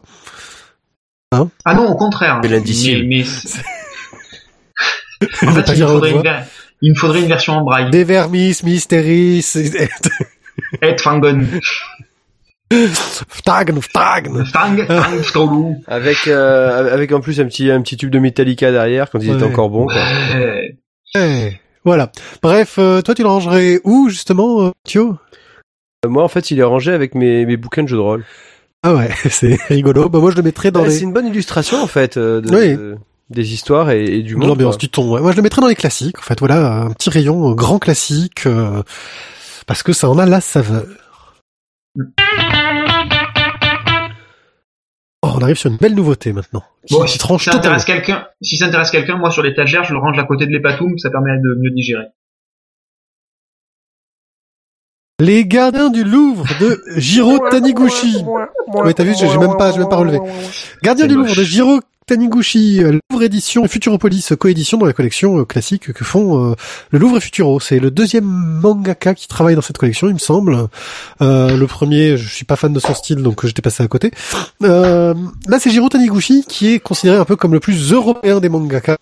[1.63, 2.39] Ah non, au contraire.
[2.41, 2.49] Mais,
[5.47, 6.23] en fait, il me, faudrait une,
[6.81, 7.89] il me faudrait une version en braille.
[7.91, 9.43] Des vermis, mystéries,
[12.69, 14.45] Ftagn, Ftagn.
[14.45, 15.75] Fang, Fang, Ftolu.
[15.87, 19.29] Avec euh, avec en plus un petit un petit tube de Metallica derrière quand il
[19.31, 19.49] était Ouais.
[19.51, 19.85] encore bon.
[19.85, 19.95] Quoi.
[19.95, 20.75] Ouais.
[21.15, 21.53] Eh,
[21.85, 22.11] Voilà.
[22.41, 25.17] Bref, euh, toi tu le rangerais où justement, euh, Thio?
[26.05, 28.25] Euh, Moi en fait il est rangé avec mes mes bouquins de jeux de rôle.
[28.83, 30.09] Ah ouais, c'est rigolo.
[30.09, 32.41] Bah moi je le mettrais dans Ouais, les C'est une bonne illustration en fait de,
[32.49, 32.75] Oui.
[32.75, 32.97] de-
[33.29, 34.49] des histoires et, et du de monde.
[34.49, 35.11] l'ambiance du ton.
[35.13, 35.21] ouais.
[35.21, 36.17] Moi je le mettrais dans les classiques.
[36.19, 38.83] En fait, voilà, un petit rayon grand classique euh,
[39.67, 40.85] parce que ça en a la saveur.
[45.23, 46.63] Oh, on arrive sur une belle nouveauté maintenant.
[46.85, 49.83] Qui, Bon, qui si tranche ça intéresse quelqu'un, si ça intéresse quelqu'un, moi sur l'étagère,
[49.83, 52.05] je le range à côté de l'épatoum, ça permet de mieux digérer.
[55.19, 58.23] Les gardiens du Louvre de Jiro Taniguchi.
[58.67, 60.19] Ouais, t'as vu, j'ai même pas, j'ai même pas relevé.
[60.83, 61.15] Gardien C'est du.
[61.15, 66.03] Louvre de Jiro Taniguchi, euh, Louvre édition Futuropolis coédition dans la collection euh, classique que
[66.05, 66.55] font euh,
[66.91, 67.59] le Louvre et Futuro.
[67.59, 70.69] C'est le deuxième mangaka qui travaille dans cette collection, il me semble.
[71.19, 74.11] Le premier, je suis pas fan de son style, donc j'étais passé à côté.
[74.63, 75.13] Euh,
[75.47, 78.97] là, c'est Jiro Taniguchi qui est considéré un peu comme le plus européen des mangaka.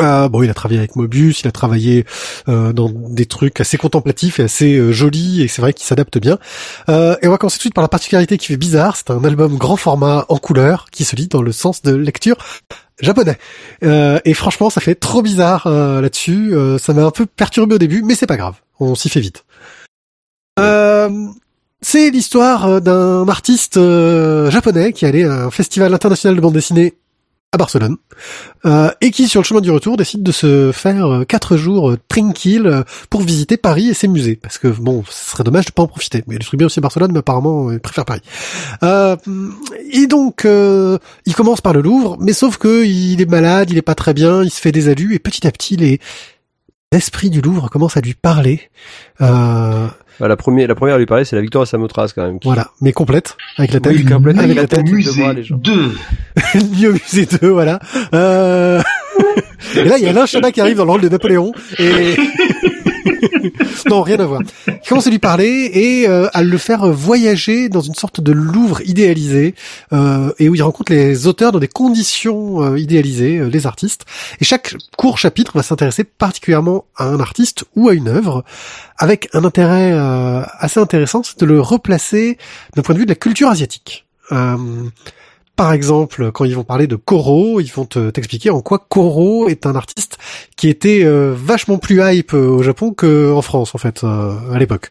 [0.00, 2.06] Euh, bon, il a travaillé avec Mobius, il a travaillé
[2.48, 6.18] euh, dans des trucs assez contemplatifs et assez euh, jolis, et c'est vrai qu'il s'adapte
[6.18, 6.38] bien.
[6.88, 8.96] Euh, et on va commencer tout de suite par la particularité qui fait bizarre.
[8.96, 12.36] C'est un album grand format en couleur qui se lit dans le sens de lecture
[13.00, 13.36] japonais.
[13.82, 16.54] Et franchement, ça fait trop bizarre là-dessus.
[16.78, 18.54] Ça m'a un peu perturbé au début, mais c'est pas grave.
[18.78, 19.44] On s'y fait vite.
[21.84, 26.94] C'est l'histoire d'un artiste japonais qui allait à un festival international de bande dessinée
[27.52, 27.96] à Barcelone
[28.64, 31.90] euh, et qui, sur le chemin du retour, décide de se faire euh, quatre jours
[31.90, 34.36] euh, tranquille euh, pour visiter Paris et ses musées.
[34.36, 36.24] Parce que bon, ce serait dommage de pas en profiter.
[36.26, 38.22] Mais il est bien aussi à Barcelone, mais apparemment, il préfère Paris.
[38.82, 39.16] Euh,
[39.90, 43.76] et donc, euh, il commence par le Louvre, mais sauf que il est malade, il
[43.76, 46.00] est pas très bien, il se fait des alus, et petit à petit, les
[46.90, 48.70] esprits du Louvre commencent à lui parler.
[49.20, 49.88] Euh,
[50.22, 52.38] Bah, la première la première à lui parler c'est la victoire à Samothrace quand même.
[52.38, 53.92] qui- voilà, mais complète, avec la tête.
[53.92, 54.86] Oui, complète, avec avec la tête.
[54.86, 55.56] de musée voir les gens.
[55.56, 55.72] 2.
[56.78, 57.80] Mieux musée 2, voilà.
[58.14, 58.80] Euh...
[59.76, 61.50] et là, il y a Alain Chabat qui arrive dans le rôle de Napoléon,
[61.80, 62.14] et...
[63.88, 64.40] non, rien à voir.
[64.66, 68.32] Il commence à lui parler et euh, à le faire voyager dans une sorte de
[68.32, 69.54] Louvre idéalisé,
[69.92, 74.04] euh, et où il rencontre les auteurs dans des conditions euh, idéalisées, euh, les artistes.
[74.40, 78.44] Et chaque court chapitre va s'intéresser particulièrement à un artiste ou à une œuvre,
[78.98, 79.92] avec un intérêt
[80.58, 82.38] assez intéressant, c'est de le replacer
[82.76, 84.06] d'un point de vue de la culture asiatique.
[85.56, 89.48] Par exemple, quand ils vont parler de Koro, ils vont te- t'expliquer en quoi Koro
[89.48, 90.18] est un artiste
[90.56, 94.58] qui était euh, vachement plus hype euh, au Japon qu'en France, en fait, euh, à
[94.58, 94.88] l'époque.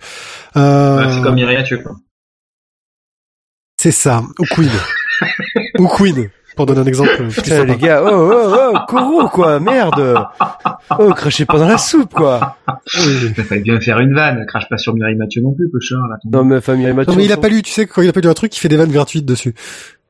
[0.57, 1.95] Euh, Ouais, c'est comme Mathieu, quoi.
[3.79, 4.69] c'est ça, ou Queen.
[5.79, 7.27] ou Queen, pour donner un exemple.
[7.33, 10.23] Putain, les gars, oh, oh, oh, Koro, quoi, merde
[10.99, 12.57] Oh, crachez pas dans la soupe, quoi
[12.97, 13.33] Oui.
[13.37, 16.17] Il fallait bien faire une vanne, crache pas sur Mireille Mathieu non plus, cochon, là.
[16.21, 17.11] ton- Non, mais Mathieu...
[17.11, 18.55] Non mais il a pas lu, tu sais, quand il a pas lu un truc,
[18.55, 19.55] il fait des vannes gratuites dessus.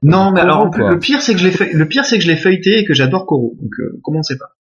[0.03, 0.91] Non, mais alors, en plus, quoi.
[0.91, 2.93] le pire, c'est que je l'ai le pire, c'est que je l'ai feuilleté et que
[2.93, 3.55] j'adore Koro.
[3.61, 4.55] Donc, euh, commencez pas?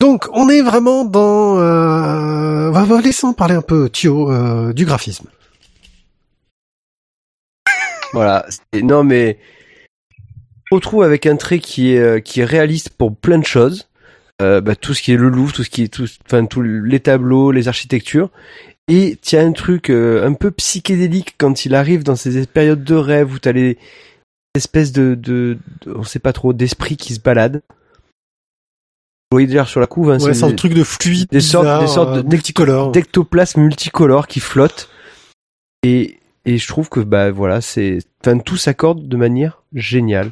[0.00, 4.84] Donc, on est vraiment dans euh, va, va laissons parler un peu Thio euh, du
[4.84, 5.26] graphisme.
[8.12, 8.46] Voilà.
[8.48, 9.38] C'est- Non, mais
[10.70, 13.88] on retrouve avec un trait qui est euh, qui est réaliste pour plein de choses.
[14.42, 16.60] Euh, bah, tout ce qui est le Louvre, tout ce qui est tout, enfin tous
[16.62, 18.30] les tableaux, les architectures.
[18.88, 22.84] Et tu as un truc euh, un peu psychédélique quand il arrive dans ces périodes
[22.84, 23.78] de rêve où t'as les
[24.54, 25.56] espèces de, de,
[25.86, 27.62] de- on sait pas trop, d'esprits qui se baladent.
[29.30, 31.80] Vous voyez d'ailleurs sur la couve, hein, Ouais, c'est un truc de fluide, des sortes-
[31.80, 32.92] des sortes de- euh, multicolores.
[32.92, 34.88] d'ectoplasme multicolore qui flotte
[35.82, 40.30] et et je trouve que bah voilà c'est enfin tout s'accorde de manière géniale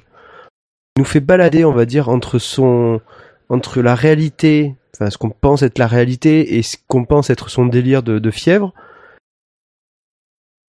[0.94, 3.00] il nous fait balader on va dire entre son
[3.48, 7.49] entre la réalité enfin ce qu'on pense être la réalité et ce qu'on pense être
[7.51, 8.74] son délire de, de fièvre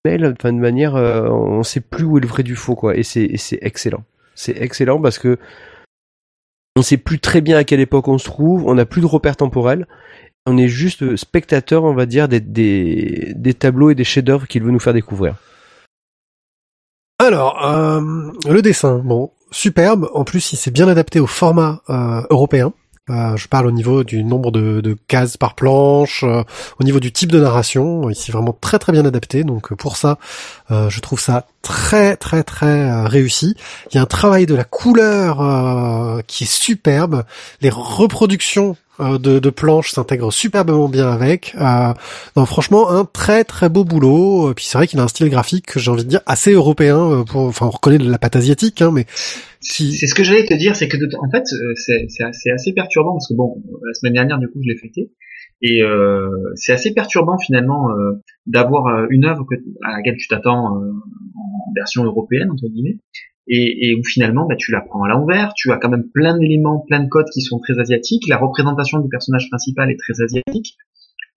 [0.06, 2.96] mais enfin de manière euh, on sait plus où est le vrai du faux quoi
[2.96, 4.04] et c'est et c'est excellent
[4.36, 5.38] c'est excellent parce que
[6.76, 9.06] on sait plus très bien à quelle époque on se trouve on n'a plus de
[9.06, 9.88] repères temporels
[10.46, 14.64] on est juste spectateur, on va dire, des, des, des tableaux et des chefs-d'œuvre qu'il
[14.64, 15.36] veut nous faire découvrir.
[17.20, 18.02] Alors, euh,
[18.50, 20.10] le dessin, bon, superbe.
[20.14, 22.74] En plus, il s'est bien adapté au format euh, européen.
[23.10, 26.44] Euh, je parle au niveau du nombre de, cases par planche, euh,
[26.80, 28.10] au niveau du type de narration.
[28.10, 29.44] Il s'est vraiment très très bien adapté.
[29.44, 30.18] Donc euh, pour ça,
[30.72, 33.56] euh, je trouve ça très très très euh, réussi.
[33.92, 37.24] Il y a un travail de la couleur euh, qui est superbe.
[37.62, 41.56] Les reproductions euh, de, de planches s'intègrent superbement bien avec.
[41.60, 41.94] Euh,
[42.36, 44.52] non, franchement, un très très beau boulot.
[44.52, 47.00] Et puis c'est vrai qu'il a un style graphique, j'ai envie de dire, assez européen.
[47.00, 49.08] euh, Pour, enfin, on reconnaît de la pâte asiatique, hein, mais
[49.62, 53.14] qui- C'est ce que j'allais te dire, c'est que en fait, euh, c'est assez perturbant
[53.14, 53.56] parce que bon,
[53.88, 55.10] la semaine dernière du coup je l'ai fêté
[55.64, 59.46] et euh, c'est assez perturbant finalement euh, d'avoir euh, une œuvre
[59.84, 63.00] à laquelle tu t'attends euh, en version européenne entre guillemets
[63.48, 66.38] et, et où finalement bah, tu la prends à l'envers, tu as quand même plein
[66.38, 70.22] d'éléments, plein de codes qui sont très asiatiques, la représentation du personnage principal est très
[70.22, 70.78] asiatique.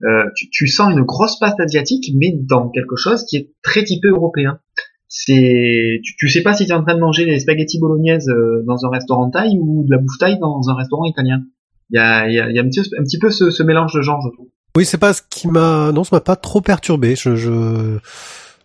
[0.04, 3.82] Euh, tu, tu sens une grosse patte asiatique, mais dans quelque chose qui est très
[3.82, 4.60] typé européen
[5.08, 8.28] c'est tu, tu sais pas si tu es en train de manger des spaghettis bolognaises
[8.28, 11.42] euh, dans un restaurant thaï ou de la bouffe thaï dans un restaurant italien.
[11.90, 13.92] Il y a, y a, y a un, petit, un petit peu ce, ce mélange
[13.94, 14.48] de genres, je trouve.
[14.76, 17.16] Oui, c'est pas ce qui m'a, non, ça m'a pas trop perturbé.
[17.16, 17.98] Je, je,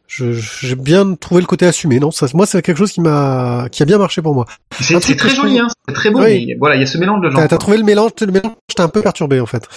[0.07, 1.99] je, j'ai bien trouvé le côté assumé.
[1.99, 4.45] Non, ça, moi, c'est quelque chose qui m'a, qui a bien marché pour moi.
[4.80, 6.22] C'est très que joli, hein, c'est très beau.
[6.22, 6.45] Oui.
[6.47, 7.47] mais voilà, il y a ce mélange de genres.
[7.47, 9.67] T'as, trouvé le mélange, le mélange, j'étais un peu perturbé en fait.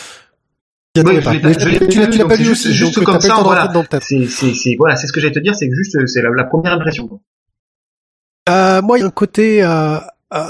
[0.97, 3.71] Attendais je Mais je tu l'as, pas lu juste- aussi, juste donc comme ça, voilà.
[4.01, 6.31] C'est c'est c'est voilà, c'est ce que j'allais te dire, c'est que juste c'est la,
[6.31, 7.21] la première impression.
[8.49, 9.99] Euh, moi, il y a un côté euh,
[10.35, 10.41] euh,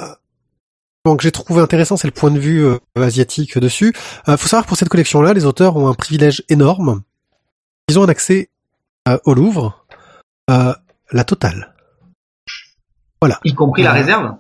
[1.05, 3.93] que j'ai trouvé intéressant, c'est le point de vue euh, asiatique dessus.
[4.29, 7.03] Euh, faut savoir que pour cette collection-là, les auteurs ont un privilège énorme.
[7.89, 8.49] Ils ont un accès
[9.07, 9.85] euh, au Louvre,
[10.51, 10.73] euh,
[11.13, 11.75] la totale,
[13.45, 14.35] Y compris la réserve.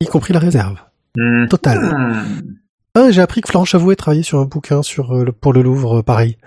[0.00, 0.76] y compris la réserve
[1.16, 1.46] Hmm.
[1.48, 1.78] totale.
[1.80, 2.54] Hmm.
[2.94, 6.00] Ah, j'ai appris que Florent Chavouet travaillait sur un bouquin sur le- pour le Louvre,
[6.02, 6.38] pareil.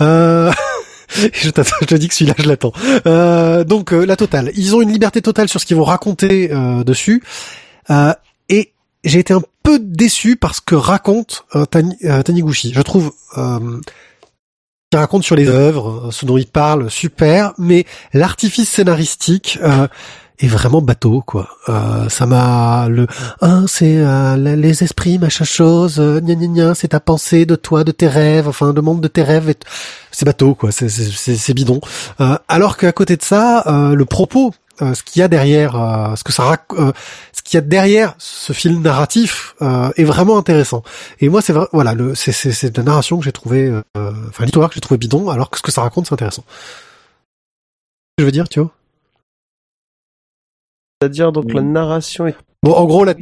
[0.00, 0.50] Euh...
[1.08, 2.72] je, te dis que celui-là, je l'attends.
[3.06, 4.50] Euh, donc, euh, la totale.
[4.56, 7.22] Ils ont une liberté totale sur ce qu'ils vont raconter euh, dessus.
[9.04, 12.72] J'ai été un peu déçu parce que raconte euh, Tani- euh, Taniguchi.
[12.74, 13.80] Je trouve euh,
[14.90, 19.86] qu'il raconte sur les œuvres, euh, ce dont il parle, super, mais l'artifice scénaristique euh,
[20.40, 21.48] est vraiment bateau, quoi.
[22.08, 23.08] Ça m'a le
[23.40, 24.04] ah, c'est
[24.36, 28.46] les esprits, machin chose, gna gna gna, c'est ta pensée de toi, de tes rêves,
[28.46, 29.52] enfin, le monde de tes rêves.
[30.12, 30.70] C'est bateau, quoi.
[30.70, 31.80] C'est bidon.
[32.46, 36.24] Alors qu'à côté de ça, le propos, euh, ce qu'il y a derrière, euh, ce
[36.24, 36.92] que ça, rac- euh,
[37.32, 40.82] ce qu'il y a derrière ce fil narratif euh, est vraiment intéressant.
[41.20, 43.82] Et moi, c'est vrai, voilà, le, c'est c'est c'est la narration que j'ai trouvé, euh,
[44.28, 46.44] enfin l'histoire que j'ai trouvé bidon, alors que ce que ça raconte, c'est intéressant.
[48.18, 48.70] Je veux dire, tu vois.
[51.00, 53.14] C'est-à-dire donc la narration est Bon, en gros, la-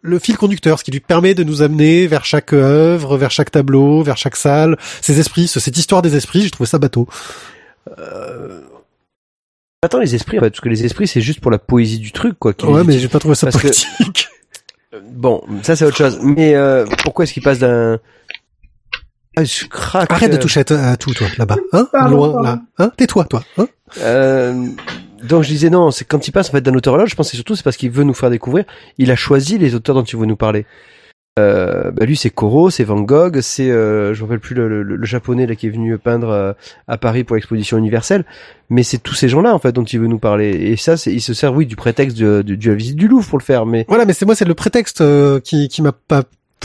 [0.00, 3.50] le fil conducteur, ce qui lui permet de nous amener vers chaque œuvre, vers chaque
[3.50, 7.08] tableau, vers chaque salle, ces esprits, ce- cette histoire des esprits, j'ai trouvé ça bateau.
[7.98, 8.60] euh...
[9.82, 12.12] Attends les esprits en fait, parce que les esprits c'est juste pour la poésie du
[12.12, 12.54] truc quoi.
[12.54, 14.28] qui Ouais, mais j'ai pas trouvé ça Parce que- politique.
[15.12, 16.18] Bon, ça c'est autre chose.
[16.22, 17.98] Mais euh, pourquoi est-ce qu'il passe d'un
[19.38, 20.10] ah, je craque.
[20.10, 21.58] Arrête de euh, toucher à, tout, toi, là-bas.
[21.74, 22.60] Hein Loin, là.
[22.78, 23.42] Hein Tais-toi, toi.
[23.58, 23.66] Hein
[24.00, 24.68] Euh,
[25.22, 27.14] donc je disais non, c'est quand il passe en fait d'un auteur à l'autre, je
[27.14, 28.64] pense que c'est surtout c'est parce qu'il veut nous faire découvrir.
[28.96, 30.64] Il a choisi les auteurs dont il veut nous parler.
[31.38, 34.68] Euh, bah lui c'est Corot, c'est Van Gogh, c'est euh, je me rappelle plus le,
[34.82, 36.52] le- le japonais là qui est venu peindre euh,
[36.88, 38.24] à Paris pour l'exposition universelle,
[38.70, 40.48] mais c'est tous ces gens-là en fait dont il veut nous parler.
[40.48, 43.06] Et ça, c'est il se sert oui du prétexte de, de, de la visite du
[43.06, 45.82] Louvre pour le faire, mais Voilà, mais c'est moi, c'est le prétexte euh, qui, qui
[45.82, 46.22] m'a pas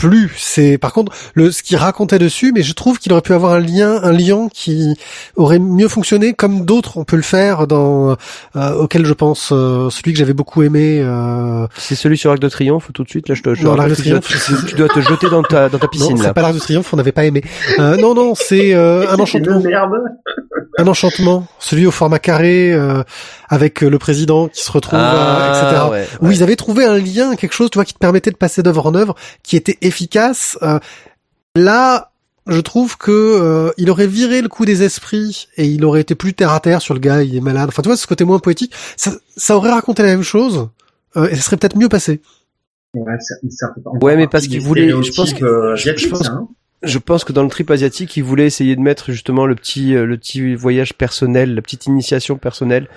[0.08, 0.32] plu.
[0.36, 3.52] C'est par contre le ce qu'il racontait dessus, mais je trouve qu'il aurait pu avoir
[3.52, 4.94] un lien, un lien qui
[5.36, 8.16] aurait mieux fonctionné, comme d'autres on peut le faire dans
[8.56, 11.00] euh, auquel je pense euh, celui que j'avais beaucoup aimé.
[11.02, 13.28] Euh, C'est celui sur Arc de Triomphe tout de suite.
[13.28, 14.20] Là, je te, je Non, l'Arc de que tu dois-
[14.68, 16.34] tu dois te jeter dans ta dans ta non, piscine c'est là.
[16.34, 17.42] pas l'Arc de Triomphe, on n'avait pas aimé.
[17.78, 19.60] Euh, non, non, c'est euh, un C'est enchantement.
[19.60, 19.92] une merde.
[20.78, 23.02] Un enchantement, celui au format carré euh,
[23.50, 25.76] avec le président qui se retrouve, euh, etc.
[25.82, 26.34] Ah, ouais, Où ouais.
[26.34, 28.86] ils avaient trouvé un lien, quelque chose, tu vois, qui te permettait de passer d'œuvre
[28.86, 30.58] en œuvre, qui était efficace.
[30.62, 30.78] Euh,
[31.56, 32.10] là,
[32.46, 36.14] je trouve que euh, il aurait viré le coup des esprits et il aurait été
[36.14, 37.68] plus terre à terre sur le gars, il est malade.
[37.68, 40.68] Enfin, tu vois, ce côté moins poétique, ça, ça aurait raconté la même chose
[41.16, 42.20] euh, et ça serait peut-être mieux passé.
[42.94, 45.76] Ouais, ça, ça fait pas Ouais, mais parce qu'il voulait- je pense stéréotypes, que- euh,
[45.76, 46.48] je- je asiatiques, pense- ça, hein.
[46.82, 49.92] Je pense que dans le trip asiatique, ils voulaient essayer de mettre justement le petit
[49.92, 52.88] le petit voyage personnel, la petite initiation personnelle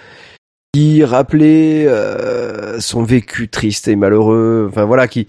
[0.74, 4.68] qui rappelait euh, son vécu triste et malheureux.
[4.72, 5.28] Enfin voilà, qui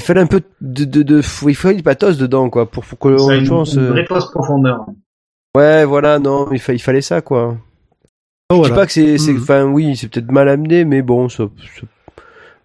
[0.00, 1.18] il fallait un peu de de, de
[1.48, 4.86] il fallait du pathos dedans quoi pour pour que Ça une, une euh, vraie profondeur.
[5.56, 7.56] Ouais, voilà, non, il, fa- il fallait ça quoi.
[8.50, 8.74] Oh, Je voilà.
[8.74, 9.42] dis pas que c'est, c'est, Mhm.
[9.42, 11.44] enfin oui, c'est peut-être mal amené, mais bon, ça,
[11.78, 11.86] ça-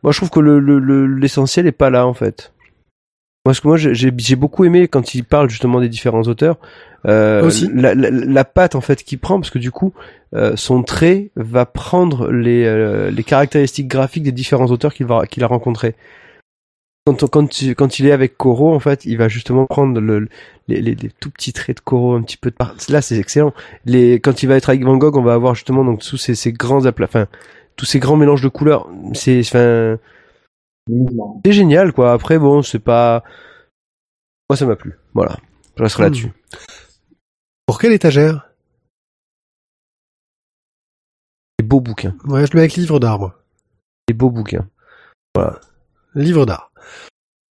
[0.03, 2.53] moi je trouve que le, le, le- l'essentiel est pas là en fait.
[3.45, 3.93] Moi, ce que moi j'ai,
[4.35, 6.57] beaucoup aimé quand il parle justement des différents auteurs,
[7.05, 7.69] euh, Aussi.
[7.71, 9.93] la, la, la patte en fait qu'il prend, parce que du coup,
[10.33, 15.27] euh, son trait va prendre les, euh, les caractéristiques graphiques des différents auteurs qu'il va
[15.27, 15.93] qu'il a rencontrés.
[17.07, 19.99] Quand, on- quand, tu- quand il est avec Koro, en fait, il va justement prendre
[19.99, 20.27] le,
[20.67, 22.73] les, les, les tout petits traits de Koro un petit peu de part.
[22.89, 23.53] Là, c'est excellent.
[23.85, 26.33] Les, quand il va être avec Van Gogh, on va avoir justement donc tous ces,
[26.33, 27.27] ces grands aplats, enfin
[27.75, 28.89] tous ces grands mélanges de couleurs.
[29.13, 29.99] C'est, enfin,
[31.45, 32.11] c'est génial quoi.
[32.13, 33.23] Après, bon, c'est pas,
[34.49, 34.95] moi ça m'a plu.
[35.13, 35.37] Voilà,
[35.77, 36.05] je resterai Hmm.
[36.05, 36.31] là-dessus.
[37.67, 38.49] Pour quelle étagère?
[41.59, 43.39] Des beaux bouquins, Ouais, je le mets avec livre d'art, moi.
[44.07, 44.67] des beaux bouquins.
[46.15, 46.71] Livre d'art.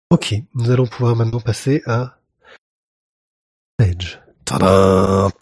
[0.09, 2.19] Ok, nous allons pouvoir maintenant passer à
[3.81, 4.19] Edge.
[4.45, 5.33] Tadam.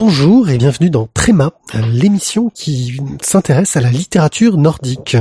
[0.00, 5.16] Bonjour et bienvenue dans Tréma, l'émission qui s'intéresse à la littérature nordique.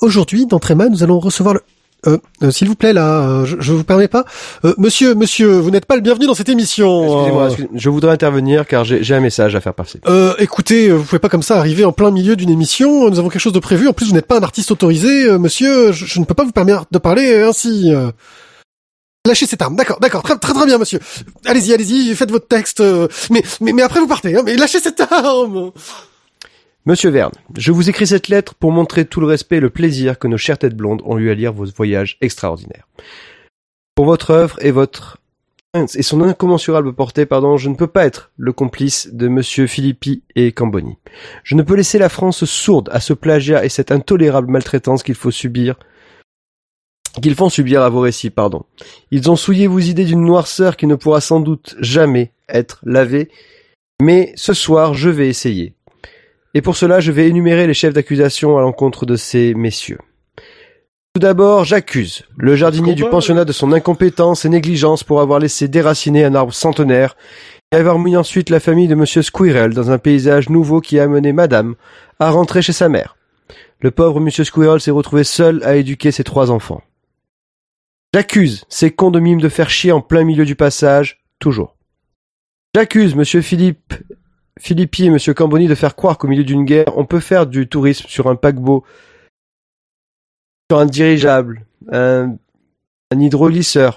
[0.00, 1.60] Aujourd'hui, dans Tréma, nous allons recevoir le...
[2.06, 4.24] Euh, euh, S'il vous plaît, là, euh, je, je vous permets pas.
[4.64, 7.02] Euh, monsieur, monsieur, vous n'êtes pas le bienvenu dans cette émission.
[7.04, 10.00] Excusez-moi, excusez- je voudrais intervenir car j'ai, un message à faire passer.
[10.08, 13.10] Euh, écoutez, vous pouvez pas comme ça arriver en plein milieu d'une émission.
[13.10, 13.86] Nous avons quelque chose de prévu.
[13.88, 15.92] En plus, vous n'êtes pas un artiste autorisé, euh, monsieur.
[15.92, 17.92] Je, je ne peux pas vous permettre de parler ainsi.
[19.26, 19.76] Lâchez cette arme.
[19.76, 20.98] D'accord, d'accord, très, très, très bien, monsieur.
[21.44, 22.82] Allez-y, allez-y, faites votre texte.
[23.30, 24.34] mais, mais, mais après vous partez.
[24.34, 25.70] Hein, mais lâchez cette arme.
[26.86, 30.18] Monsieur Verne, je vous écris cette lettre pour montrer tout le respect et le plaisir
[30.18, 32.88] que nos chères têtes blondes ont eu à lire vos voyages extraordinaires.
[33.94, 35.18] Pour votre œuvre et votre
[35.74, 40.22] et son incommensurable portée, pardon, je ne peux pas être le complice de Monsieur Filippi
[40.34, 40.96] et Camboni.
[41.44, 45.14] Je ne peux laisser la France sourde à ce plagiat et cette intolérable maltraitance qu'il
[45.14, 45.78] faut subir,
[47.22, 48.64] qu'ils font subir à vos récits, pardon.
[49.10, 53.30] Ils ont souillé vos idées d'une noirceur qui ne pourra sans doute jamais être lavée,
[54.02, 55.74] mais ce soir je vais essayer.
[56.54, 59.98] Et pour cela, je vais énumérer les chefs d'accusation à l'encontre de ces messieurs.
[61.14, 65.66] Tout d'abord, j'accuse le jardinier du pensionnat de son incompétence et négligence pour avoir laissé
[65.66, 67.16] déraciner un arbre centenaire
[67.72, 71.04] et avoir mis ensuite la famille de monsieur Squirrel dans un paysage nouveau qui a
[71.04, 71.74] amené madame
[72.20, 73.16] à rentrer chez sa mère.
[73.80, 76.82] Le pauvre monsieur Squirrel s'est retrouvé seul à éduquer ses trois enfants.
[78.14, 81.76] J'accuse ces cons de mime de faire chier en plein milieu du passage, toujours.
[82.74, 83.94] J'accuse monsieur Philippe
[84.60, 87.66] Philippi et Monsieur Camboni de faire croire qu'au milieu d'une guerre, on peut faire du
[87.66, 88.84] tourisme sur un paquebot,
[90.70, 92.36] sur un dirigeable, un,
[93.10, 93.90] un euh,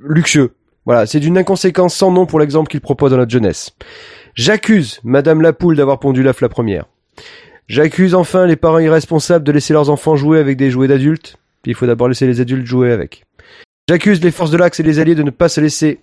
[0.00, 0.54] luxueux.
[0.86, 3.76] Voilà, c'est d'une inconséquence sans nom pour l'exemple qu'il propose à notre jeunesse.
[4.34, 6.86] J'accuse Madame Lapoule d'avoir pondu l'œuf la première.
[7.68, 11.36] J'accuse enfin les parents irresponsables de laisser leurs enfants jouer avec des jouets d'adultes.
[11.66, 13.26] Il faut d'abord laisser les adultes jouer avec.
[13.86, 16.00] J'accuse les forces de l'Axe et les alliés de ne pas se laisser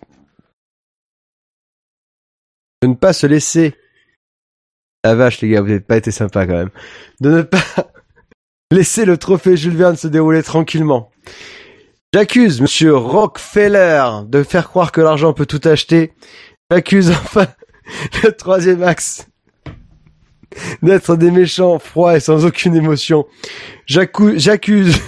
[2.82, 3.76] de ne pas se laisser.
[5.04, 6.72] La vache, les gars, vous n'avez pas été sympa quand même.
[7.22, 7.64] De ne pas
[8.72, 11.12] laisser le trophée Jules Verne se dérouler tranquillement.
[12.14, 16.14] J'accuse Monsieur Rockefeller de faire croire que l'argent peut tout acheter.
[16.72, 17.48] J'accuse enfin
[18.24, 19.28] le troisième axe
[20.82, 23.26] d'être des méchants, froids et sans aucune émotion.
[23.86, 25.00] J'accuse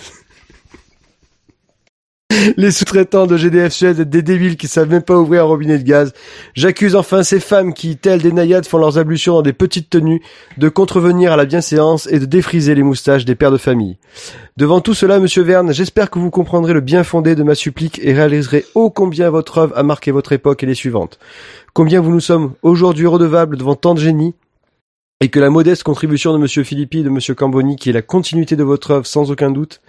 [2.57, 5.83] les sous-traitants de GDF d'être des débiles qui savent même pas ouvrir un robinet de
[5.83, 6.13] gaz.
[6.55, 10.21] J'accuse enfin ces femmes qui, telles des naïades, font leurs ablutions dans des petites tenues,
[10.57, 13.97] de contrevenir à la bienséance et de défriser les moustaches des pères de famille.
[14.57, 17.99] Devant tout cela, monsieur Verne, j'espère que vous comprendrez le bien fondé de ma supplique
[18.03, 21.19] et réaliserez ô combien votre œuvre a marqué votre époque et les suivantes.
[21.73, 24.33] Combien vous nous sommes aujourd'hui redevables devant tant de génie,
[25.19, 28.03] et que la modeste contribution de Monsieur Philippi et de Monsieur Camboni, qui est la
[28.03, 29.81] continuité de votre œuvre sans aucun doute,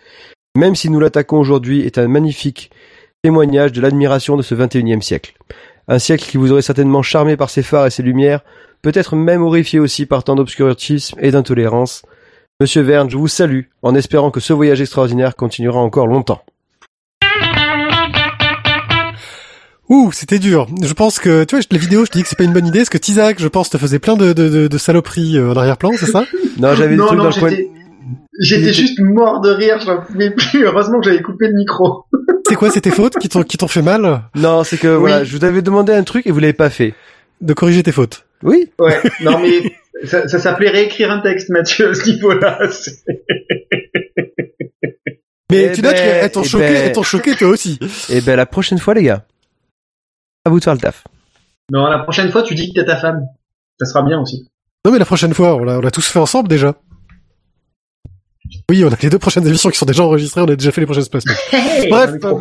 [0.56, 2.70] même si nous l'attaquons aujourd'hui, est un magnifique
[3.22, 5.34] témoignage de l'admiration de ce 21e siècle.
[5.88, 8.40] Un siècle qui vous aurait certainement charmé par ses phares et ses lumières,
[8.82, 12.02] peut-être même horrifié aussi par tant d'obscurantisme et d'intolérance.
[12.60, 16.42] Monsieur Verne, je vous salue, en espérant que ce voyage extraordinaire continuera encore longtemps.
[19.88, 20.66] Ouh, c'était dur.
[20.82, 22.66] Je pense que, tu vois, la vidéo, je te dis que c'est pas une bonne
[22.66, 25.52] idée, parce que Tizak, je pense, te faisait plein de, de, de, de saloperies euh,
[25.52, 26.26] en arrière-plan, c'est ça?
[26.58, 27.50] Non, j'avais des Non, trucs non, dans le coin.
[28.40, 30.64] J'étais juste mort de rire, je n'en pouvais plus.
[30.64, 32.04] Heureusement que j'avais coupé le micro.
[32.48, 35.36] C'est quoi, c'était fautes qui t'ont qui t'ont fait mal Non, c'est que, voilà, je
[35.36, 36.94] vous avais demandé un truc et vous l'avez pas fait.
[37.40, 38.70] de corriger tes fautes Oui.
[38.80, 39.72] Ouais, non mais
[40.06, 42.58] ça, ça s'appelait réécrire un texte, Mathieu, à ce niveau-là.
[45.50, 46.76] Mais Eh tu notes ben, qu'elles t'ont eh choqué, ben.
[46.76, 47.78] elles t'ont choqué toi aussi.
[48.10, 49.24] Et ben, la prochaine fois, les gars.
[50.44, 51.04] À vous de faire le taf.
[51.72, 53.22] Non, la prochaine fois, tu dis que t'es ta femme.
[53.80, 54.48] Ça sera bien aussi.
[54.84, 56.74] Non mais la prochaine fois, on l'a on l'a tous fait ensemble déjà.
[58.70, 60.82] Oui, on a les deux prochaines émissions qui sont déjà enregistrées, on a déjà fait
[60.82, 61.32] les prochaines placements.
[61.90, 62.36] Bref, euh, peur.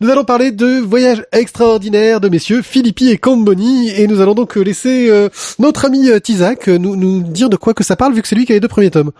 [0.00, 4.54] nous allons parler de voyage extraordinaire de messieurs Philippi et Camboni, et nous allons donc
[4.54, 5.28] laisser euh,
[5.58, 8.28] notre ami euh, Tizak euh, nous, nous dire de quoi que ça parle, vu que
[8.28, 9.10] c'est lui qui a les deux premiers tomes.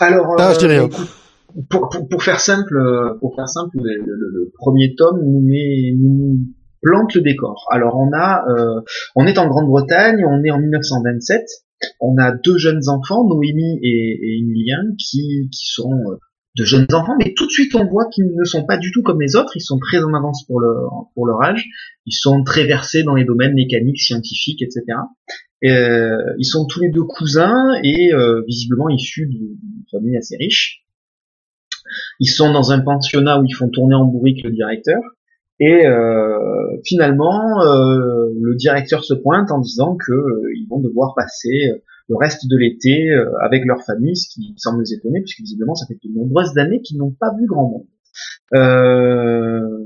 [0.00, 0.88] Alors, Ah, je dis rien.
[1.70, 2.76] Pour, pour, pour faire simple,
[3.20, 6.38] pour faire simple, le, le- le premier tome nous
[6.82, 7.68] plante le décor.
[7.70, 8.80] Alors, on a, euh,
[9.14, 11.40] on est en Grande-Bretagne, on est en 1927.
[12.00, 16.16] On a deux jeunes enfants, Noémie et, et Emilien, qui, qui sont euh,
[16.56, 19.02] de jeunes enfants, mais tout de suite on voit qu'ils ne sont pas du tout
[19.02, 19.56] comme les autres.
[19.56, 21.66] Ils sont très en avance pour leur pour leur âge.
[22.06, 24.82] Ils sont très versés dans les domaines mécaniques, scientifiques, etc.
[25.62, 29.56] Et, euh, ils sont tous les deux cousins et euh, visiblement issus d'une
[29.90, 30.84] famille assez riche.
[32.20, 35.00] Ils sont dans un pensionnat où ils font tourner en bourrique le directeur.
[35.60, 41.14] Et euh, finalement, euh, le directeur se pointe en disant que euh, ils vont devoir
[41.14, 41.78] passer euh,
[42.08, 45.74] le reste de l'été euh, avec leur famille, ce qui semble les étonner, puisque visiblement
[45.74, 47.86] ça fait de nombreuses années qu'ils n'ont pas vu grand monde.
[48.54, 49.84] Euh,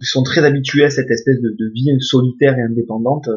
[0.00, 3.28] ils sont très habitués à cette espèce de, de vie solitaire et indépendante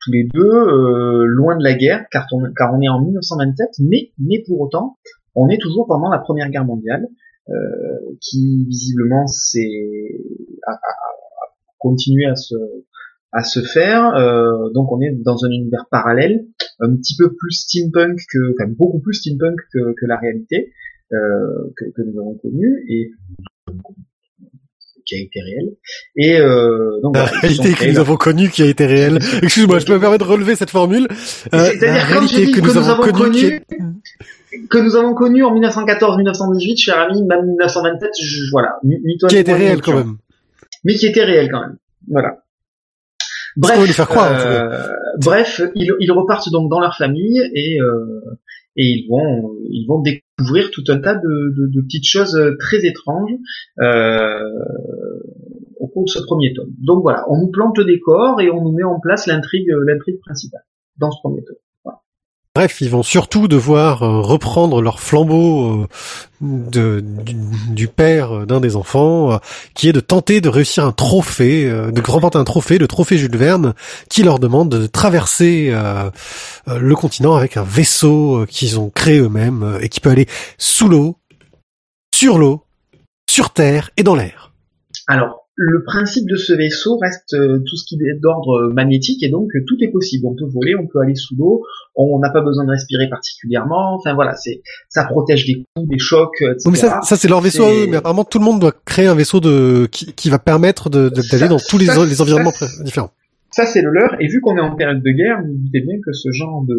[0.00, 4.12] tous les deux, loin de la guerre, car on, car on est en 1927, mais,
[4.18, 4.96] mais pour autant,
[5.34, 7.08] on est toujours pendant la Première Guerre mondiale,
[8.20, 10.20] qui visiblement s'est
[10.66, 11.46] a, a- a
[11.78, 12.54] continué à se
[13.32, 14.14] à se faire.
[14.16, 16.46] Euh, donc on est dans un univers parallèle,
[16.80, 20.72] un petit peu plus steampunk que, enfin beaucoup plus steampunk que, que la réalité
[21.12, 23.10] euh, que, que nous avons connue et
[25.06, 25.70] qui a été réelle.
[26.16, 29.18] Et euh, donc La voilà, réalité que nous avons connue qui a été réelle.
[29.42, 31.08] Excuse-moi, je me permets de relever cette formule.
[31.54, 33.62] Euh, C'est-à-dire, comme dit, que nous avons connue
[34.70, 39.28] que nous avons connu en 1914-1918, cher ami, même 1927, je, voilà, ni, ni toi
[39.28, 40.16] qui a été réelle quand même.
[40.82, 41.76] mais qui était réel quand même.
[42.08, 42.38] Voilà.
[43.56, 44.86] Nous faire croire, euh,
[45.18, 48.20] bref, ils, ils repartent donc dans leur famille et euh,
[48.76, 53.32] et ils vont ils vont découvrir tout un tas de, de, petites choses très étranges
[53.80, 54.40] euh,
[55.80, 56.72] au cours de ce premier tome.
[56.78, 60.20] Donc voilà, on nous plante le décor et on nous met en place l'intrigue l'intrigue
[60.20, 60.64] principale
[60.98, 61.56] dans ce premier tome.
[62.56, 65.86] Bref, ils vont surtout devoir euh, reprendre leur flambeau
[66.40, 69.36] euh, du, père d'un des enfants, euh,
[69.74, 73.36] qui est de tenter de réussir un trophée, de remporter un trophée, le trophée Jules
[73.36, 73.74] Verne,
[74.08, 75.70] qui leur demande de traverser
[76.66, 80.26] le continent avec un vaisseau qu'ils ont créé eux-mêmes et qui peut aller
[80.56, 81.18] sous l'eau,
[82.14, 82.64] sur l'eau,
[83.28, 84.54] sur terre et dans l'air.
[85.08, 89.30] Alors, le principe de ce vaisseau reste euh, tout ce qui est d'ordre magnétique et
[89.30, 90.26] donc euh, tout est possible.
[90.26, 91.62] On peut voler, on peut aller sous l'eau,
[91.94, 93.94] on n'a pas besoin de respirer particulièrement.
[93.96, 94.60] Enfin voilà, c'est
[94.90, 96.74] ça protège des coups, des chocs, etc.
[96.74, 99.14] Ça, ça c'est leur vaisseau à eux, mais apparemment tout le monde doit créer un
[99.14, 102.50] vaisseau de qui, qui va permettre de- de- d'aller dans tous les, ça- les environnements
[102.50, 103.10] ça- différents.
[103.50, 104.20] Ça, c'est le leur.
[104.20, 106.66] Et vu qu'on est en période de guerre, vous vous doutez bien que ce genre
[106.68, 106.74] de,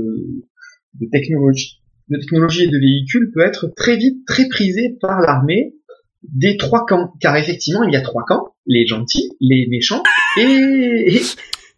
[1.01, 5.73] de technologie, de technologie et de véhicules peut être très vite très prisé par l'armée
[6.23, 7.13] des trois camps.
[7.21, 10.03] Car effectivement, il y a trois camps les gentils, les méchants
[10.37, 11.21] et, et-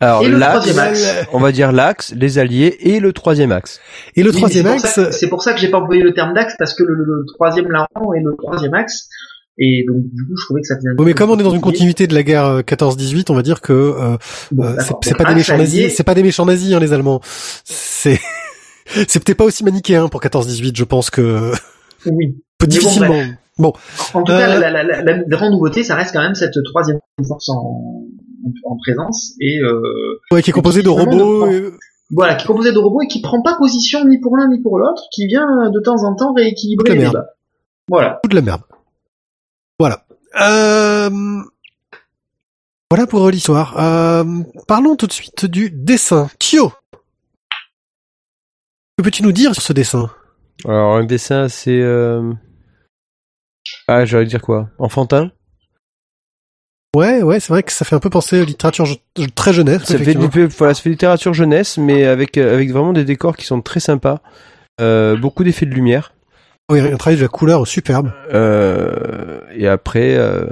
[0.01, 1.27] Alors, Et le l'axe, troisième axe.
[1.33, 3.79] on va dire l'axe, les alliés et le troisième axe.
[4.15, 6.01] Et le Oui, troisième c'est pour axe, ça- C'est pour ça que j'ai pas employé
[6.01, 9.09] le terme d'axe parce que le, le- le troisième larron est le troisième axe.
[9.61, 11.43] Et donc du coup, je trouvais que ça faisait un oui, mais comme on est
[11.43, 14.15] dans une continuité de la guerre euh, 14-18, on va dire que euh,
[14.53, 17.19] Bon, euh, c'est pas des méchants nazis, c'est pas des méchants nazis hein, les Allemands.
[17.65, 18.19] C'est
[19.09, 21.51] c'est peut-être pas aussi manichéen pour 14-18, je pense que
[22.05, 22.37] Oui.
[22.61, 23.21] bon, difficilement.
[23.59, 23.73] Bon,
[24.13, 26.55] En tout cas, Euh, la, la, la, la grande nouveauté, ça reste quand même cette
[26.63, 31.45] troisième force en, en, en présence et euh, ouais, qui est composé de robots.
[31.47, 31.73] de-
[32.11, 34.61] voilà, qui est composé de robots et qui prend pas position ni pour l'un ni
[34.61, 37.13] pour l'autre, qui vient de temps en temps rééquilibrer les merde.
[37.13, 37.27] débats.
[37.89, 38.19] Voilà.
[38.23, 38.61] Tout de la merde.
[39.77, 40.05] Voilà.
[40.41, 41.09] Euh...
[42.89, 43.75] Voilà pour l'histoire.
[43.77, 44.23] Euh,
[44.67, 46.29] parlons tout de suite du dessin.
[46.39, 46.71] Kyo
[48.97, 50.09] Que peux-tu nous dire sur ce dessin?
[50.65, 52.33] Alors un dessin c'est euh...
[53.89, 54.69] ah j'allais dire quoi?
[54.77, 55.31] Enfantin?
[56.95, 59.83] Ouais, ouais, c'est vrai que ça fait un peu penser à littérature je- très jeunesse.
[59.83, 60.13] Ça fait,
[60.57, 63.79] voilà, ça fait littérature jeunesse, mais avec euh, avec vraiment des décors qui sont très
[63.79, 64.21] sympas,
[64.81, 66.13] euh, beaucoup d'effets de lumière.
[66.71, 68.11] Oui, un travail de la couleur superbe.
[68.33, 70.45] Euh, et après, euh...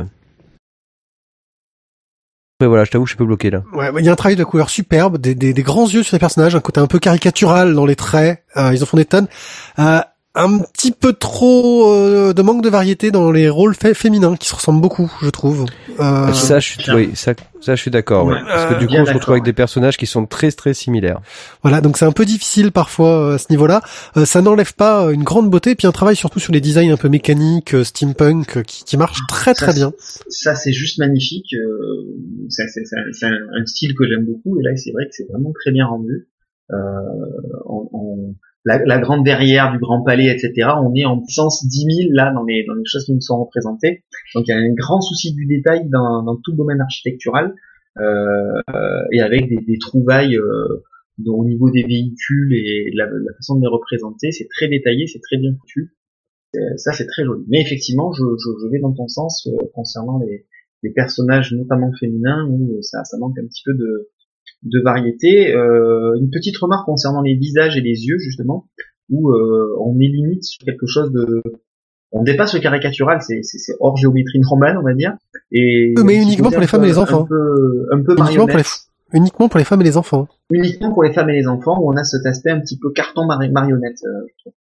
[2.60, 3.64] après voilà, je t'avoue, je suis peu bloqué là.
[3.74, 6.04] Ouais, il y a un travail de la couleur superbe, des, des, des grands yeux
[6.04, 8.44] sur les personnages, un côté un peu caricatural dans les traits.
[8.56, 9.28] Ils en font des tonnes.
[10.40, 14.48] Un petit peu trop euh, de manque de variété dans les rôles fé- féminins qui
[14.48, 15.66] se ressemblent beaucoup, je trouve.
[16.00, 18.26] Euh, ça, je suis, oui, ça, ça, je suis d'accord.
[18.26, 18.36] ouais.
[18.36, 20.52] Ouais, Parce que euh, du coup, on se retrouve avec des personnages qui sont très
[20.52, 21.22] très similaires.
[21.64, 23.82] Voilà, donc c'est un peu difficile parfois euh, à ce niveau-là.
[24.16, 26.92] Euh, ça n'enlève pas euh, une grande beauté, puis un travail surtout sur les designs
[26.94, 29.92] un peu mécaniques, steampunk, qui, qui marche très Ça, très bien.
[30.30, 31.54] Ça, c'est juste magnifique.
[31.56, 32.16] euh,
[32.50, 34.60] c'est c'est- c'est- c'est un, un style que j'aime beaucoup.
[34.60, 36.28] Et là, c'est vrai que c'est vraiment très bien rendu.
[36.72, 36.76] Euh,
[37.66, 38.36] on- on-
[38.68, 40.70] la, la grande verrière du Grand Palais, etc.
[40.84, 43.40] On est en puissance 10 000 là dans les, dans les choses qui nous sont
[43.40, 44.04] représentées.
[44.36, 47.56] Donc il y a un grand souci du détail dans, dans tout domaine architectural
[47.98, 48.62] euh,
[49.14, 50.84] et avec des, des trouvailles euh,
[51.26, 54.32] au niveau des véhicules et de la, la façon de les représenter.
[54.32, 55.94] C'est très détaillé, c'est très bien foutu.
[56.56, 57.46] Euh, ça c'est très joli.
[57.48, 60.46] Mais effectivement, je, je, je vais dans ton sens euh, concernant les,
[60.84, 64.10] les personnages, notamment féminins, où euh, ça, ça manque un petit peu de,
[64.64, 65.54] de variété.
[65.56, 68.68] Euh, une petite remarque concernant les visages et les yeux, justement,
[69.10, 71.42] où euh, on est limite sur quelque chose de...
[72.14, 73.42] On dépasse le caricatural, c'est
[73.82, 75.14] hors géométrie normale, on va dire.
[75.52, 77.24] Et mais uniquement pour les femmes et les enfants.
[77.24, 78.66] Un peu, un peu Uniquement pour les marionnette.
[78.66, 80.28] f- Uniquement pour les femmes et les enfants.
[80.50, 82.92] Uniquement pour les femmes et les enfants, où on a cet aspect un petit peu
[82.92, 83.98] carton mari- marionnette.
[84.06, 84.52] euh,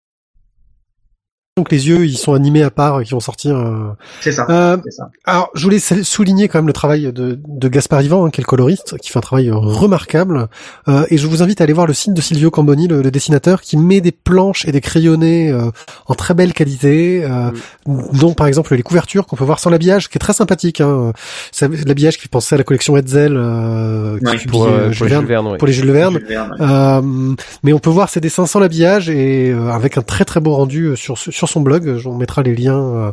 [1.58, 3.56] Donc les yeux, ils sont animés à part, qui vont sortir.
[3.56, 3.88] euh,
[4.20, 4.46] C'est ça.
[4.50, 5.08] Euh, ça.
[5.24, 8.44] Alors, je voulais souligner quand même le travail de, de Gaspard Ivan, hein, qui est
[8.44, 10.48] le coloriste, qui fait un travail remarquable.
[10.86, 13.10] Euh, et je vous invite à aller voir le site de Silvio Camboni, le, le
[13.10, 15.70] dessinateur, qui met des planches et des crayonnés euh,
[16.04, 17.50] en très belle qualité, euh,
[17.86, 20.82] dont par exemple les couvertures qu'on peut voir sans l'habillage, qui est très sympathique.
[20.82, 21.14] Hein.
[21.52, 24.88] C'est l'habillage qui fait penser à la collection Hetzel, euh, qui Ouais, Pour, euh, euh,
[24.90, 25.56] les Verne, Jules Verne, ouais.
[25.56, 26.18] pour les Jules Verne.
[26.18, 26.54] Jules Verne.
[26.60, 30.40] Euh, mais on peut voir ses dessins sans l'habillage et euh, avec un très très
[30.40, 31.16] beau rendu euh, sur
[31.46, 32.00] sur son blog.
[32.06, 33.12] On mettra les liens euh,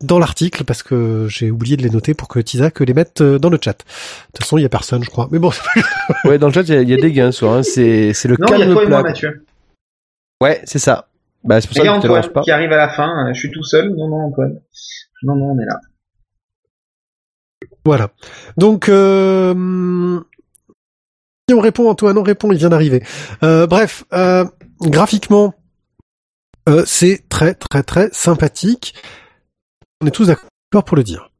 [0.00, 3.38] dans l'article parce que j'ai oublié de les noter pour que Tizak les mette euh,
[3.38, 3.72] dans le chat.
[3.72, 3.84] De
[4.34, 5.28] toute façon, il y a personne, je crois.
[5.30, 5.50] Mais bon,
[6.24, 7.56] Ouais, dans le chat, il y a- y, a des gains, soit.
[7.58, 7.62] Hein.
[7.62, 9.10] C'est, c'est le Non, il y a calme toi et moi, plat.
[9.10, 9.44] Mathieu.
[10.40, 11.08] Ouais, c'est ça.
[11.44, 12.40] Bah, c'est pour ça Et que je te Antoine lance pas.
[12.42, 13.26] qui arrive à la fin.
[13.28, 13.90] euh, Je suis tout seul.
[13.94, 14.60] Non, non, Antoine.
[15.22, 15.78] Non, non, on est là.
[17.84, 18.08] voilà.
[18.56, 20.20] Donc, euh,
[21.48, 23.02] si on répond, Antoine, on répond, il vient d'arriver.
[23.42, 24.44] Euh, bref, euh,
[24.80, 25.54] graphiquement,
[26.68, 28.94] euh, c'est très très très sympathique.
[30.00, 31.30] On est tous d'accord pour le dire.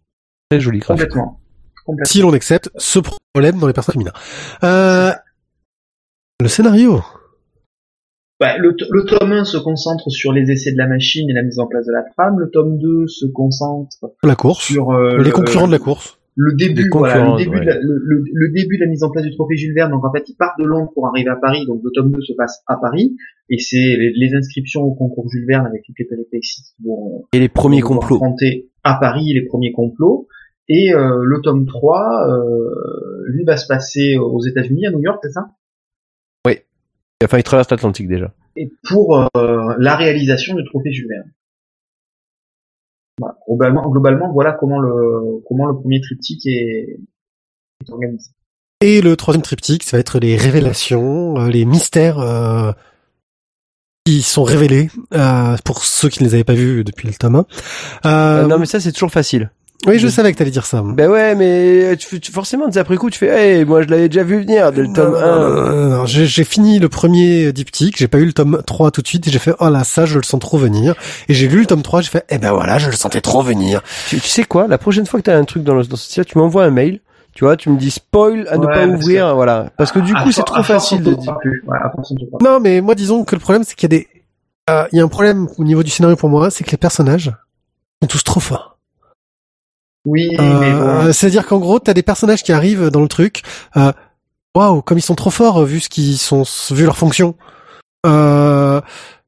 [0.51, 1.03] Très joli graphique.
[1.09, 1.41] Complètement.
[1.85, 2.11] Complètement.
[2.11, 2.99] si l'on accepte ce
[3.35, 4.13] problème dans les personnages féminins.
[4.63, 5.13] Euh,
[6.41, 7.03] le scénario.
[8.41, 8.75] Bah, le,
[9.07, 11.87] tome 1 se concentre sur les essais de la machine et la mise en place
[11.87, 12.39] de la trame.
[12.41, 14.65] Le tome 2 se concentre La course.
[14.65, 16.19] sur euh, les le- concurrents de la course.
[16.36, 17.61] Le début, voilà, le début, ouais.
[17.61, 19.90] de la, le, le- le début de la mise en place du trophée Jules Verne.
[19.93, 21.65] Donc en fait, ils partent de Londres pour arriver à Paris.
[21.66, 23.16] Donc le tome 2 se passe à Paris
[23.51, 27.24] et c'est les, les inscriptions au concours Jules Verne avec toutes les péripéties qui vont
[27.32, 28.20] Et les premiers complots.
[28.82, 30.27] à Paris les premiers complots.
[30.69, 32.70] Et euh, le tome 3, euh,
[33.28, 35.47] lui va se passer aux États-Unis, à New York, c'est ça?
[37.23, 38.35] Enfin, il traverse l'Atlantique déjà.
[38.56, 41.31] Et pour euh, la réalisation du trophée Jules Verne.
[43.19, 43.36] Voilà.
[43.49, 46.99] Globalement, globalement, voilà comment le comment le premier triptyque est,
[47.86, 48.31] est organisé.
[48.81, 52.73] Et le troisième triptyque, ça va être les révélations, euh, les mystères euh,
[54.05, 57.36] qui sont révélés euh, pour ceux qui ne les avaient pas vus depuis le tome
[57.36, 57.39] 1.
[57.39, 57.45] Euh,
[58.05, 59.51] Euh, non, mais ça, c'est toujours facile.
[59.86, 60.82] Oui, je savais que t'allais dire ça.
[60.85, 63.28] Ben ouais, mais tu, tu- forcément, tu- après coup, tu fais,
[63.59, 65.39] hey, moi, je l'avais déjà vu venir dès le tome Non, 1.
[65.39, 68.90] non, non, non, J'ai j'ai fini le premier diptyque, j'ai pas eu le tome 3
[68.90, 70.94] tout de suite, et j'ai fait, oh là, ça, je le sens trop venir.
[71.28, 73.43] Et j'ai lu le tome 3, j'ai fait, eh ben voilà, je le sentais trop
[73.43, 73.82] venir.
[74.09, 76.05] Tu, tu sais quoi, la prochaine fois que t'as un truc dans, le, dans ce
[76.05, 77.01] style, tu m'envoies un mail.
[77.35, 79.66] Tu vois, tu me dis spoil à ne pas ouvrir, voilà.
[79.77, 81.36] Parce que du À coup, c'est trop facile de dire.
[81.66, 81.78] Ouais.
[82.40, 84.09] Non, mais moi, disons que le problème, c'est qu'il y a des,
[84.70, 86.77] euh, il y a un problème au niveau du scénario pour moi, c'est que les
[86.77, 87.32] personnages
[88.01, 88.74] sont tous trop forts.
[90.05, 91.12] Oui, mais Euh, bon.
[91.12, 93.43] C'est-à-dire qu'en gros, t'as des personnages qui arrivent dans le truc.
[93.76, 93.93] euh,
[94.55, 97.35] Waouh, comme ils sont trop forts euh, vu ce qu'ils sont, vu leur fonction.
[98.06, 98.81] Euh,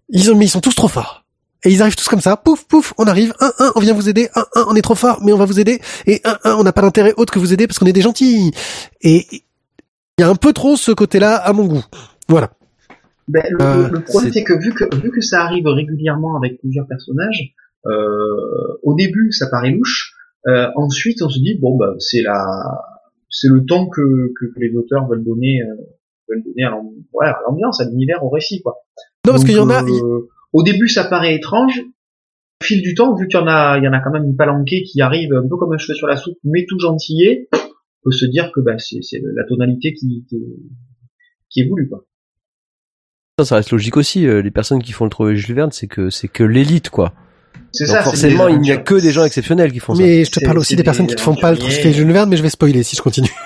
[0.09, 1.25] ils ont, mais ils sont tous trop forts.
[1.65, 4.09] Et ils arrivent tous comme ça, pouf, pouf, on arrive, un, un, on vient vous
[4.09, 6.55] aider, un, un, on est trop fort, mais on va vous aider, et un, un,
[6.55, 8.53] on n'a pas d'intérêt autre que vous aider parce qu'on est des gentils.
[9.01, 11.83] Et il y a un peu trop ce côté-là à mon goût.
[12.29, 12.51] Voilà.
[13.27, 16.37] Ben, le, Euh, le problème, c'est- c'est que vu que vu que ça arrive régulièrement
[16.37, 17.55] avec plusieurs personnages,
[17.87, 20.13] euh, au début, ça paraît louche.
[20.49, 22.39] Euh, ensuite, on se dit bon, bah, c'est la,
[23.29, 25.75] c'est le temps que, que, que les auteurs veulent donner, euh,
[26.29, 26.71] veulent donner à
[27.47, 28.77] l'ambiance, à l'univers, au récit, quoi.
[29.27, 29.83] Non, parce qu'il y en a.
[29.83, 31.81] euh, Au début, ça paraît étrange.
[32.63, 34.25] Au fil du temps, vu qu'il y en a, il y en a quand même
[34.25, 37.49] une palanquée qui arrive un peu comme un cheveu sur la soupe, mais tout gentillé,
[37.53, 37.59] on
[38.05, 40.37] peut se dire que bah, c'est c'est la tonalité qui, qui,
[41.51, 41.89] qui est voulue.
[41.89, 42.07] Quoi.
[43.39, 44.27] Ça, ça reste logique aussi.
[44.27, 47.13] euh, les personnes qui font le trophée Jules Verne, c'est que c'est que l'élite, quoi.
[47.77, 48.03] C'est Donc ça.
[48.03, 50.03] forcément, il n'y a que des gens exceptionnels qui font ça.
[50.03, 52.31] Mais je te parle aussi des personnes des qui ne font pas le Jules Verne,
[52.31, 53.31] mais je vais spoiler si je continue.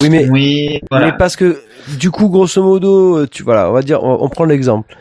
[0.00, 1.06] Oui, mais Oui, voilà.
[1.06, 1.60] Mais parce que,
[1.98, 4.96] du coup, grosso modo, euh, tu, voilà, on va dire, on, on prend l'exemple.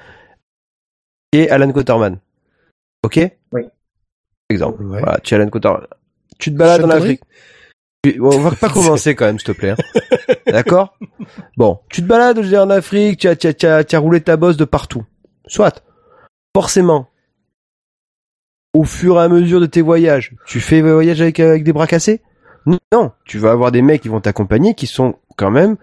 [1.34, 2.18] Et Alan Quaterman.
[3.04, 3.20] Ok?
[3.52, 3.62] Oui.
[4.50, 4.82] Exemple.
[4.84, 5.00] Ouais.
[5.00, 5.86] Voilà, tu es Alan Quaterman.
[6.40, 7.22] Tu te balades en Afrique.
[8.20, 9.72] On va pas commencer quand même, s'il te plaît.
[9.72, 10.34] hein.
[10.48, 10.98] D'accord?
[11.58, 11.80] Bon.
[11.90, 13.96] Tu te balades, je veux dire, en Afrique, tu as, tu as, tu as, tu
[13.96, 15.06] as roulé ta bosse de partout.
[15.46, 15.84] Soit.
[16.56, 17.08] Forcément.
[18.78, 21.74] Au fur et à mesure de tes voyages, tu fais des voyages avec, avec des
[21.74, 22.22] bras cassés?
[22.94, 23.12] Non.
[23.26, 25.78] Tu vas avoir des mecs qui vont t'accompagner qui sont quand même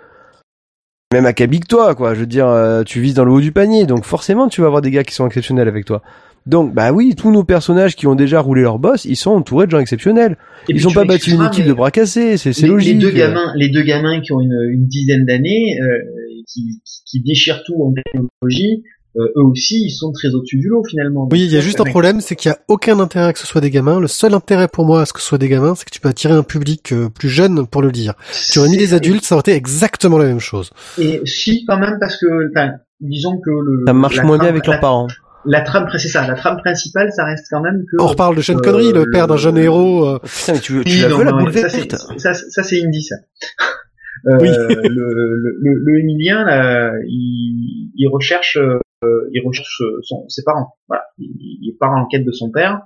[1.13, 2.15] même acabit que toi, quoi.
[2.15, 4.67] Je veux dire, euh, tu vises dans le haut du panier, donc forcément, tu vas
[4.67, 6.03] avoir des gars qui sont exceptionnels avec toi.
[6.47, 9.67] Donc, bah oui, tous nos personnages qui ont déjà roulé leur boss, ils sont entourés
[9.67, 10.37] de gens exceptionnels.
[10.69, 12.95] Et ils puis ont tu pas battu une équipe de bras cassés, c'est logique.
[12.95, 15.99] Les deux gamins, les deux gamins qui ont une, une dizaine d'années, euh,
[16.47, 18.83] qui, qui déchirent tout en technologie,
[19.17, 21.29] euh, eux aussi, ils sont très au-dessus du lot finalement.
[21.31, 23.39] Oui, il y a Donc, juste un problème, c'est qu'il y a aucun intérêt que
[23.39, 24.01] ce soit des gamins.
[24.01, 26.01] Le seul intérêt pour moi à ce que ce soit des gamins, c'est que tu
[26.01, 28.15] peux attirer un public euh, plus jeune pour le lire.
[28.51, 30.71] Tu aurais mis des adultes, ça aurait été exactement la même chose.
[30.99, 34.49] Et si quand même parce que, enfin, disons que le Ça marche la moins bien
[34.49, 35.07] avec leurs la- parents.
[35.47, 38.03] La trame, c'est ça, la trame principale, ça reste quand même que.
[38.03, 40.07] On reparle de Sean euh, Connery, le père d'un jeune héros.
[40.09, 41.61] euh, Oh, putain, mais tu veux, tu Oui, la non, veux la non, boule ça,
[41.69, 43.17] verte c'est- ça, ça, c'est indie, ça.
[44.27, 44.49] Euh, Oui.
[44.49, 48.57] le, le, le, le Émilien, là, il, il recherche,
[49.05, 50.75] euh, il recherche son, ses parents.
[50.89, 52.81] Voilà, il, part en quête de son père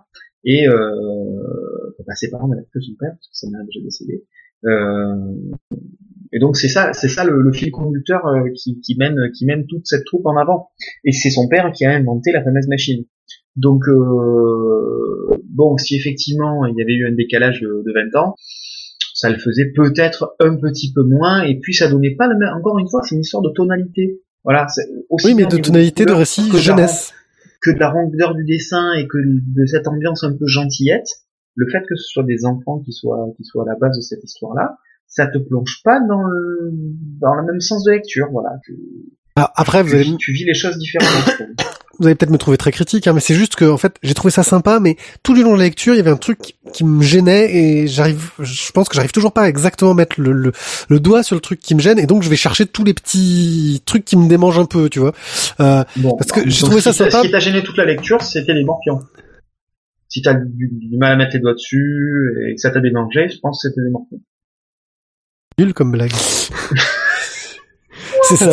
[0.44, 3.80] et euh, bah, ses parents n'avaient que son père parce que sa mère est déjà
[3.82, 4.24] décédée.
[4.64, 5.34] Euh,
[6.32, 9.66] et donc c'est ça, c'est ça le, fil conducteur euh, qui, qui mène, qui mène
[9.66, 10.70] toute cette troupe en avant.
[11.04, 13.04] Et c'est son père qui a inventé la fameuse machine.
[13.56, 18.34] Donc euh, bon, si effectivement il y avait eu un décalage de, de 20 ans,
[19.14, 22.50] ça le faisait peut-être un petit peu moins, et puis ça donnait pas le même.
[22.56, 24.20] Encore une fois, c'est une histoire de tonalité.
[24.44, 24.66] Voilà.
[25.10, 27.12] aussi Oui, mais de tonalité de récit que de la jeunesse.
[27.60, 31.08] que de la rondeur du dessin et que de cette ambiance un peu gentillette,
[31.54, 34.00] le fait que ce soit des enfants qui soient qui soient à la base de
[34.00, 36.70] cette histoire-là, ça te plonge pas dans le
[37.20, 38.28] dans le même sens de lecture.
[38.30, 38.50] Voilà.
[38.64, 38.76] Tu,
[39.36, 41.54] Ah, après, tu, tu vis les choses différemment.
[41.98, 44.14] Vous allez peut-être me trouver très critique, hein, mais c'est juste que, en fait, j'ai
[44.14, 46.56] trouvé ça sympa, mais tout le long de la lecture, il y avait un truc
[46.72, 50.32] qui, me gênait et j'arrive, je pense que j'arrive toujours pas à exactement mettre le,
[50.32, 50.52] le,
[50.88, 52.94] le doigt sur le truc qui me gêne et donc je vais chercher tous les
[52.94, 55.12] petits trucs qui me démangent un peu, tu vois.
[55.60, 57.18] Euh, Bon, Parce que j'ai trouvé ça sympa.
[57.18, 59.00] Ce qui t'a gêné toute la lecture, c'était les morpions.
[60.08, 63.28] Si t'as du, du mal à mettre les doigts dessus et que ça t'a dérangé,
[63.28, 64.20] je pense que c'était les morpions.
[65.58, 66.12] nul comme blague.
[68.22, 68.46] C'est ça,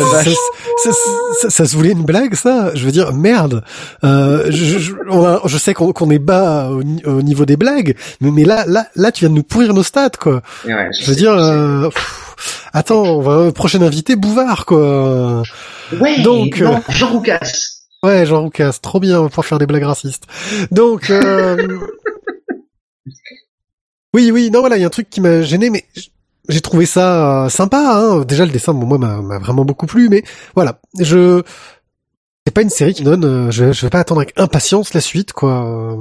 [0.92, 1.10] ça,
[1.42, 2.74] ça, ça- se voulait une blague, ça?
[2.74, 3.62] Je veux dire, merde.
[4.04, 7.56] Euh, je, je, on a- je sais qu'on qu'on est bas au, au niveau des
[7.56, 10.42] blagues, mais, mais là, là, là, tu viens de nous pourrir nos stats, quoi.
[10.64, 15.42] Ouais, Je veux sais, dire, euh, pff, attends, on va prochain invité, Bouvard, quoi.
[16.00, 17.40] ouais, donc, non, Jean Roucas.
[18.02, 20.24] Ouais, Jean Roucas, trop bien pour faire des blagues racistes.
[20.70, 21.56] Donc, euh...
[24.14, 25.84] oui, oui, non, voilà, il y a un truc qui m'a gêné, mais
[26.48, 27.78] j'ai trouvé ça euh, sympa.
[27.78, 28.24] Hein.
[28.24, 30.22] Déjà, le dessin, bon, moi, m'a vraiment beaucoup plu, mais
[30.54, 31.42] voilà, je
[32.46, 33.24] c'est pas une série qui donne.
[33.24, 35.96] euh, je, vais pas attendre avec impatience la suite, quoi.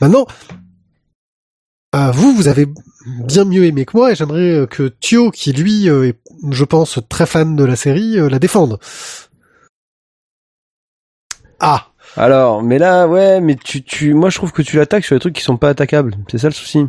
[0.00, 0.26] Maintenant,
[1.94, 2.66] euh, vous, vous avez
[3.06, 6.18] bien mieux aimé que moi, et j'aimerais que Thio, qui lui est,
[6.50, 8.78] je pense, très fan de la série, la défende.
[11.60, 11.86] Ah.
[12.16, 15.20] Alors, mais là, ouais, mais tu, tu, moi, je trouve que tu l'attaques sur des
[15.20, 16.16] trucs qui sont pas attaquables.
[16.30, 16.86] C'est ça le souci.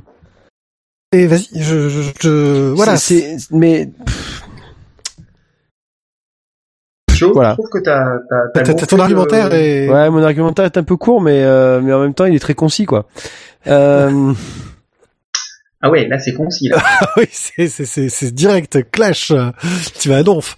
[1.15, 2.97] Et vas-y, je, je, je- voilà.
[2.97, 3.89] C'est, c'est- mais,
[7.13, 7.51] Joe, Voilà.
[7.51, 10.65] je trouve que t'as, t'as, T'as- t'as t'as ton argumentaire le- et ouais, mon argumentaire
[10.65, 13.07] est un peu court, mais, euh, mais en même temps, il est très concis, quoi.
[13.67, 14.33] Euh,
[15.81, 16.77] Ah ouais, là c'est concis, là.
[17.17, 19.31] oui, c'est c'est c'est c'est direct clash.
[19.31, 19.51] euh,
[19.99, 20.57] Tu vas à donf.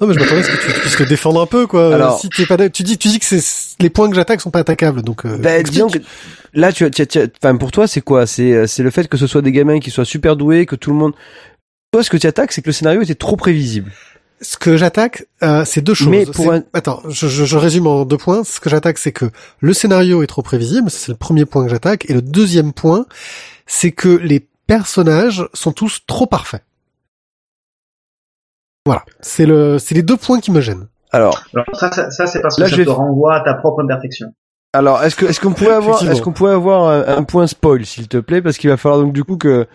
[0.00, 1.94] Non mais je m'attendais à ce que tu puisses le défendre un peu quoi.
[1.94, 3.40] Alors- si t'es pas tu dis tu dis que c'est
[3.80, 5.98] les points que j'attaque sont pas attaquables donc euh, bah, disons que,
[6.54, 8.26] là, tu, tu, tu- enfin, pour toi, c'est quoi?
[8.26, 10.90] C'est, c'est le fait que ce soit des gamins qui soient super doués, que tout
[10.90, 11.12] le monde,
[11.92, 13.90] toi, ce que tu attaques, c'est que le scénario était trop prévisible.
[14.42, 16.08] Ce que j'attaque, euh, c'est deux choses.
[16.08, 18.44] Mais pour un- Attends, je, je, je résume en deux points.
[18.44, 20.90] Ce que j'attaque, c'est que le scénario est trop prévisible.
[20.90, 22.04] C'est le premier point que j'attaque.
[22.10, 23.06] Et le deuxième point,
[23.66, 26.62] c'est que les personnages sont tous trop parfaits.
[28.86, 29.04] Voilà.
[29.20, 30.86] C'est le, c'est les deux points qui me gênent.
[31.12, 33.52] Alors, Alors ça, ça, ça, c'est parce que Là, ça je te renvoie à ta
[33.54, 34.28] propre imperfection.
[34.72, 37.84] alors, est-ce que, est-ce qu'on pourrait avoir, est-ce qu'on pourrait avoir un, un point spoil,
[37.84, 39.66] s'il te plaît, parce qu'il va falloir donc du coup que,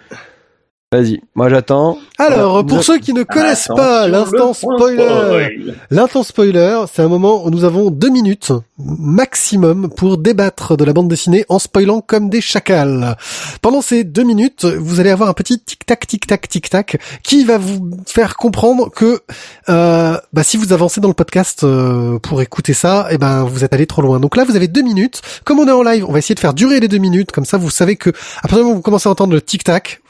[0.94, 1.98] Vas-y, moi j'attends.
[2.18, 5.76] Alors, pour ceux qui ne connaissent Attention, pas l'instant spoiler, spoil.
[5.90, 10.92] l'instant spoiler, c'est un moment où nous avons deux minutes maximum pour débattre de la
[10.92, 13.16] bande dessinée en spoilant comme des chacals.
[13.62, 17.92] Pendant ces deux minutes, vous allez avoir un petit tic-tac, tic-tac, tic-tac qui va vous
[18.06, 19.22] faire comprendre que
[19.70, 23.64] euh, bah, si vous avancez dans le podcast euh, pour écouter ça, eh ben vous
[23.64, 24.20] êtes allé trop loin.
[24.20, 25.22] Donc là, vous avez deux minutes.
[25.46, 27.32] Comme on est en live, on va essayer de faire durer les deux minutes.
[27.32, 29.42] Comme ça, vous savez que à partir du moment où vous commencez à entendre le
[29.42, 30.02] tic-tac,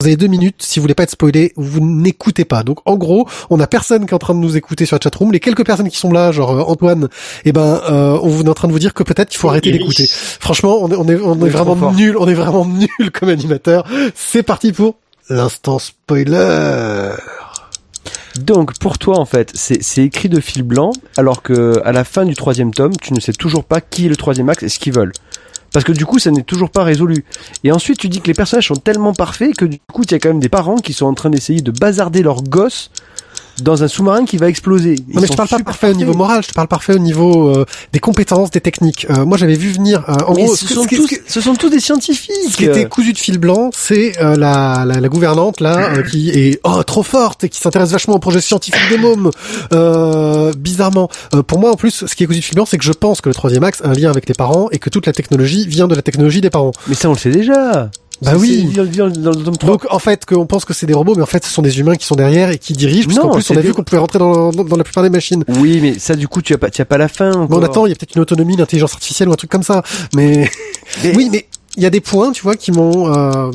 [0.00, 0.56] vous avez deux minutes.
[0.58, 2.62] Si vous voulez pas être spoilé, vous n'écoutez pas.
[2.62, 5.00] Donc en gros, on a personne qui est en train de nous écouter sur la
[5.00, 5.32] chatroom.
[5.32, 7.08] Les quelques personnes qui sont là, genre euh, Antoine,
[7.44, 9.70] eh ben, euh, on est en train de vous dire que peut-être qu'il faut arrêter
[9.70, 10.06] d'écouter.
[10.10, 12.16] Franchement, on est, on est, on On est est trop vraiment nul.
[12.18, 13.86] On est vraiment nul comme animateur.
[14.14, 14.96] C'est parti pour
[15.30, 17.12] l'instant spoiler.
[18.40, 22.02] Donc pour toi en fait, c'est c'est écrit de fil blanc, alors que à la
[22.02, 24.68] fin du troisième tome, tu ne sais toujours pas qui est le troisième axe et
[24.68, 25.12] ce qu'ils veulent.
[25.74, 27.24] Parce que du coup, ça n'est toujours pas résolu.
[27.64, 30.14] Et ensuite, tu dis que les personnages sont tellement parfaits que du coup, il y
[30.14, 32.92] a quand même des parents qui sont en train d'essayer de bazarder leur gosse
[33.62, 34.96] dans un sous-marin qui va exploser.
[35.08, 36.94] Ils Non mais je te parle pas parfait au niveau moral, je te parle parfait
[36.94, 39.06] au niveau euh, des compétences, des techniques.
[39.10, 41.20] Euh, moi j'avais vu venir, euh, en Mais gros, ce, ce, sont tous, ce qui-
[41.26, 42.32] ce sont tous des scientifiques.
[42.50, 46.02] ce qui était cousu de fil blanc, c'est euh, la, la, la gouvernante là euh,
[46.02, 49.30] qui est oh trop forte et qui s'intéresse vachement au projet scientifique des mômes.
[49.72, 52.78] Euh, bizarrement, Euh, pour moi en plus, ce qui est cousu de fil blanc, c'est
[52.78, 54.90] que je pense que le troisième axe a un lien avec les parents et que
[54.90, 56.72] toute la technologie vient de la technologie des parents.
[56.88, 57.90] Mais ça, on le sait déjà.
[58.24, 58.64] Bah oui.
[58.74, 59.70] dans, dans- dans le tome 3.
[59.70, 61.78] Donc en fait, qu'on pense que c'est des robots, mais en fait ce sont des
[61.80, 63.06] humains qui sont derrière et qui dirigent.
[63.06, 65.10] Puisqu'en Non, plus, on a vu qu'on pouvait rentrer dans, dans, dans la plupart des
[65.10, 65.44] machines.
[65.48, 67.30] Oui, mais ça, du coup, tu as pas, tu as pas la fin.
[67.30, 67.58] Mais encore.
[67.58, 69.62] on attend, il y a peut-être une autonomie, une intelligence artificielle ou un truc comme
[69.62, 69.82] ça.
[70.14, 70.48] Mais
[71.02, 71.46] Mais- oui, mais
[71.76, 73.12] il y a des points, tu vois, qui m'ont.
[73.12, 73.50] euh,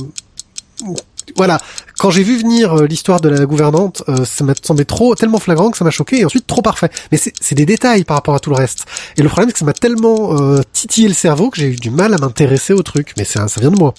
[1.38, 1.60] Voilà,
[2.00, 5.38] quand j'ai vu venir euh, l'histoire de la gouvernante, euh, ça m'a semblé trop, tellement
[5.40, 6.90] flagrant que ça m'a choqué, et ensuite trop parfait.
[7.12, 8.86] Mais c'est des détails par rapport à tout le reste.
[9.16, 11.76] Et le problème, c'est que ça m'a tellement euh, titillé le cerveau que j'ai eu
[11.76, 13.14] du mal à m'intéresser au truc.
[13.18, 13.94] Mais ça vient de moi.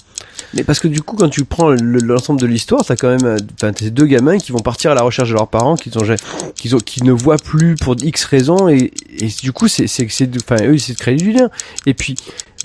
[0.55, 3.25] Mais parce que du coup, quand tu prends le- l'ensemble de l'histoire, t'as quand même,
[3.25, 5.91] euh, enfin, ces deux gamins qui vont partir à la recherche de leurs parents, qui
[5.97, 6.03] ont,
[6.57, 10.07] qui ont, qui ne voient plus pour X raisons, et, et du coup, c'est, c'est,
[10.11, 11.51] c'est, enfin, eux, ils essaient de créer du lien.
[11.87, 12.17] Et puis,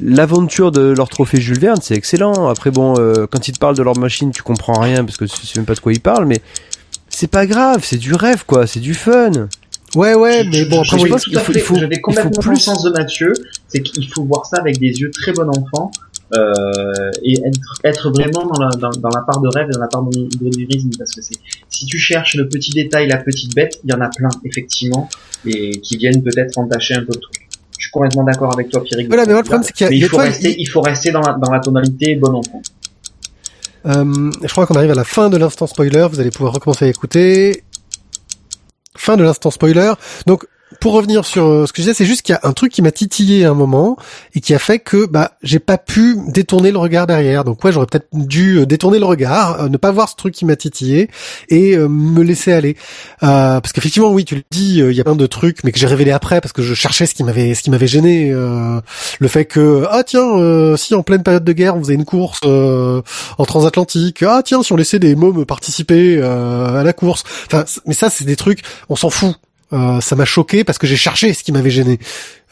[0.02, 2.48] l'aventure de leur trophée Jules Verne, c'est excellent.
[2.50, 5.26] Après, bon, euh, quand ils te parlent de leur machine, tu comprends rien parce que
[5.26, 6.42] tu sais même pas de quoi ils parlent, mais
[7.10, 9.32] c'est pas grave, c'est du rêve, quoi, c'est du fun.
[9.96, 11.54] Ouais, ouais, Je- mais je- bon, je après, suis moi, pense tout qu'il à faut-
[11.54, 12.62] fait- il faut- j'avais il complètement faut le plus.
[12.62, 13.32] sens de Mathieu,
[13.70, 15.92] c'est qu'il faut voir ça avec des yeux très bon enfant
[16.38, 19.80] euh, et être, être vraiment dans la, dans, dans la part de rêve et dans
[19.82, 21.36] la part de d'onirisme parce que c'est
[21.70, 25.10] si tu cherches le petit détail, la petite bête, il y en a plein effectivement
[25.46, 27.48] et qui viennent peut-être entacher un peu le truc.
[27.78, 29.06] Je suis complètement d'accord avec toi, Pierre.
[29.08, 30.66] Voilà, mais moi, le problème, c'est qu'il y a- Mais il faut rester, il- il
[30.66, 32.62] faut rester dans la, dans la tonalité bon enfant.
[33.86, 36.08] Euh, je crois qu'on arrive à la fin de l'instant spoiler.
[36.10, 37.64] Vous allez pouvoir recommencer à écouter.
[38.98, 39.92] Fin de l'instant spoiler.
[40.26, 40.46] Donc,
[40.86, 42.72] pour revenir sur euh, ce que je disais, c'est juste qu'il y a un truc
[42.72, 43.98] qui m'a titillé à un moment
[44.36, 47.44] et qui a fait que bah j'ai pas pu détourner le regard derrière.
[47.44, 50.36] Donc ouais, j'aurais peut-être dû euh, détourner le regard, euh, ne pas voir ce truc
[50.36, 51.10] qui m'a titillé
[51.50, 52.78] et me laisser aller.
[53.24, 55.80] Euh, parce qu'effectivement, oui, tu le dis, il y a plein de trucs, mais que
[55.80, 58.30] j'ai révélé après parce que je cherchais ce qui m'avait ce qui m'avait gêné.
[58.30, 62.42] le fait que ah tiens, si en pleine période de guerre on faisait une course
[62.44, 67.24] en transatlantique, ah tiens, si on laissait des mômes participer à la course.
[67.48, 69.36] Enfin, mais ça c'est des trucs, on s'en fout.
[69.74, 71.98] Euh, ça m'a choqué parce que j'ai cherché ce qui m'avait gêné.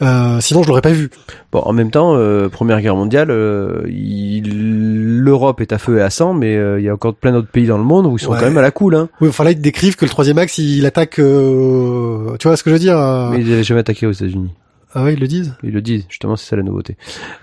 [0.02, 1.10] Euh, sinon, je l'aurais pas vu.
[1.52, 6.02] Bon, en même temps, euh, Première Guerre mondiale, euh, il- l'Europe est à feu et
[6.02, 8.16] à sang, mais euh, il y a encore plein d'autres pays dans le monde où
[8.16, 8.38] ils sont Ouais.
[8.40, 9.08] quand même à la cool, hein.
[9.20, 11.20] Oui, enfin là, ils décrivent que le troisième axe, il attaque.
[11.20, 12.96] euh, Tu vois ce que je veux dire
[13.30, 14.50] Mais ils n'avaient jamais attaqué aux États-Unis.
[14.92, 15.54] Ah ouais, ils le disent?
[15.62, 16.96] Ils le disent, justement, c'est ça la nouveauté.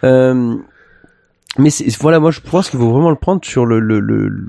[0.04, 0.56] Euh,
[1.58, 4.28] mais c'est, voilà, moi je pense qu'il faut vraiment le prendre sur le le le,
[4.28, 4.48] le,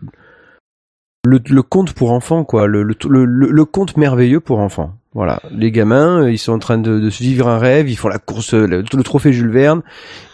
[1.25, 4.97] le conte pour enfants, quoi, le, le, le, le- le conte merveilleux pour enfants.
[5.15, 7.97] Voilà, les gamins, euh, ils sont en train de, de se vivre un rêve, ils
[7.97, 9.83] font la course, le, le trophée Jules Verne,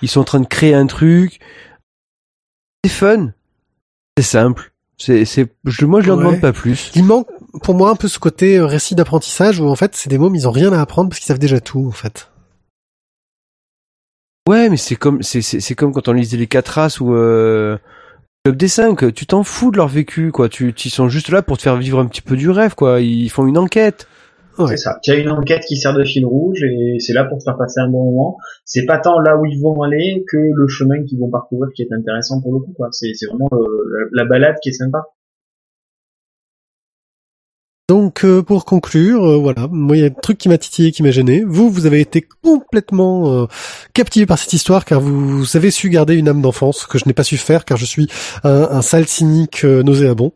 [0.02, 1.40] ils sont en train de créer un truc.
[2.84, 3.32] C'est fun,
[4.16, 6.24] c'est simple, c'est c'est, je, moi je leur Ouais.
[6.26, 6.92] demande pas plus.
[6.94, 7.26] Il manque
[7.62, 10.36] pour moi un peu ce côté euh, récit d'apprentissage où en fait, c'est des mômes,
[10.36, 12.30] ils ont rien à apprendre parce qu'ils savent déjà tout en fait.
[14.48, 17.12] Ouais, mais c'est comme c'est c'est c'est comme quand on lisait les quatre races ou
[17.14, 17.76] euh,
[18.44, 19.12] Club des cinq.
[19.14, 20.48] Tu t'en fous de leur vécu, quoi.
[20.48, 23.00] Tu ils sont juste là pour te faire vivre un petit peu du rêve, quoi.
[23.00, 24.06] Ils font une enquête.
[24.58, 24.66] Ouais.
[24.68, 24.98] C'est ça.
[25.02, 27.56] Tu as une enquête qui sert de fil rouge et c'est là pour te faire
[27.56, 28.36] passer un bon moment.
[28.64, 31.82] C'est pas tant là où ils vont aller que le chemin qu'ils vont parcourir qui
[31.82, 32.72] est intéressant pour le coup.
[32.76, 32.88] quoi.
[32.90, 35.04] C'est vraiment euh, la balade qui est sympa.
[37.88, 40.92] Donc euh, pour conclure, euh, voilà, moi il y a un truc qui m'a titillé,
[40.92, 41.42] qui m'a gêné.
[41.46, 43.46] Vous, vous avez été complètement euh,
[43.94, 47.14] captivé par cette histoire car vous avez su garder une âme d'enfance que je n'ai
[47.14, 48.08] pas su faire car je suis
[48.44, 50.32] un, un sale cynique euh, nauséabond.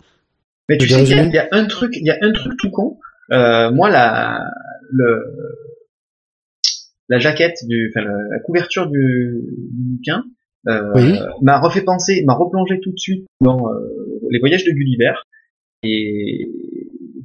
[0.71, 2.55] Mais tu sais qu'il y, il y a un truc, il y a un truc
[2.59, 2.99] tout con.
[3.33, 4.47] Euh, moi, la,
[4.91, 5.23] le,
[7.11, 9.43] la jaquette du, enfin, la, couverture du,
[9.73, 10.25] du bouquin,
[10.69, 11.19] euh, Oui.
[11.43, 15.13] m'a refait penser, m'a replongé tout de suite dans euh, les voyages de Gulliver.
[15.83, 16.49] Et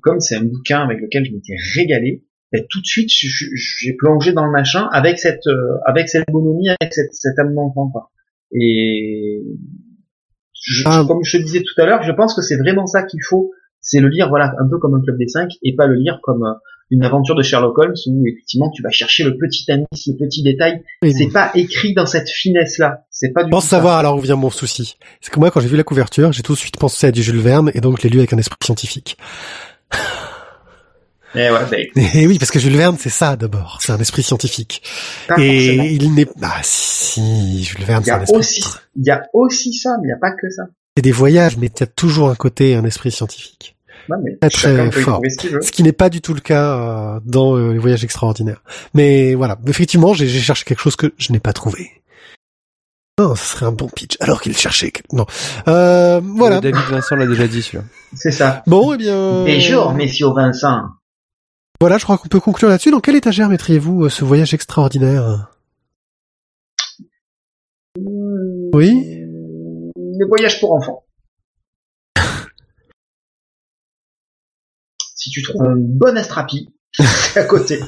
[0.07, 4.31] comme c'est un bouquin avec lequel je m'étais régalé, ben, tout de suite j'ai plongé
[4.33, 7.89] dans le machin avec cette euh, avec cette bonhomie, avec cette, cet âme d'enfant.
[7.89, 8.09] quoi.
[8.53, 9.43] Et
[10.53, 11.03] je- Ah.
[11.07, 13.51] comme je te disais tout à l'heure, je pense que c'est vraiment ça qu'il faut,
[13.81, 16.19] c'est le lire voilà un peu comme un club des cinq et pas le lire
[16.23, 16.53] comme euh,
[16.89, 20.41] une aventure de Sherlock Holmes où effectivement tu vas chercher le petit indice, le petit
[20.41, 20.83] détail.
[21.03, 23.01] Oui, C'est pas écrit dans cette finesse là.
[23.11, 23.71] C'est pas du pense ça.
[23.77, 24.95] savoir alors où vient mon souci.
[25.19, 27.21] C'est que moi, quand j'ai vu la couverture, j'ai tout de suite pensé à du
[27.21, 29.17] Jules Verne et donc je l'ai lu avec un esprit scientifique.
[31.35, 34.81] Eh ouais, Et oui, parce que Jules Verne, c'est ça d'abord, c'est un esprit scientifique.
[35.27, 35.83] pas et forcément.
[35.83, 38.37] il n'est bah si Jules Verne, Il y c'est un esprit.
[38.37, 38.63] aussi,
[38.95, 40.63] il y a aussi ça, mais il n'y a pas que ça.
[40.95, 43.75] C'est des voyages, mais il y a toujours un côté un esprit scientifique.
[44.09, 45.21] Mais Très, y fort.
[45.61, 46.77] ce qui n'est pas du tout le cas
[47.17, 48.63] euh, dans euh, les voyages extraordinaires.
[48.93, 51.96] Mais voilà, effectivement, j'ai cherché quelque chose que je n'ai pas trouvé.
[53.35, 54.17] Ce serait un bon pitch.
[54.19, 54.91] Alors qu'il cherchait.
[55.11, 55.25] Non.
[55.67, 56.61] Euh, voilà.
[56.61, 57.83] David Vincent l'a déjà dit, celui-là.
[58.13, 58.63] C'est ça.
[58.67, 59.43] Bon, eh bien.
[59.43, 60.83] Bonjour, messieurs Vincent.
[61.79, 62.91] Voilà, je crois qu'on peut conclure là-dessus.
[62.91, 65.51] Dans quelle étagère mettriez-vous euh, ce voyage extraordinaire?
[68.73, 69.23] Oui.
[69.95, 71.05] Les voyages pour enfants.
[75.15, 76.76] si tu trouves un bon astrapi, c'est
[77.35, 77.79] à côté.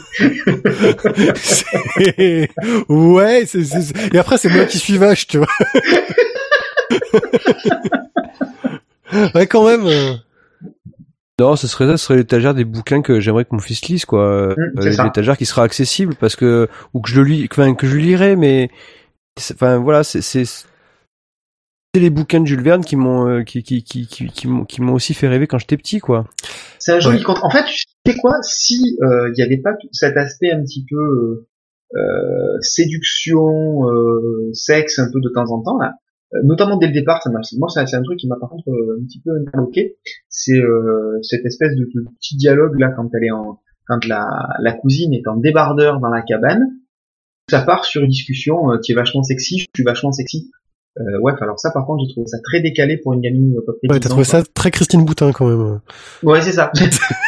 [2.90, 3.44] Ouais,
[4.14, 5.48] et après c'est moi qui suis vache, tu vois.
[9.36, 9.86] ouais, quand même.
[9.88, 10.14] euh.
[11.40, 14.06] Non, ce serait ça, ce serait l'étagère des bouquins que j'aimerais que mon fils lise,
[14.06, 14.50] quoi.
[14.58, 17.88] Mm, Euh, l'étagère qui sera accessible parce que ou que je le lis, enfin que
[17.88, 18.70] je lirai, mais
[19.54, 20.22] enfin voilà, c'est
[21.96, 24.82] les bouquins de Jules Verne qui m'ont euh, qui qui qui qui qui m'ont qui
[24.82, 26.26] m'ont aussi fait rêver quand j'étais petit, quoi.
[26.78, 27.24] C'est un joli Ouais.
[27.24, 27.40] compte.
[27.42, 30.62] En fait, tu sais quoi Si euh, il n'y avait pas tout cet aspect un
[30.62, 31.48] petit peu euh,
[31.96, 35.96] euh, séduction, euh, sexe, un peu de temps en temps là,
[36.36, 38.98] euh, notamment dès le départ, ça moi c'est un truc qui m'a par contre euh,
[39.00, 39.98] un petit peu interloqué.
[40.30, 41.86] C'est euh, cette espèce de,
[42.20, 44.28] petit dialogue là quand elle est en, quand la,
[44.60, 46.64] la cousine est en débardeur dans la cabane.
[47.50, 48.72] Ça part sur une discussion.
[48.72, 50.52] euh, tu es vachement sexy, je suis vachement sexy.
[51.00, 53.62] Euh, ouais, alors ça par contre j'ai trouvé ça très décalé pour une gamine à
[53.66, 54.40] peu près Ouais, 10 t'as trouvé quoi.
[54.42, 55.80] ça très Christine Boutin quand même.
[56.24, 56.72] Ouais, c'est ça.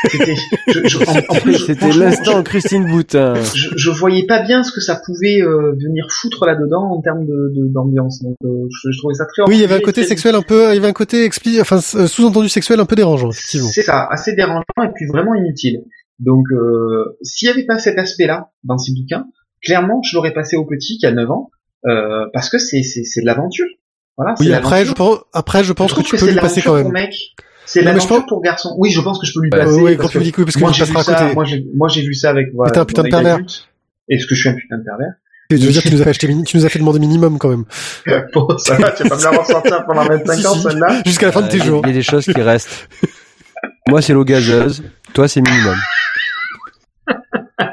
[0.10, 3.34] C'était, l'instant Christine Boutin.
[3.56, 7.26] Je, je voyais pas bien ce que ça pouvait euh, venir foutre là-dedans en termes
[7.26, 8.22] de, de- d'ambiance.
[8.24, 9.44] Donc, euh, je, je trouvais ça très.
[9.48, 11.24] Oui, il y avait un côté très- sexuel un peu, il y avait un côté
[11.24, 13.70] expli, enfin euh, sous-entendu sexuel un peu dérangeant, effectivement.
[13.70, 15.84] C'est ça, assez dérangeant et puis vraiment inutile.
[16.20, 19.26] Donc, euh, s'il y avait pas cet aspect-là dans ces bouquins,
[19.64, 21.50] clairement, je l'aurais passé au petit qui a 9 ans,
[21.88, 23.66] euh, parce que c'est, c'est, c'est de l'aventure.
[24.18, 24.36] Voilà.
[24.40, 26.92] Oui, après, je pense, après, je pense Je que tu peux lui passer quand même.
[27.66, 28.76] C'est Non, mais je l'aventure pense- pour garçon.
[28.78, 29.80] Oui, je pense que je peux lui Ouais, passer.
[29.82, 31.04] oui, quand tu que me dis que oui, parce que moi, tu j'ai vu ça,
[31.16, 31.34] côté.
[31.76, 33.40] moi, j'ai, vu ça avec, voilà, t'es un putain de pervers.
[34.10, 35.14] Est-ce que je suis un putain de pervers?
[35.50, 37.66] Je veux dire, tu nous as tu nous as fait demander minimum quand même.
[38.34, 40.62] Bon, ça va, tu vas pas me la ressortir pendant 25 Si, ans, si.
[40.62, 41.02] celle-là.
[41.06, 41.82] Jusqu'à la fin de tes Euh, jours.
[41.86, 42.88] Il y a des choses qui restent.
[43.88, 44.84] Moi, c'est l'eau gazeuse.
[45.14, 45.76] Toi, c'est minimum.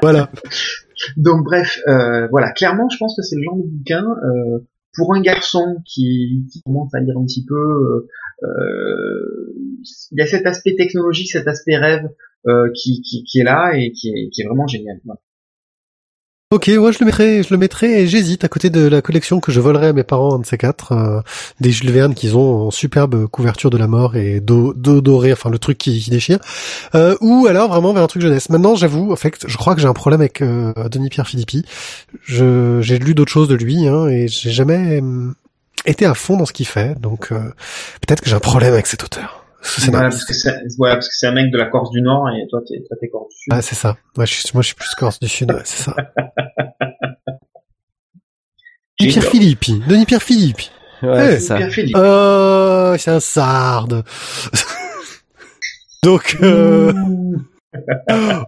[0.01, 0.29] Voilà.
[1.17, 4.59] Donc bref, euh, voilà, clairement, je pense que c'est le genre de bouquin euh,
[4.93, 7.55] pour un garçon qui, commence à lire un petit peu.
[7.55, 8.07] euh,
[8.43, 9.53] euh,
[10.11, 12.09] il y a cet aspect technologique, cet aspect rêve
[12.47, 13.01] euh, qui,
[13.35, 14.99] est là et qui est, vraiment génial.
[16.51, 19.39] Ok, ouais, je le mettrai, je le mettrai et j'hésite à côté de la collection
[19.39, 21.21] que je volerai à mes parents, un de ces quatre, euh,
[21.59, 25.31] des Jules Verne qu'ils ont en superbe couverture de la mort et dos, dos doré,
[25.31, 26.39] enfin le truc qui, déchire,
[26.95, 28.49] euh, ou alors vraiment vers un truc jeunesse.
[28.49, 31.65] Maintenant, j'avoue, en fait, je crois que j'ai un problème avec euh, Denis Pierre Philippi.
[32.25, 35.35] J'ai lu d'autres choses de lui, hein, et j'ai jamais hum,
[35.85, 37.37] été à fond dans ce qu'il fait, donc euh,
[38.01, 39.38] peut-être que j'ai un problème avec cet auteur.
[39.89, 40.33] Voilà, parce que
[40.77, 42.95] voilà, parce que c'est un mec de la Corse du Nord et toi t'es toi,
[42.99, 43.53] t'es Corse du Sud.
[43.53, 43.97] Ah, c'est ça.
[44.15, 45.95] Moi, je suis, moi, je suis plus Corse du Sud, ouais, c'est ça.
[48.99, 49.81] Denis Pierre Philippi.
[49.87, 50.71] Denis Pierre Philippi.
[51.01, 51.69] Ouais, Eh, c'est ça.
[51.69, 51.95] Philippe.
[51.95, 54.03] Euh, c'est un sarde.
[56.03, 56.93] Donc, euh,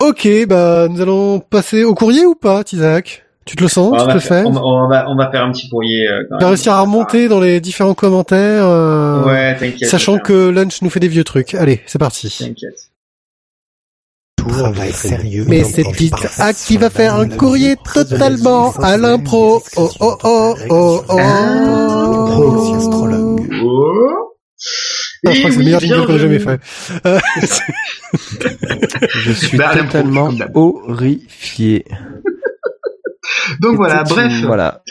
[0.00, 3.96] ok, bah, nous allons passer au courrier ou pas, Isaac Tu te le sens on,
[3.98, 6.08] Tu te le faire, fais on, va- on va, on va faire un petit courrier.
[6.08, 9.88] Euh, quand Tu vas réussir à remonter dans les différents commentaires, euh, Ouais, t'inquiète.
[9.88, 11.54] sachant que Lunch nous fait des vieux trucs.
[11.54, 12.34] Allez, c'est parti.
[12.38, 12.88] T'inquiète.
[14.48, 15.44] Travail sérieux.
[15.48, 19.62] Mais c'est Isaac qui va faire un courrier totalement à l'impro.
[19.76, 22.74] Oh, oh, oh, oh, oh.
[22.76, 23.48] astrologue.
[23.62, 24.28] Oh.
[25.24, 26.60] Ah, je crois que c'est le meilleur jingle qu'on a jamais fait.
[29.14, 31.84] Je suis Bah, totalement horrifié.
[33.60, 34.32] Donc voilà, bref.
[34.40, 34.82] une- Voilà.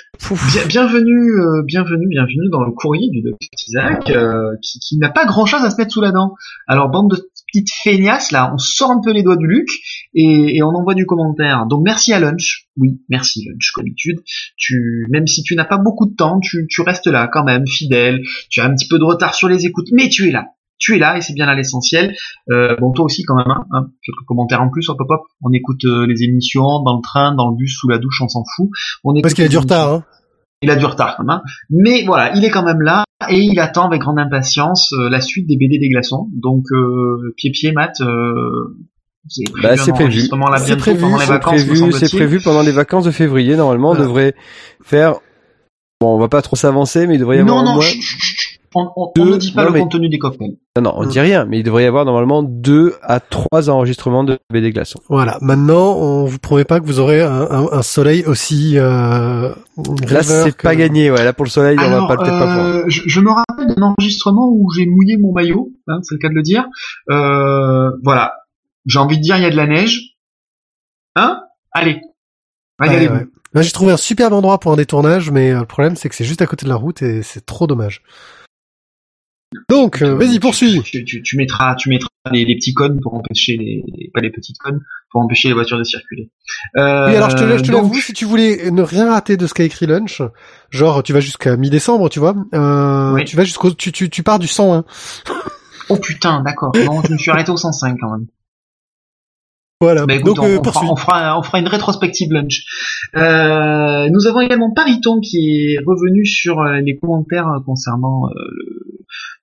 [0.54, 5.10] Bien- bienvenue, euh, bienvenue, bienvenue dans le courrier du docteur Isaac, euh, qui, qui n'a
[5.10, 6.36] pas grand-chose à se mettre sous la dent.
[6.68, 7.16] Alors bande de
[7.52, 9.68] petite feignasse là, on sort un peu les doigts du Luc
[10.14, 11.66] et, et on envoie du commentaire.
[11.66, 12.68] Donc merci à Lunch.
[12.78, 14.20] Oui, merci Lunch comme d'habitude.
[14.58, 17.66] Tu, même si tu n'as pas beaucoup de temps, tu, tu restes là quand même,
[17.68, 18.22] fidèle.
[18.50, 20.46] Tu as un petit peu de retard sur les écoutes, mais tu es là.
[20.82, 22.16] Tu es là et c'est bien là l'essentiel.
[22.52, 25.22] Euh, bon, toi aussi quand même, hein, hein, quelques commentaires en plus sur Pop-Up.
[25.44, 28.28] On écoute euh, les émissions dans le train, dans le bus, sous la douche, on
[28.28, 28.68] s'en fout.
[29.04, 29.94] On Parce qu'il a du retard.
[29.94, 30.04] Hein.
[30.64, 31.30] Il a du retard quand même.
[31.38, 31.42] hein.
[31.70, 35.22] Mais voilà, il est quand même là et il attend avec grande impatience euh, la
[35.22, 36.30] suite des BD des glaçons.
[36.34, 38.76] Donc euh, pied pied Matt, euh,
[39.28, 40.06] c'est prévu Bah, un c'est prévu.
[40.06, 42.10] enregistrement là C'est bientôt prévu, pendant les c'est prévu, c'est semble-t-il.
[42.10, 43.56] prévu pendant les vacances de février.
[43.56, 44.34] Normalement, on devrait
[44.84, 45.16] faire.
[46.00, 47.82] Bon, on va pas trop s'avancer, mais il devrait y avoir Non non, moins.
[47.84, 48.51] chut, chut, chut.
[48.74, 50.56] On, on, deux- on ne dit pas non, le mais- contenu des cocktails.
[50.78, 54.24] Non, non, on dit rien, mais il devrait y avoir normalement deux à trois enregistrements
[54.24, 55.00] de BD glaçons.
[55.10, 55.38] Voilà.
[55.42, 59.54] Maintenant, on vous promet pas que vous aurez un, un- un soleil aussi euh,
[60.10, 61.12] Là, c'est que- pas gagné.
[61.12, 63.32] Ouais, là pour le soleil, on va Alors, pas peut-être pas euh, je, je me
[63.32, 66.66] rappelle d'un enregistrement où j'ai mouillé mon maillot, hein, c'est le cas de le dire.
[67.10, 68.36] Euh, voilà,
[68.86, 70.16] j'ai envie de dire il y a de la neige.
[71.16, 71.42] Hein?
[71.74, 72.00] Allez,
[72.80, 73.16] Ouais, régalez-vous.
[73.16, 73.28] ouais.
[73.54, 76.16] Là, j'ai trouvé un superbe endroit pour un détournage, mais euh, le problème, c'est que
[76.16, 78.02] c'est juste à côté de la route et c'est trop dommage.
[79.70, 80.82] Donc, euh, vas-y, poursuis.
[80.84, 83.84] Tu, tu, tu mettras, tu mettras les, les petits cônes pour empêcher les,
[84.14, 84.80] pas les petites cônes,
[85.12, 86.30] pour empêcher les voitures de circuler.
[86.78, 89.36] Euh, Oui, alors je te, je te donc, l'avoue, si tu voulais ne rien rater
[89.36, 90.22] de ce qu'a écrit Lunch,
[90.70, 93.26] genre tu vas jusqu'à mi-décembre, tu vois, euh, Oui.
[93.26, 94.86] tu vas jusqu'au, tu, tu, tu pars du 101.
[95.90, 96.72] Oh putain, d'accord.
[96.86, 98.28] Non, je me suis arrêté au 105 quand même.
[99.82, 100.06] Voilà.
[100.06, 102.64] Bah, écoute, Donc, on, euh, on fera, on, fera, on fera une rétrospective lunch.
[103.16, 108.32] Euh, nous avons également Pariton qui est revenu sur euh, les commentaires concernant euh,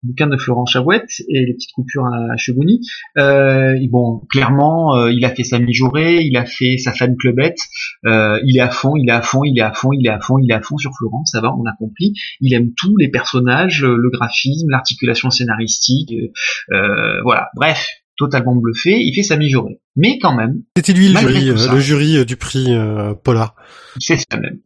[0.02, 2.80] bouquin de Florent Chabouette et les petites coupures à Chegouni.
[3.18, 7.16] Euh, et bon, clairement, euh, il a fait sa mijaurée, il a fait sa fan
[7.16, 7.58] clubette,
[8.06, 10.10] euh, il est à fond, il est à fond, il est à fond, il est
[10.10, 12.12] à fond, il est à fond sur Florent, ça va, on a compris.
[12.40, 17.48] Il aime tous les personnages, le, graphisme, l'articulation scénaristique, euh, euh, voilà.
[17.54, 17.88] Bref,
[18.18, 19.80] totalement bluffé, il fait sa mijaurée.
[19.96, 21.72] Mais quand même, C'était lui le jury, euh, ça.
[21.72, 23.54] le jury euh, du prix euh, Polar.
[23.98, 24.58] c'est ça même.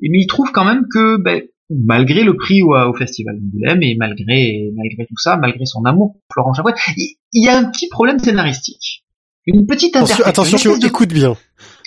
[0.00, 3.96] Mais il trouve quand même que, ben, malgré le prix au, au Festival d'Angoulême et
[3.96, 7.70] malgré, malgré tout ça, malgré son amour pour Florent Chabouet, il, il y a un
[7.70, 9.04] petit problème scénaristique.
[9.46, 11.36] Une petite Attention, attention, une, espèce de, écoute bien.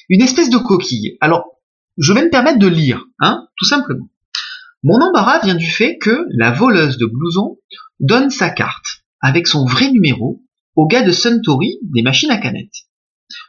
[0.09, 1.17] une espèce de coquille.
[1.21, 1.45] Alors,
[1.97, 4.09] je vais me permettre de lire, hein, tout simplement.
[4.83, 7.59] Mon embarras vient du fait que la voleuse de blouson
[7.99, 10.41] donne sa carte avec son vrai numéro
[10.75, 12.87] au gars de Suntory des machines à canettes.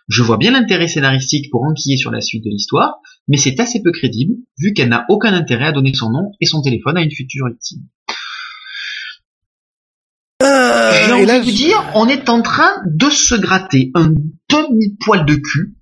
[0.08, 2.96] Je vois bien l'intérêt scénaristique pour enquiller sur la suite de l'histoire,
[3.28, 6.46] mais c'est assez peu crédible, vu qu'elle n'a aucun intérêt à donner son nom et
[6.46, 7.82] son téléphone à une future victime.
[10.40, 14.12] J'ai Euh, envie là, de vous dire, on est en train de se gratter un
[14.50, 15.76] demi-poil de cul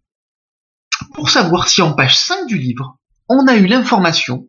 [1.14, 2.98] pour savoir si en page 5 du livre,
[3.28, 4.48] on a eu l'information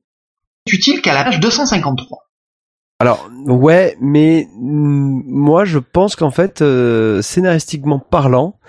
[0.71, 2.29] utile qu'à la page 253.
[2.99, 8.59] Alors ouais, mais mm, moi je pense qu'en fait euh, scénaristiquement parlant,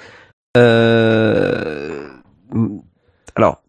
[0.57, 2.09] euh,
[3.35, 3.63] alors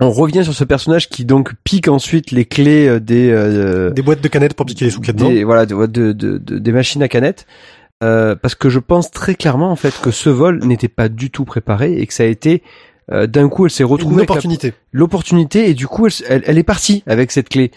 [0.00, 4.02] on revient sur ce personnage qui donc pique ensuite les clés euh, des euh, des
[4.02, 7.02] boîtes de canettes pour piquer les sous des, voilà, de, de- de- de- des machines
[7.02, 7.46] à canettes.
[8.02, 11.30] Euh, parce que je pense très clairement en fait que ce vol n'était pas du
[11.30, 12.62] tout préparé et que ça a été
[13.12, 14.72] euh, d'un coup elle s'est retrouvée avec la- opportunité.
[14.92, 17.72] l'opportunité et du coup elle, elle, elle est partie avec cette clé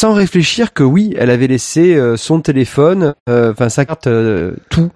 [0.00, 4.54] sans réfléchir que oui elle avait laissé euh, son téléphone euh, enfin sa carte euh,
[4.70, 4.90] tout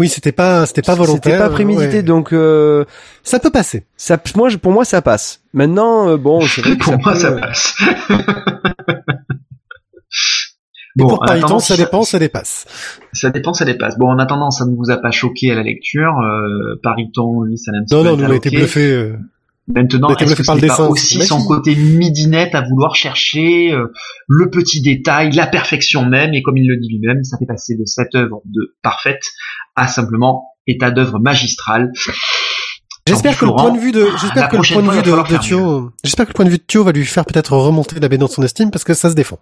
[0.00, 1.32] Oui, c'était pas, c'était pas volontaire.
[1.32, 2.02] c'était pas prémédité ouais.
[2.02, 2.84] donc euh,
[3.22, 3.86] Ça peut passer.
[3.96, 7.14] ça moi je- pour moi ça passe maintenant euh, bon c'est vrai que pour moi,
[7.14, 7.74] peut, ça euh, passe.
[10.96, 12.64] Bon, pour attendant, ça dépend, ça dépasse.
[13.12, 13.98] Ça dépend, ça dépasse.
[13.98, 16.18] Bon, en attendant, ça ne vous a pas choqué à la lecture.
[16.20, 19.12] Euh, Pariton, lui, ça un petit Non, non, nous, on a été bluffé.
[19.68, 23.92] Maintenant, est-ce que c'est pas aussi son côté midinette à vouloir chercher euh,
[24.28, 27.74] le petit détail, la perfection même, et comme il le dit lui-même, ça fait passer
[27.74, 29.24] de cette œuvre de parfaite
[29.74, 31.90] à simplement état d'œuvre magistral.
[33.08, 35.38] J'espère que le Florent, point de vue de, j'espère que le point de vue de,
[35.38, 38.08] Thio, j'espère que le point de vue de Thio va lui faire peut-être remonter la
[38.08, 39.38] baie dans son estime parce que ça se défend.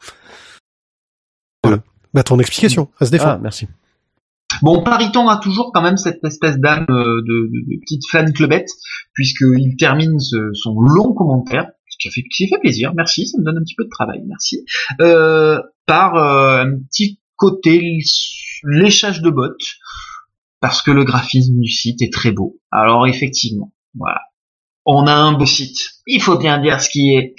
[1.63, 1.83] Voilà.
[2.15, 3.29] Bah, ton explication, ça se défend.
[3.29, 3.67] ah merci
[4.65, 7.51] Bon, Pariton a toujours quand même cette espèce d'âme euh, de,
[7.83, 8.71] petite fan clubette,
[9.13, 11.67] puisqu'il termine ce- son long commentaire,
[12.01, 14.23] qui a fait, qui fait plaisir, merci, ça me donne un petit peu de travail,
[14.27, 14.65] merci,
[15.03, 17.99] euh, par euh, un petit côté
[18.63, 19.77] léchage de bottes,
[20.61, 22.59] parce que le graphisme du site est très beau.
[22.71, 24.23] Alors effectivement, voilà.
[24.87, 25.77] On a un beau site,
[26.07, 27.35] il faut bien dire ce qui est.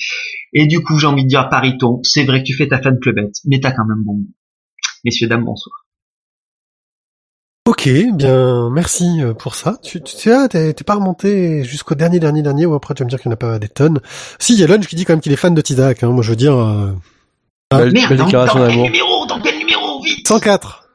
[0.54, 3.00] Et du coup, j'ai envie de dire, Pariton, c'est vrai que tu fais ta fan
[3.00, 4.20] clubette, mais t'as quand même bon.
[5.04, 5.85] Messieurs, dames, bonsoir.
[7.68, 9.78] Ok, bien, merci euh, pour ça.
[9.82, 13.02] Tu, tu sais, ah, t'es t'es pas remonté jusqu'au dernier, dernier, dernier, ou après tu
[13.02, 14.00] vas me dire qu'il n'y en a pas des tonnes.
[14.38, 16.10] Si, il y a Lunch qui dit quand même qu'il est fan de Tizak, hein.
[16.10, 16.92] Moi, je veux dire, euh,
[17.72, 20.88] Ah, belle, Merde, belle dans, déclaration dans quel d'amour numéro Dans quel numéro Vite 104.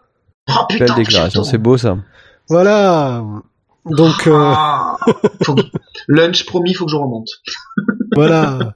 [0.49, 1.97] Oh Belle déclaration, c'est beau ça.
[2.49, 3.25] Voilà.
[3.87, 4.97] Donc euh, Ah,
[5.45, 5.63] faut que-
[6.09, 7.29] Lunch promis, faut que je remonte.
[8.15, 8.75] voilà.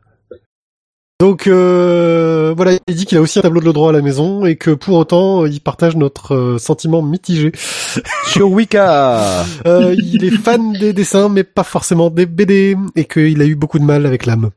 [1.25, 4.45] Donc euh, voilà, il dit qu'il a aussi un tableau de droit à la maison
[4.45, 7.51] et que pour autant il partage notre euh, sentiment mitigé.
[8.27, 13.41] Sur Wicca Euh, il est fan des dessins mais pas forcément des BD et qu'il
[13.41, 14.51] a eu beaucoup de mal avec l'âme.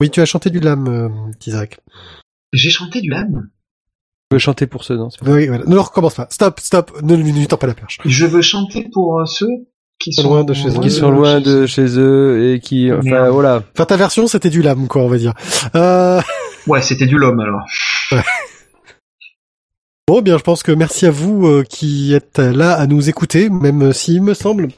[0.00, 1.08] Oui, tu as chanté du lame, euh,
[1.44, 1.80] Isaac.
[2.52, 3.48] J'ai chanté du lame.
[4.30, 5.64] Je veux chanter pour ceux, non Oui, voilà.
[5.64, 6.28] Ne le recommence pas.
[6.30, 7.02] Stop, stop.
[7.02, 7.98] Ne lui ne lui tends pas la perche.
[8.04, 9.66] Je veux chanter pour euh, ceux
[10.02, 10.80] qui Sont loin de chez eux.
[10.80, 13.28] Qui sont loin de chez eux et qui, enfin Merde.
[13.30, 13.62] voilà.
[13.74, 15.32] Enfin, ta version, c'était du lame, quoi, on va dire.
[15.74, 16.20] Euh...
[16.66, 17.66] Ouais, c'était du lhomme alors.
[20.08, 23.48] Bon, bien, je pense que merci à vous euh, qui êtes là à nous écouter,
[23.48, 24.68] même s'il me semble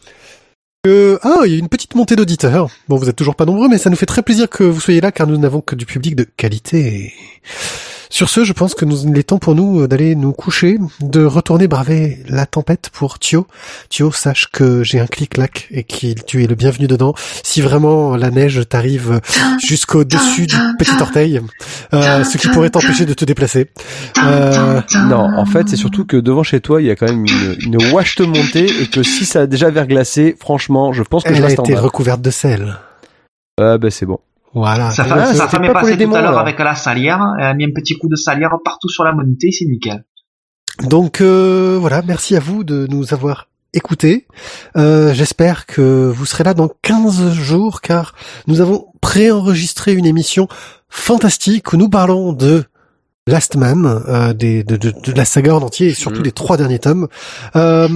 [0.84, 1.18] que...
[1.22, 2.68] Ah, il y a une petite montée d'auditeurs.
[2.88, 5.00] Bon, vous êtes toujours pas nombreux, mais ça nous fait très plaisir que vous soyez
[5.00, 7.14] là, car nous n'avons que du public de qualité.
[8.14, 10.78] Sur ce, je pense que nous, il est temps pour nous euh, d'aller nous coucher,
[11.00, 13.48] de retourner braver la tempête pour Thio.
[13.88, 17.14] Thio, sache que j'ai un clic-clac et que tu es le bienvenu dedans.
[17.42, 19.20] Si vraiment la neige t'arrive
[19.58, 21.40] jusqu'au dessus du petit orteil,
[21.92, 23.70] euh, ce qui pourrait t'empêcher de te déplacer.
[24.22, 27.26] Euh, Non, en fait, c'est surtout que devant chez toi, il y a quand même
[27.26, 31.24] une, une wash de montée et que si ça a déjà verglacé, franchement, je pense
[31.24, 31.80] que je Elle a reste en été bas.
[31.80, 32.76] recouverte de sel.
[33.60, 34.20] Ah ben c'est bon.
[34.54, 34.90] Voilà.
[34.92, 36.38] Sa Ah, femme, sa c'était femme pas est pour les passée tout démons, à l'heure
[36.38, 37.20] avec la salière.
[37.38, 40.04] Elle a mis un petit coup de salière partout sur la montée, c'est nickel.
[40.84, 44.26] Donc euh, voilà, merci à vous de nous avoir écoutés.
[44.76, 48.14] Euh, J'espère que vous serez là dans 15 jours car
[48.46, 50.48] nous avons préenregistré une émission
[50.88, 52.64] fantastique où nous parlons de
[53.26, 56.24] Last Man, euh, des, de, de, de la saga en entier et surtout Mhm.
[56.24, 57.08] des trois derniers tomes.
[57.56, 57.88] Euh,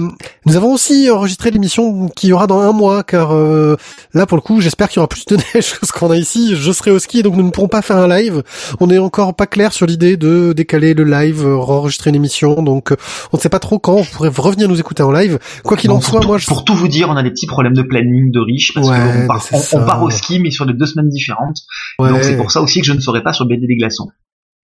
[0.47, 3.75] nous avons aussi enregistré l'émission qui y aura dans un mois, car euh,
[4.15, 6.17] là pour le coup, j'espère qu'il y aura plus de neige que ce qu'on a
[6.17, 6.55] ici.
[6.55, 8.41] Je serai au ski, donc nous ne pourrons pas faire un live.
[8.79, 12.63] On n'est encore pas clair sur l'idée de décaler le live, euh, enregistrer une émission,
[12.63, 12.95] donc euh,
[13.31, 15.37] on ne sait pas trop quand on pourrait revenir nous écouter en live.
[15.63, 16.47] Quoi qu'il en soit, tout- moi je...
[16.47, 18.97] pour tout vous dire, on a des petits problèmes de planning de riches parce Ouais,
[18.97, 21.57] qu'on part, on, part au ski mais sur les deux semaines différentes.
[21.99, 22.09] Ouais.
[22.09, 24.07] Donc c'est pour ça aussi que je ne serai pas sur BD des glaçons.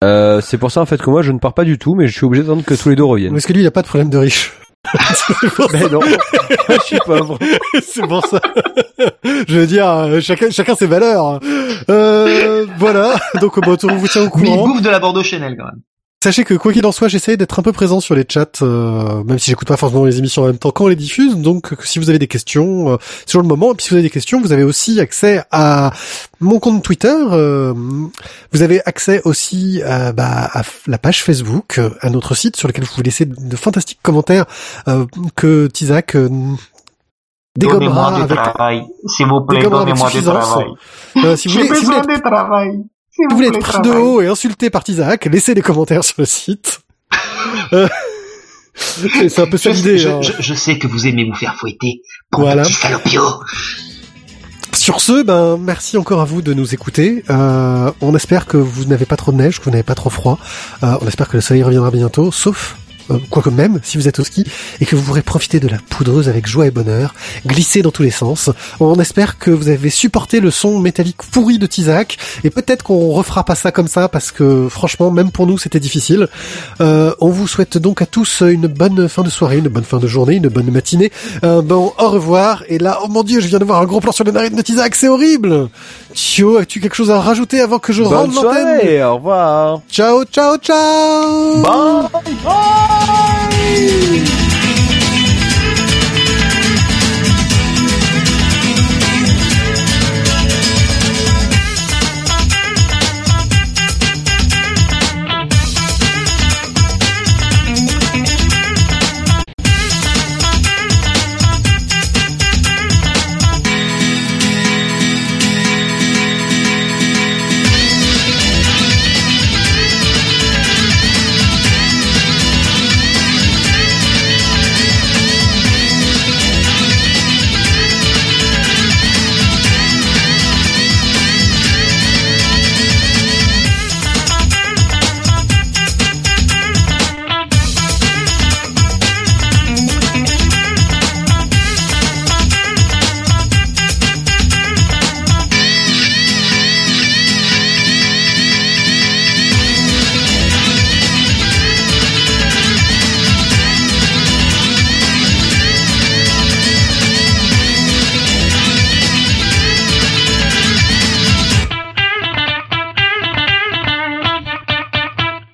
[0.03, 2.07] Euh, c'est pour ça en fait que moi je ne pars pas du tout, mais
[2.07, 3.31] je suis obligé d'attendre que tous les deux reviennent.
[3.31, 4.53] Parce que lui, il a pas de problème de riche.
[5.73, 5.99] Mais non,
[6.69, 7.39] je suis pauvre.
[7.81, 8.39] c'est pour ça.
[9.47, 11.39] Je veux dire, euh, chacun, chacun ses valeurs.
[11.89, 13.15] Euh, voilà.
[13.41, 14.67] Donc, bon, on vous tient au Mais il courant.
[14.67, 15.81] bouffe de la Bordeaux Chanel quand même.
[16.25, 19.23] Sachez que quoi qu'il en soit, j'essaye d'être un peu présent sur les chats, euh,
[19.25, 21.37] même si j'écoute pas forcément les émissions en même temps quand on les diffuse.
[21.37, 23.73] Donc, euh, si vous avez des questions, euh, c'est toujours le moment.
[23.73, 25.93] Et puis, si vous avez des questions, vous avez aussi accès à
[26.39, 27.13] mon compte Twitter.
[27.13, 27.75] euh,
[28.51, 32.67] vous avez accès aussi à, bah, à la page Facebook, euh, à notre site sur
[32.67, 34.45] lequel vous pouvez laisser de fantastiques commentaires
[34.87, 36.27] euh, que Tizak euh,
[37.55, 38.35] dégommera avec.
[38.35, 38.87] travail.
[39.05, 40.65] S'il vous plaît, donnez-moi du travail.
[41.17, 42.83] Euh, si vous voulez, si vous voulez de travail.
[43.15, 46.15] Si vous voulez être pris de haut et insulté par Tizak, laissez des commentaires sur
[46.19, 46.81] le site.
[47.73, 47.87] Euh,
[48.75, 49.97] c'est un peu ça Je, l'idée.
[49.97, 50.21] je, hein.
[50.21, 52.01] je- je sais que vous aimez vous faire fouetter.
[52.29, 52.63] Pour Voilà.
[52.63, 53.21] petit salopio.
[54.73, 57.23] Sur ce, ben merci encore à vous de nous écouter.
[57.29, 60.09] Euh, on espère que vous n'avez pas trop de neige, que vous n'avez pas trop
[60.09, 60.37] froid.
[60.83, 62.75] Euh, on espère que le soleil reviendra bientôt, sauf
[63.11, 64.45] euh, quoique même si vous êtes au ski
[64.79, 67.13] et que vous pourrez profiter de la poudreuse avec joie et bonheur,
[67.45, 68.49] glisser dans tous les sens.
[68.79, 73.11] On espère que vous avez supporté le son métallique pourri de Tizak et peut-être qu'on
[73.11, 76.27] refera pas ça comme ça parce que franchement même pour nous c'était difficile.
[76.81, 79.99] Euh, on vous souhaite donc à tous une bonne fin de soirée, une bonne fin
[79.99, 81.11] de journée, une bonne matinée,
[81.43, 82.63] un bon au revoir.
[82.67, 84.55] Et là, oh mon dieu, je viens de voir un gros plan sur les narines
[84.55, 85.69] de Tizak, c'est horrible.
[86.15, 89.81] Tio, as-tu quelque chose à rajouter avant que je Bonne rende l'antenne au revoir.
[89.91, 91.61] Ciao, ciao, ciao.
[91.61, 92.05] Bye.